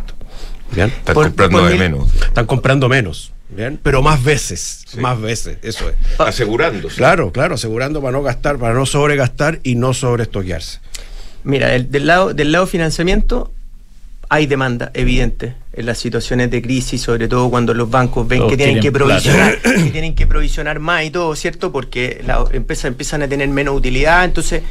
¿Bien? 0.72 0.88
Están 0.88 1.14
Por- 1.14 1.26
comprando 1.28 1.60
por 1.60 1.70
de 1.70 1.76
menos. 1.78 2.14
Están 2.16 2.44
comprando 2.46 2.88
menos, 2.88 3.32
¿bien? 3.48 3.78
Pero 3.82 4.02
más 4.02 4.22
veces, 4.22 4.84
Sí. 4.88 4.98
más 5.00 5.18
veces, 5.20 5.58
eso 5.62 5.88
es. 5.88 5.94
Asegurándose. 6.20 6.96
Claro, 6.96 7.30
claro, 7.32 7.54
asegurando 7.54 8.02
para 8.02 8.12
no 8.12 8.22
gastar, 8.22 8.58
para 8.58 8.74
no 8.74 8.84
sobregastar 8.84 9.60
y 9.62 9.76
no 9.76 9.94
sobreestoquearse. 9.94 10.80
Mira, 11.46 11.74
el- 11.74 11.90
del 11.90 12.06
lado 12.06 12.34
del 12.34 12.50
lado 12.52 12.66
financiamiento 12.66 13.52
hay 14.28 14.46
demanda 14.46 14.90
evidente 14.94 15.54
en 15.72 15.86
las 15.86 15.98
situaciones 15.98 16.50
de 16.50 16.60
crisis, 16.60 17.00
sobre 17.02 17.28
todo 17.28 17.48
cuando 17.48 17.72
los 17.72 17.88
bancos 17.88 18.26
ven 18.26 18.40
Todos 18.40 18.50
que 18.50 18.56
tienen 18.56 18.80
que 18.80 18.90
plata. 18.90 19.06
provisionar, 19.06 19.58
que 19.62 19.90
tienen 19.90 20.14
que 20.16 20.26
provisionar 20.26 20.80
más 20.80 21.04
y 21.04 21.10
todo, 21.10 21.34
¿cierto? 21.36 21.70
Porque 21.70 22.20
las 22.26 22.52
empresas 22.52 22.86
empiezan 22.86 23.22
a 23.22 23.28
tener 23.28 23.48
menos 23.48 23.76
utilidad, 23.76 24.24
entonces 24.24 24.62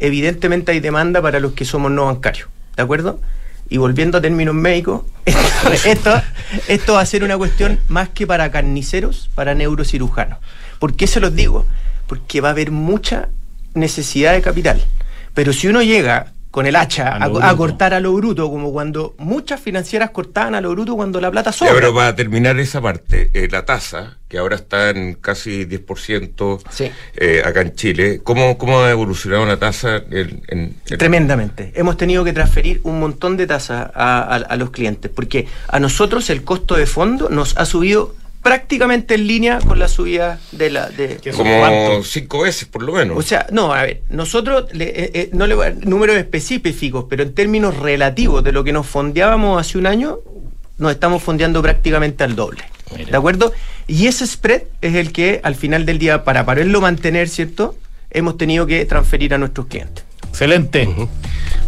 evidentemente 0.00 0.72
hay 0.72 0.80
demanda 0.80 1.22
para 1.22 1.38
los 1.40 1.52
que 1.52 1.64
somos 1.64 1.90
no 1.92 2.06
bancarios, 2.06 2.48
¿de 2.76 2.82
acuerdo? 2.82 3.20
Y 3.68 3.76
volviendo 3.78 4.18
a 4.18 4.20
términos 4.20 4.54
médicos, 4.54 5.02
esto, 5.24 5.72
esto, 5.88 6.22
esto 6.68 6.92
va 6.94 7.00
a 7.00 7.06
ser 7.06 7.22
una 7.22 7.36
cuestión 7.38 7.78
más 7.88 8.08
que 8.08 8.26
para 8.26 8.50
carniceros, 8.50 9.30
para 9.36 9.54
neurocirujanos. 9.54 10.38
¿Por 10.80 10.94
qué 10.96 11.06
se 11.06 11.20
los 11.20 11.34
digo? 11.34 11.64
Porque 12.08 12.40
va 12.40 12.48
a 12.48 12.52
haber 12.52 12.70
mucha 12.72 13.28
necesidad 13.74 14.32
de 14.32 14.42
capital. 14.42 14.82
Pero 15.36 15.52
si 15.52 15.68
uno 15.68 15.82
llega 15.82 16.32
con 16.50 16.64
el 16.64 16.74
hacha 16.74 17.16
A 17.22 17.54
cortar 17.54 17.92
a 17.92 18.00
lo 18.00 18.14
bruto, 18.14 18.48
como 18.48 18.72
cuando 18.72 19.14
muchas 19.18 19.60
financieras 19.60 20.08
cortaban 20.08 20.54
a 20.54 20.62
lo 20.62 20.70
bruto 20.70 20.96
cuando 20.96 21.20
la 21.20 21.30
plata 21.30 21.50
Ya, 21.50 21.56
sobra. 21.58 21.74
pero 21.74 21.94
para 21.94 22.16
terminar 22.16 22.58
esa 22.58 22.80
parte, 22.80 23.30
eh, 23.34 23.46
la 23.50 23.66
tasa, 23.66 24.16
que 24.26 24.38
ahora 24.38 24.56
está 24.56 24.88
en 24.88 25.16
casi 25.20 25.66
10% 25.66 26.58
Sí. 26.70 26.90
eh, 27.14 27.42
acá 27.44 27.60
en 27.60 27.74
Chile, 27.74 28.20
¿cómo, 28.24 28.56
¿cómo 28.56 28.80
ha 28.80 28.90
evolucionado 28.90 29.44
la 29.44 29.58
tasa 29.58 29.96
en, 30.10 30.42
en- 30.48 30.76
en- 30.88 30.98
Tremendamente. 30.98 31.72
Hemos 31.76 31.98
tenido 31.98 32.24
que 32.24 32.32
transferir 32.32 32.80
un 32.84 32.98
montón 33.00 33.36
de 33.36 33.46
tasas 33.46 33.90
a, 33.94 34.20
a- 34.22 34.36
a 34.36 34.56
los 34.56 34.70
clientes, 34.70 35.10
porque 35.14 35.46
a 35.68 35.78
nosotros 35.78 36.30
el 36.30 36.42
costo 36.42 36.74
de 36.76 36.86
fondo 36.86 37.28
nos 37.28 37.54
ha 37.58 37.66
subido 37.66 38.14
prácticamente 38.46 39.14
en 39.16 39.26
línea 39.26 39.58
con 39.58 39.76
la 39.80 39.88
subida 39.88 40.38
de 40.52 40.70
la... 40.70 40.88
De, 40.88 41.16
¿Qué 41.20 41.32
son 41.32 41.44
como 41.46 42.02
cinco 42.04 42.42
veces 42.42 42.68
por 42.68 42.84
lo 42.84 42.92
menos? 42.92 43.18
O 43.18 43.22
sea, 43.22 43.46
no, 43.50 43.74
a 43.74 43.82
ver, 43.82 44.02
nosotros 44.08 44.66
le- 44.72 44.84
eh, 44.84 45.10
eh, 45.14 45.30
no 45.32 45.48
le 45.48 45.56
voy 45.56 45.66
a 45.66 45.70
dar 45.72 45.84
números 45.84 46.16
específicos, 46.16 47.06
pero 47.10 47.24
en 47.24 47.34
términos 47.34 47.76
relativos 47.76 48.44
de 48.44 48.52
lo 48.52 48.62
que 48.62 48.72
nos 48.72 48.86
fondeábamos 48.86 49.60
hace 49.60 49.78
un 49.78 49.86
año, 49.88 50.18
nos 50.78 50.92
estamos 50.92 51.24
fondeando 51.24 51.60
prácticamente 51.60 52.22
al 52.22 52.36
doble. 52.36 52.62
Mira. 52.96 53.10
¿De 53.10 53.16
acuerdo? 53.16 53.52
Y 53.88 54.06
ese 54.06 54.24
spread 54.26 54.62
es 54.80 54.94
el 54.94 55.10
que 55.10 55.40
al 55.42 55.56
final 55.56 55.84
del 55.84 55.98
día, 55.98 56.22
para 56.22 56.46
poderlo 56.46 56.80
mantener, 56.80 57.28
¿cierto? 57.28 57.74
Hemos 58.12 58.38
tenido 58.38 58.64
que 58.66 58.84
transferir 58.84 59.34
a 59.34 59.38
nuestros 59.38 59.66
clientes. 59.66 60.04
Excelente. 60.28 60.88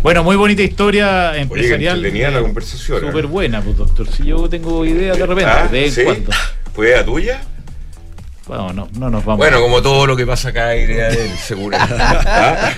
Bueno, 0.03 0.22
muy 0.22 0.37
bonita 0.37 0.62
historia 0.62 1.31
Oye, 1.33 1.41
empresarial. 1.41 1.97
entretenida 1.97 2.31
la 2.31 2.43
conversación. 2.43 2.99
¿eh? 3.03 3.07
Súper 3.07 3.26
buena, 3.26 3.62
pues, 3.62 3.76
doctor. 3.79 4.07
Si 4.12 4.24
yo 4.26 4.47
tengo 4.49 4.85
ideas 4.85 5.16
de 5.18 5.26
repente, 5.26 5.51
Ah, 5.51 5.66
de 5.66 5.81
vez 5.81 5.95
¿sí? 5.95 6.01
en 6.03 6.07
cuando. 6.07 6.31
¿Fue 6.79 6.95
a 6.95 7.05
tuya? 7.05 7.41
Bueno, 8.49 8.73
no, 8.73 8.89
no 8.99 9.11
nos 9.11 9.25
vamos. 9.25 9.39
Bueno, 9.39 9.61
como 9.61 9.81
todo 9.83 10.07
lo 10.07 10.17
que 10.17 10.27
pasa 10.27 10.49
acá, 10.49 10.75
idea 10.75 11.09
de 11.11 11.27
él, 11.27 11.37
seguro. 11.39 11.77
¿Ah? 11.89 12.73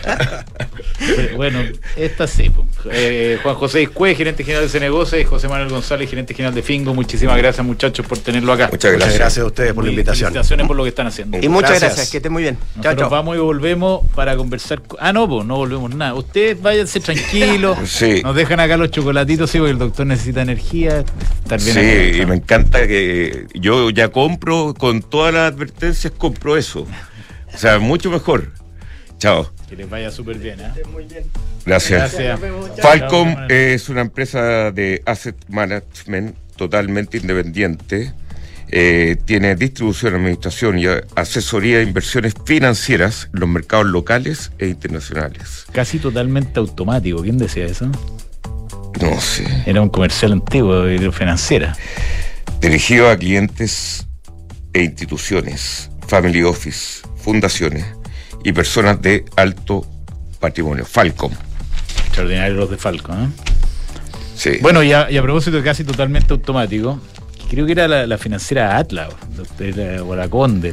Pero, 0.99 1.37
bueno, 1.37 1.61
esta 1.97 2.27
sí. 2.27 2.51
Eh, 2.91 3.39
Juan 3.43 3.55
José 3.55 3.83
Iscue, 3.83 4.15
gerente 4.15 4.43
general 4.45 4.65
de 4.65 4.69
Cenegocia, 4.69 5.19
y 5.19 5.25
José 5.25 5.49
Manuel 5.49 5.71
González, 5.71 6.09
gerente 6.11 6.35
general 6.35 6.55
de 6.55 6.63
Fingo. 6.63 6.93
Muchísimas 6.95 7.37
gracias, 7.39 7.65
muchachos, 7.65 8.05
por 8.07 8.19
tenerlo 8.19 8.53
acá. 8.53 8.65
Muchas 8.71 8.91
Muchas 8.91 8.93
gracias. 8.93 9.19
gracias 9.19 9.43
a 9.45 9.47
ustedes 9.47 9.73
por 9.73 9.85
la 9.85 9.91
invitación. 9.91 10.29
Felicitaciones 10.33 10.67
por 10.67 10.77
lo 10.77 10.83
que 10.83 10.89
están 10.91 11.07
haciendo. 11.07 11.39
Y 11.41 11.49
muchas 11.49 11.71
Gracias. 11.71 11.91
gracias, 11.93 12.11
que 12.11 12.17
estén 12.19 12.33
muy 12.33 12.43
bien. 12.43 12.57
Chao, 12.57 12.77
Nosotros 12.77 12.99
chao. 13.01 13.11
vamos 13.11 13.37
y 13.37 13.39
volvemos 13.39 14.01
para 14.15 14.37
conversar. 14.37 14.83
co- 14.83 14.97
Ah, 15.01 15.13
no, 15.13 15.29
pues 15.29 15.47
no 15.47 15.57
volvemos 15.57 15.95
nada. 15.95 16.15
Ustedes 16.15 16.61
váyanse 16.61 17.01
tranquilos. 17.01 17.79
Sí. 17.87 18.21
Nos 18.23 18.35
dejan 18.35 18.61
acá 18.61 18.77
los 18.77 18.91
chocolatitos, 18.91 19.51
sí, 19.51 19.59
porque 19.59 19.73
el 19.73 19.79
doctor 19.79 20.07
necesita 20.07 20.43
energía. 20.43 21.05
Estar 21.43 21.61
bien 21.61 21.75
Sí, 21.75 21.81
acá. 21.81 22.23
y 22.23 22.27
me 22.27 22.35
encanta 22.37 22.87
que 22.87 23.47
yo 23.55 23.91
ya 23.91 24.09
compro, 24.09 24.75
con 24.77 25.03
todas 25.03 25.33
las 25.35 25.55
advertencias, 25.61 26.13
compro 26.17 26.57
eso. 26.57 26.87
O 27.53 27.59
sea, 27.59 27.79
mucho 27.79 28.11
mejor. 28.11 28.53
Chao. 29.19 29.53
Que 29.69 29.77
les 29.77 29.89
vaya 29.89 30.11
súper 30.11 30.39
bien. 30.39 30.59
¿eh? 30.61 30.73
Gracias. 31.67 32.15
Gracias. 32.15 32.41
Falcom 32.81 33.37
es 33.49 33.89
una 33.89 34.01
empresa 34.01 34.71
de 34.71 35.03
asset 35.05 35.37
management 35.49 36.37
totalmente 36.57 37.19
independiente. 37.19 38.15
Eh, 38.73 39.17
tiene 39.25 39.57
distribución, 39.57 40.15
administración 40.15 40.79
y 40.79 40.85
asesoría 41.17 41.79
de 41.79 41.83
inversiones 41.83 42.35
financieras 42.45 43.29
en 43.35 43.41
los 43.41 43.49
mercados 43.49 43.87
locales 43.87 44.53
e 44.59 44.69
internacionales. 44.69 45.67
Casi 45.73 45.99
totalmente 45.99 46.59
automático. 46.61 47.23
¿Quién 47.23 47.37
decía 47.37 47.67
eso? 47.67 47.91
No 49.01 49.21
sé. 49.21 49.45
Era 49.67 49.83
un 49.83 49.89
comercial 49.89 50.33
antiguo 50.33 50.83
de 50.83 51.13
financiera. 51.13 51.77
Dirigido 52.61 53.09
a 53.09 53.17
clientes 53.17 54.07
e 54.73 54.83
instituciones, 54.83 55.91
family 56.07 56.43
office, 56.43 57.03
fundaciones 57.17 57.85
y 58.45 58.53
personas 58.53 59.01
de 59.03 59.25
alto 59.37 59.85
patrimonio. 60.39 60.85
Falcom. 60.85 61.33
Extraordinarios 62.07 62.57
los 62.59 62.71
de 62.71 62.77
Falco. 62.77 63.13
¿eh? 63.13 63.29
Sí. 64.35 64.59
Bueno, 64.63 64.83
y 64.83 64.93
a, 64.93 65.11
y 65.11 65.17
a 65.17 65.23
propósito 65.23 65.57
de 65.59 65.63
casi 65.63 65.85
totalmente 65.85 66.33
automático, 66.33 66.99
creo 67.51 67.67
que 67.67 67.73
era 67.73 67.87
la, 67.89 68.07
la 68.07 68.19
financiera 68.19 68.77
Atlas 68.79 69.11
o, 69.13 69.63
era- 69.63 70.03
o 70.03 70.17
la 70.17 70.29
Conde. 70.29 70.73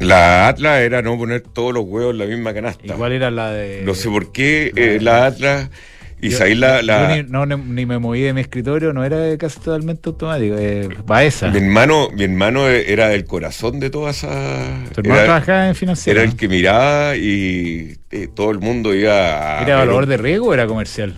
La 0.00 0.46
Atlas 0.48 0.80
era 0.80 1.02
no 1.02 1.16
poner 1.18 1.40
todos 1.40 1.72
los 1.74 1.84
huevos 1.84 2.12
en 2.12 2.18
la 2.18 2.26
misma 2.26 2.54
canasta. 2.54 2.84
Igual 2.84 3.12
era 3.12 3.30
la 3.30 3.50
de. 3.50 3.82
No 3.84 3.94
sé 3.94 4.08
por 4.08 4.30
qué 4.30 4.72
eh, 4.76 4.98
la 5.00 5.26
Atlas 5.26 5.70
y 6.20 6.34
ahí 6.34 6.54
la, 6.54 6.82
la- 6.82 7.16
yo 7.16 7.22
ni, 7.22 7.28
no, 7.30 7.46
ni- 7.46 7.86
me 7.86 7.98
moví 7.98 8.22
de 8.22 8.32
mi 8.32 8.40
escritorio, 8.40 8.92
no 8.92 9.04
era 9.04 9.36
casi 9.38 9.60
totalmente 9.60 10.08
automático. 10.08 10.56
Eh, 10.58 10.88
Baeza. 11.06 11.48
mi 11.50 11.58
hermano, 11.58 12.08
mi 12.12 12.24
hermano 12.24 12.68
era 12.68 13.12
el 13.14 13.24
corazón 13.24 13.78
de 13.80 13.90
toda 13.90 14.10
esa. 14.10 14.28
Tu 14.94 15.00
hermano 15.00 15.14
Era, 15.20 15.24
trabajaba 15.24 15.68
en 15.68 15.74
financiera. 15.74 16.20
era 16.22 16.30
el 16.30 16.36
que 16.36 16.48
miraba 16.48 17.16
y 17.16 17.96
eh, 18.10 18.28
todo 18.34 18.50
el 18.50 18.58
mundo 18.58 18.94
iba 18.94 19.58
a. 19.60 19.62
¿Era 19.62 19.76
valor 19.76 20.06
de 20.06 20.16
riesgo 20.16 20.48
o 20.48 20.54
era 20.54 20.66
comercial? 20.66 21.14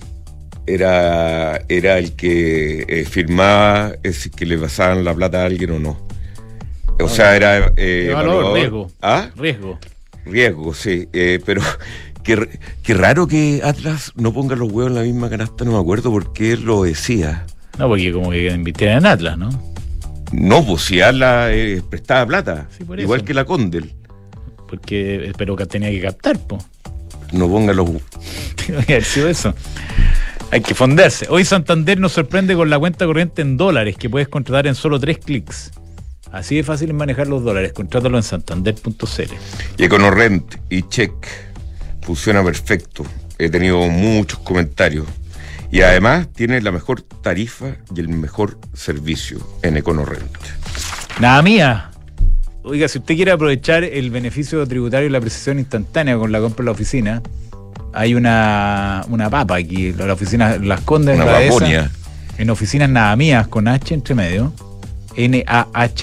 era, 0.66 1.60
era 1.68 1.98
el 1.98 2.14
que 2.14 2.84
eh, 2.88 3.04
firmaba 3.04 3.92
eh, 4.02 4.12
si 4.12 4.30
que 4.30 4.46
le 4.46 4.56
pasaban 4.58 5.04
la 5.04 5.12
plata 5.14 5.42
a 5.42 5.46
alguien 5.46 5.70
o 5.72 5.78
no. 5.80 6.06
O 7.00 7.08
sea, 7.08 7.34
era. 7.34 7.72
Eh, 7.76 8.06
¿Qué 8.08 8.14
valor? 8.14 8.34
evaluador. 8.34 8.54
Riesgo. 8.58 8.90
¿Ah? 9.02 9.30
Riesgo. 9.36 9.78
Riesgo, 10.26 10.74
sí. 10.74 11.08
eh, 11.12 11.40
pero 11.44 11.62
qué, 12.22 12.94
raro 12.94 13.26
que 13.26 13.60
Atlas 13.64 14.12
no 14.16 14.32
ponga 14.32 14.56
los 14.56 14.70
huevos 14.70 14.90
en 14.90 14.96
la 14.96 15.02
misma 15.02 15.30
canasta, 15.30 15.64
no 15.64 15.72
me 15.72 15.78
acuerdo 15.78 16.10
por 16.10 16.32
qué 16.32 16.56
lo 16.56 16.82
decía. 16.84 17.46
No, 17.78 17.88
porque 17.88 18.12
como 18.12 18.30
que 18.30 18.50
invirtieran 18.50 18.98
en 18.98 19.06
Atlas, 19.06 19.38
¿no? 19.38 19.50
No, 20.32 20.64
pues 20.64 20.82
si 20.82 21.00
Atlas 21.00 21.50
eh, 21.52 21.82
prestaba 21.88 22.26
plata, 22.26 22.68
Sí, 22.76 22.84
igual 22.98 23.24
que 23.24 23.34
la 23.34 23.44
Condel. 23.44 23.92
Porque, 24.68 25.32
pero 25.36 25.56
que 25.56 25.66
tenía 25.66 25.90
que 25.90 26.00
captar, 26.00 26.38
po. 26.38 26.58
No 27.32 27.48
ponga 27.48 27.72
los 27.72 27.88
que 28.56 28.76
haber 28.76 29.04
sido 29.04 29.28
eso. 29.28 29.54
Hay 30.52 30.60
que 30.60 30.74
fonderse. 30.74 31.26
Hoy 31.30 31.44
Santander 31.44 31.98
nos 31.98 32.12
sorprende 32.12 32.54
con 32.56 32.70
la 32.70 32.78
cuenta 32.78 33.06
corriente 33.06 33.42
en 33.42 33.56
dólares 33.56 33.96
que 33.96 34.10
puedes 34.10 34.28
contratar 34.28 34.66
en 34.66 34.74
solo 34.74 34.98
tres 34.98 35.18
clics. 35.18 35.70
Así 36.32 36.56
de 36.56 36.62
fácil 36.62 36.90
es 36.90 36.94
manejar 36.94 37.28
los 37.28 37.42
dólares. 37.42 37.72
Contrátalo 37.72 38.16
en 38.16 38.22
santander.cl. 38.22 39.34
Y 39.78 39.84
EconoRent 39.84 40.56
y 40.68 40.82
Check 40.82 41.12
funciona 42.02 42.42
perfecto. 42.42 43.04
He 43.38 43.48
tenido 43.48 43.78
muchos 43.88 44.38
comentarios. 44.40 45.06
Y 45.72 45.82
además 45.82 46.26
tiene 46.34 46.60
la 46.60 46.72
mejor 46.72 47.02
tarifa 47.02 47.76
y 47.94 48.00
el 48.00 48.08
mejor 48.08 48.58
servicio 48.74 49.38
en 49.62 49.76
EconoRent. 49.76 50.36
Nada 51.20 51.40
mía. 51.42 51.90
Oiga, 52.62 52.88
si 52.88 52.98
usted 52.98 53.14
quiere 53.14 53.30
aprovechar 53.30 53.84
el 53.84 54.10
beneficio 54.10 54.66
tributario 54.66 55.06
y 55.08 55.10
la 55.10 55.20
precisión 55.20 55.58
instantánea 55.58 56.16
con 56.18 56.32
la 56.32 56.40
compra 56.40 56.62
en 56.62 56.66
la 56.66 56.72
oficina, 56.72 57.22
hay 57.92 58.14
una, 58.14 59.04
una 59.08 59.30
papa 59.30 59.56
aquí. 59.56 59.92
La 59.92 60.12
oficina 60.12 60.58
Las 60.58 60.80
Condes, 60.82 61.16
Una 61.16 61.24
la 61.24 61.40
paponia. 61.48 61.90
en 62.36 62.50
oficinas 62.50 62.90
nada 62.90 63.14
mías 63.16 63.46
con 63.48 63.68
H 63.68 63.94
entre 63.94 64.14
medio. 64.14 64.52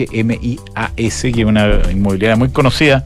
N-A-H-M-I-A-S, 0.08 1.32
que 1.32 1.42
es 1.42 1.48
una 1.48 1.82
inmobiliaria 1.92 2.36
muy 2.36 2.50
conocida, 2.50 3.06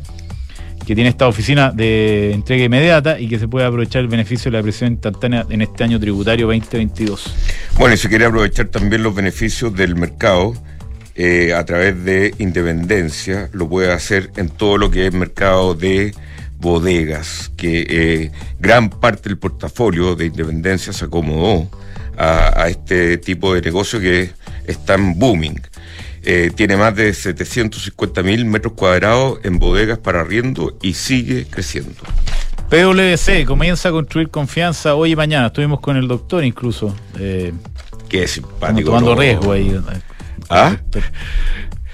que 0.86 0.96
tiene 0.96 1.10
esta 1.10 1.28
oficina 1.28 1.72
de 1.72 2.34
entrega 2.34 2.66
inmediata 2.66 3.20
y 3.20 3.28
que 3.28 3.40
se 3.40 3.48
puede 3.48 3.66
aprovechar 3.66 4.02
el 4.02 4.08
beneficio 4.08 4.52
de 4.52 4.58
la 4.58 4.64
presión 4.64 4.94
instantánea 4.94 5.46
en 5.50 5.62
este 5.62 5.84
año 5.84 6.00
tributario 6.00 6.48
2022. 6.48 7.34
Bueno, 7.78 7.96
y 7.96 7.98
si 7.98 8.08
quiere 8.08 8.26
aprovechar 8.26 8.68
también 8.68 9.04
los 9.04 9.14
beneficios 9.14 9.74
del 9.76 9.96
mercado 9.96 10.54
eh, 11.16 11.54
a 11.54 11.64
través 11.66 12.04
de 12.04 12.34
Independencia, 12.40 13.50
lo 13.54 13.68
puede 13.68 13.92
hacer 13.92 14.32
en 14.38 14.50
todo 14.50 14.78
lo 14.78 14.90
que 14.90 15.08
es 15.08 15.14
mercado 15.14 15.76
de 15.76 16.14
bodegas, 16.58 17.52
que 17.58 17.86
eh, 17.90 18.32
gran 18.60 18.90
parte 18.90 19.30
del 19.30 19.38
portafolio 19.38 20.16
de 20.16 20.28
Independencia 20.28 20.94
se 20.94 21.06
acomodó 21.06 21.70
a, 22.18 22.64
a 22.64 22.70
este 22.70 23.18
tipo 23.18 23.54
de 23.54 23.62
negocio 23.62 24.00
que 24.00 24.32
están 24.68 25.18
booming. 25.18 25.60
Eh, 26.24 26.52
tiene 26.56 26.78
más 26.78 26.96
de 26.96 27.14
750 27.14 28.22
mil 28.24 28.46
metros 28.46 28.74
cuadrados 28.74 29.40
en 29.44 29.58
bodegas 29.60 29.98
para 29.98 30.22
arriendo 30.22 30.78
y 30.82 30.94
sigue 30.94 31.46
creciendo. 31.50 31.96
PwC 32.70 33.44
comienza 33.46 33.90
a 33.90 33.92
construir 33.92 34.30
confianza 34.30 34.96
hoy 34.96 35.12
y 35.12 35.16
mañana. 35.16 35.48
Estuvimos 35.48 35.80
con 35.82 35.98
el 35.98 36.08
doctor 36.08 36.44
incluso. 36.44 36.96
Eh, 37.20 37.52
Qué 38.08 38.28
simpático. 38.28 38.90
tomando 38.92 39.16
¿no? 39.16 39.22
riesgo 39.22 39.52
ahí. 39.52 39.78
¿Ah? 40.50 40.78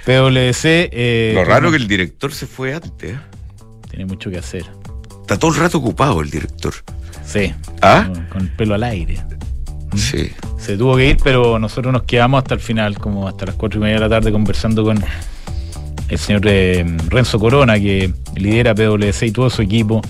PwC. 0.05 0.89
eh, 0.91 1.31
Lo 1.33 1.43
raro 1.45 1.71
que 1.71 1.77
el 1.77 1.87
director 1.87 2.33
se 2.33 2.47
fue 2.47 2.73
antes. 2.73 3.13
¿eh? 3.13 3.19
Tiene 3.89 4.05
mucho 4.05 4.29
que 4.29 4.37
hacer. 4.37 4.65
Está 5.21 5.37
todo 5.37 5.51
el 5.51 5.57
rato 5.57 5.77
ocupado 5.79 6.21
el 6.21 6.29
director. 6.29 6.73
Sí. 7.25 7.53
¿Ah? 7.81 8.09
Con, 8.13 8.25
con 8.25 8.41
el 8.43 8.51
pelo 8.55 8.75
al 8.75 8.83
aire. 8.83 9.19
Sí. 9.97 10.31
Se 10.57 10.77
tuvo 10.77 10.95
que 10.95 11.09
ir, 11.09 11.17
pero 11.23 11.59
nosotros 11.59 11.93
nos 11.93 12.03
quedamos 12.03 12.39
hasta 12.39 12.53
el 12.53 12.59
final, 12.59 12.97
como 12.97 13.27
hasta 13.27 13.45
las 13.45 13.55
cuatro 13.55 13.79
y 13.79 13.83
media 13.83 13.95
de 13.95 14.01
la 14.01 14.09
tarde, 14.09 14.31
conversando 14.31 14.83
con 14.83 15.03
el 16.09 16.17
señor 16.17 16.41
eh, 16.45 16.85
Renzo 17.09 17.39
Corona, 17.39 17.79
que 17.79 18.13
lidera 18.35 18.73
PwC 18.73 19.27
y 19.27 19.31
todo 19.31 19.49
su 19.49 19.61
equipo 19.61 20.01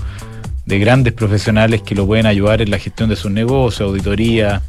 de 0.65 0.79
grandes 0.79 1.13
profesionales 1.13 1.81
que 1.81 1.95
lo 1.95 2.05
pueden 2.05 2.25
ayudar 2.25 2.61
en 2.61 2.71
la 2.71 2.77
gestión 2.77 3.09
de 3.09 3.15
sus 3.15 3.31
negocios, 3.31 3.87
auditoría, 3.89 4.61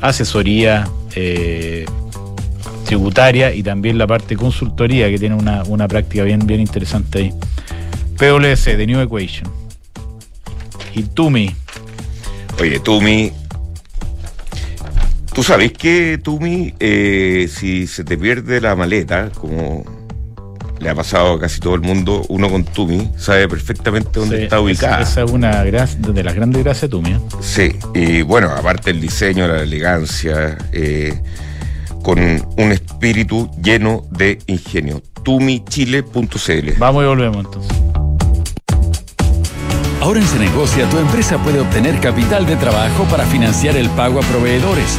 asesoría 0.00 0.88
eh, 1.14 1.86
tributaria 2.84 3.54
y 3.54 3.62
también 3.62 3.96
la 3.96 4.06
parte 4.06 4.36
consultoría, 4.36 5.08
que 5.08 5.18
tiene 5.18 5.34
una, 5.34 5.62
una 5.64 5.88
práctica 5.88 6.24
bien, 6.24 6.46
bien 6.46 6.60
interesante 6.60 7.18
ahí. 7.18 7.32
PwC, 8.18 8.76
The 8.76 8.86
New 8.86 9.00
Equation. 9.00 9.50
Y 10.94 11.04
Tumi, 11.04 11.54
Oye, 12.60 12.78
Tumi. 12.78 13.32
¿Tú 15.32 15.42
sabes 15.44 15.72
que, 15.72 16.18
Tumi, 16.22 16.74
eh, 16.80 17.48
si 17.52 17.86
se 17.86 18.04
te 18.04 18.18
pierde 18.18 18.60
la 18.60 18.74
maleta, 18.74 19.30
como 19.30 19.84
le 20.80 20.88
ha 20.90 20.94
pasado 20.94 21.34
a 21.34 21.40
casi 21.40 21.60
todo 21.60 21.74
el 21.74 21.82
mundo, 21.82 22.24
uno 22.28 22.50
con 22.50 22.64
Tumi 22.64 23.10
sabe 23.16 23.48
perfectamente 23.48 24.10
dónde 24.18 24.38
Sí, 24.38 24.42
está 24.44 24.60
ubicada? 24.60 25.00
Esa, 25.02 25.10
esa 25.10 25.24
es 25.24 25.30
una 25.30 25.62
de 25.62 26.24
las 26.24 26.34
grandes 26.34 26.64
gracias 26.64 26.82
de 26.82 26.88
Tumi. 26.88 27.10
¿eh? 27.12 27.20
Sí, 27.40 27.76
y 27.94 28.22
bueno, 28.22 28.50
aparte 28.50 28.90
el 28.90 29.00
diseño, 29.00 29.46
la 29.46 29.62
elegancia, 29.62 30.58
eh, 30.72 31.20
con 32.02 32.18
un 32.18 32.72
espíritu 32.72 33.50
lleno 33.62 34.04
de 34.10 34.38
ingenio. 34.46 35.02
tumichile.cl. 35.22 36.70
Vamos 36.78 37.04
y 37.04 37.06
volvemos 37.06 37.44
entonces. 37.44 37.72
Ahora 40.00 40.18
en 40.18 40.26
Cenegocia 40.26 40.88
tu 40.88 40.96
empresa 40.98 41.36
puede 41.38 41.60
obtener 41.60 42.00
capital 42.00 42.46
de 42.46 42.56
trabajo 42.56 43.04
para 43.04 43.26
financiar 43.26 43.76
el 43.76 43.90
pago 43.90 44.18
a 44.18 44.22
proveedores, 44.22 44.98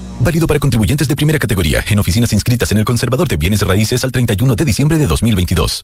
Válido 0.23 0.45
para 0.45 0.59
contribuyentes 0.59 1.07
de 1.07 1.15
primera 1.15 1.39
categoría 1.39 1.83
en 1.89 1.97
oficinas 1.97 2.31
inscritas 2.31 2.71
en 2.71 2.77
el 2.77 2.85
Conservador 2.85 3.27
de 3.27 3.37
Bienes 3.37 3.61
Raíces 3.63 4.03
al 4.03 4.11
31 4.11 4.55
de 4.55 4.65
diciembre 4.65 4.99
de 4.99 5.07
2022. 5.07 5.83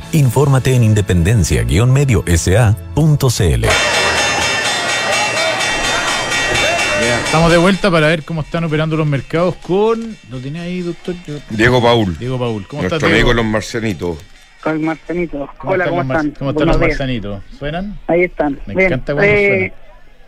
Infórmate 0.13 0.75
en 0.75 0.83
independencia-medio-sa.cl. 0.83 3.65
Estamos 7.25 7.51
de 7.51 7.57
vuelta 7.57 7.89
para 7.89 8.07
ver 8.07 8.23
cómo 8.23 8.41
están 8.41 8.65
operando 8.65 8.97
los 8.97 9.07
mercados 9.07 9.55
con. 9.55 10.17
¿Lo 10.29 10.39
tiene 10.39 10.59
ahí, 10.59 10.81
doctor? 10.81 11.15
Diego 11.49 11.81
Paul. 11.81 12.17
Diego 12.17 12.37
Paul. 12.37 12.67
¿Cómo 12.67 12.81
Nuestro 12.81 12.97
estás, 12.97 13.09
amigo 13.09 13.27
Diego? 13.29 13.33
los 13.33 13.45
marcianitos. 13.45 14.17
Con. 14.61 14.85
Hola, 15.73 15.85
¿cómo 15.85 15.97
los 15.99 16.05
mar- 16.05 16.17
están? 16.17 16.31
¿Cómo 16.37 16.51
están 16.51 16.67
los 16.67 16.77
marcianitos? 16.79 17.41
¿Suenan? 17.57 17.97
Ahí 18.07 18.23
están. 18.23 18.59
Me 18.65 18.75
Bien. 18.75 18.87
encanta 18.87 19.13
cuando 19.13 19.31
Eh, 19.31 19.73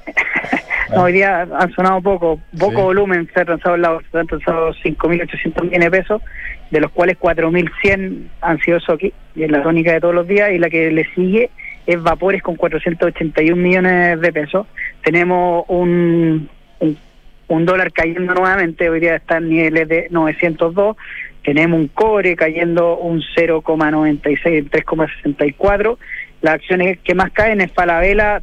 no, 0.96 1.04
hoy 1.04 1.14
día 1.14 1.42
han 1.42 1.72
sonado 1.74 2.02
poco, 2.02 2.40
poco 2.60 2.72
Sí. 2.72 2.82
volumen, 2.82 3.30
se 3.34 3.42
ha 3.42 3.46
transado, 3.46 3.78
la, 3.78 4.00
se 4.12 4.18
han 4.18 4.28
transado 4.28 4.74
5.800 4.74 5.62
millones 5.64 5.92
de 5.92 5.92
pesos, 5.92 6.22
de 6.72 6.80
los 6.82 6.92
cuales 6.92 7.18
4.100 7.20 8.28
han 8.42 8.60
sido 8.60 8.80
Soki, 8.80 9.14
y 9.36 9.44
es 9.44 9.52
la 9.52 9.62
tónica 9.64 9.94
de 9.94 10.02
todos 10.02 10.16
los 10.16 10.28
días, 10.28 10.52
y 10.52 10.58
la 10.58 10.70
que 10.70 10.92
le 10.92 11.06
sigue 11.14 11.50
es 11.86 12.02
Vapores 12.02 12.42
con 12.42 12.56
481 12.56 13.56
millones 13.62 14.20
de 14.22 14.32
pesos. 14.34 14.68
Tenemos 15.04 15.66
un, 15.68 16.50
un, 16.80 16.98
un 17.48 17.66
dólar 17.66 17.92
cayendo 17.92 18.34
nuevamente, 18.34 18.90
hoy 18.90 19.00
día 19.00 19.16
está 19.16 19.38
en 19.38 19.50
niveles 19.50 19.88
de 19.88 20.08
902, 20.10 20.96
tenemos 21.44 21.80
un 21.80 21.88
cobre 21.90 22.36
cayendo 22.36 22.98
un 22.98 23.22
0,96, 23.36 24.70
3,64, 24.70 25.98
las 26.42 26.54
acciones 26.56 27.00
que 27.04 27.16
más 27.16 27.32
caen 27.32 27.62
es 27.62 27.72
Falabella, 27.72 28.42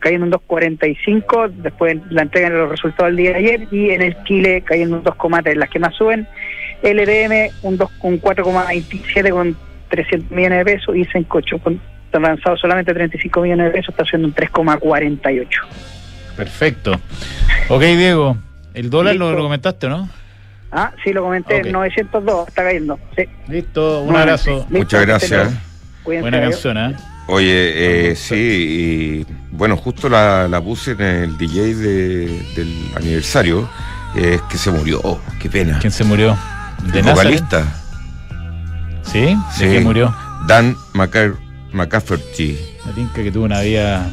cayendo 0.00 0.26
un 0.26 0.32
2,45, 0.32 1.50
después 1.50 1.98
la 2.10 2.22
entregan 2.22 2.56
los 2.56 2.70
resultados 2.70 3.08
del 3.08 3.16
día 3.16 3.30
de 3.32 3.36
ayer, 3.36 3.68
y 3.70 3.90
en 3.90 4.02
el 4.02 4.22
Chile 4.24 4.62
cayendo 4.64 4.96
un 4.96 5.04
2,3, 5.04 5.54
las 5.54 5.70
que 5.70 5.78
más 5.78 5.94
suben, 5.94 6.26
LDM 6.82 7.50
un, 7.62 7.76
2, 7.76 7.90
un 8.02 8.20
4,27 8.20 9.30
con 9.30 9.56
300 9.88 10.30
millones 10.30 10.58
de 10.58 10.64
pesos, 10.64 10.96
y 10.96 11.04
Sencocho 11.06 11.58
con 11.58 11.80
avanzado 12.10 12.56
solamente 12.56 12.94
35 12.94 13.40
millones 13.42 13.66
de 13.66 13.72
pesos, 13.72 13.90
está 13.90 14.02
haciendo 14.02 14.28
un 14.28 14.34
3,48. 14.34 15.46
Perfecto. 16.36 16.92
Ok, 17.68 17.82
Diego, 17.82 18.36
el 18.74 18.90
dólar 18.90 19.16
lo, 19.16 19.32
lo 19.32 19.42
comentaste, 19.42 19.88
¿no? 19.88 20.08
Ah, 20.70 20.92
sí, 21.02 21.12
lo 21.12 21.22
comenté, 21.22 21.60
Ok. 21.60 21.66
902, 21.66 22.48
está 22.48 22.62
cayendo. 22.62 22.98
Sí. 23.16 23.24
Listo, 23.48 24.02
un 24.02 24.16
abrazo. 24.16 24.50
listo, 24.50 24.66
Muchas 24.70 25.06
gracias. 25.06 25.54
Buena 26.04 26.40
canción, 26.40 26.78
¿eh? 26.78 26.96
Oye, 27.28 28.10
eh, 28.10 28.16
sí, 28.16 28.34
y 28.34 29.26
bueno, 29.50 29.76
justo 29.76 30.08
la, 30.08 30.48
la 30.48 30.60
puse 30.62 30.92
en 30.92 31.00
el 31.02 31.36
DJ 31.38 31.74
de- 31.74 32.42
del 32.56 32.90
aniversario, 32.96 33.68
eh, 34.16 34.34
es 34.36 34.42
que 34.50 34.56
se 34.56 34.70
murió, 34.70 35.00
oh, 35.04 35.20
qué 35.38 35.50
pena. 35.50 35.78
¿Quién 35.78 35.92
se 35.92 36.04
murió? 36.04 36.36
¿De 36.92 37.00
El 37.00 37.04
vocalista. 37.06 37.64
¿Sí? 39.12 39.20
¿De 39.20 39.36
Sí. 39.56 39.64
qué 39.64 39.80
murió? 39.80 40.14
Dan 40.46 40.74
Maca- 40.94 41.34
McCafferty. 41.72 42.58
Me 42.86 42.92
tinca 42.92 43.22
que 43.22 43.30
tuvo 43.30 43.44
una 43.44 43.60
vida 43.60 44.08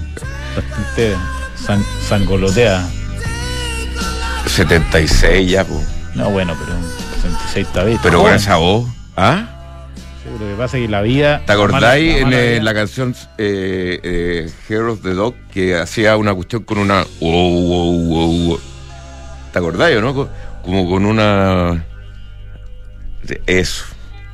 bastante 0.55 1.16
san- 1.55 1.84
sangolotea. 2.07 2.86
76 4.47 5.49
ya, 5.51 5.63
po. 5.63 5.82
No, 6.16 6.30
bueno, 6.32 6.53
pero 6.59 6.74
66 7.22 7.68
está 7.68 7.84
bien. 7.84 7.99
pero 8.03 8.22
con 8.24 8.34
esa 8.34 8.57
voz. 8.57 8.88
¿Ah? 9.18 9.55
Lo 10.32 10.39
que 10.39 10.55
pasa 10.57 10.78
es 10.78 10.84
que 10.86 10.89
la 10.89 11.01
vida. 11.01 11.41
¿Te 11.45 11.51
acordáis 11.53 12.15
en 12.17 12.34
eh, 12.34 12.59
la 12.61 12.73
canción 12.73 13.15
eh, 13.38 13.99
eh, 14.03 14.51
Hero 14.67 14.93
of 14.93 15.01
the 15.01 15.13
Dog 15.13 15.36
que 15.53 15.76
hacía 15.78 16.17
una 16.17 16.34
cuestión 16.34 16.63
con 16.63 16.80
una. 16.80 17.05
wow, 17.21 17.61
wow, 17.61 18.07
wow? 18.47 18.59
¿Te 19.53 19.59
acordáis 19.59 19.97
o 19.97 20.01
no? 20.01 20.13
Co- 20.15 20.30
Como 20.63 20.89
con 20.89 21.05
una. 21.05 21.86
Eso. 23.45 23.86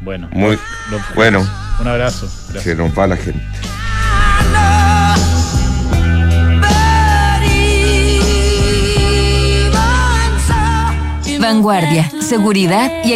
Bueno, 0.01 0.27
Muy 0.31 0.55
lo- 0.89 0.99
bueno. 1.13 1.47
Un 1.79 1.87
abrazo. 1.87 2.27
Gracias. 2.49 2.63
Se 2.63 2.75
nos 2.75 2.97
va 2.97 3.07
la 3.07 3.17
gente. 3.17 3.41
Vanguardia, 11.39 12.09
seguridad 12.21 12.91
y. 13.03 13.13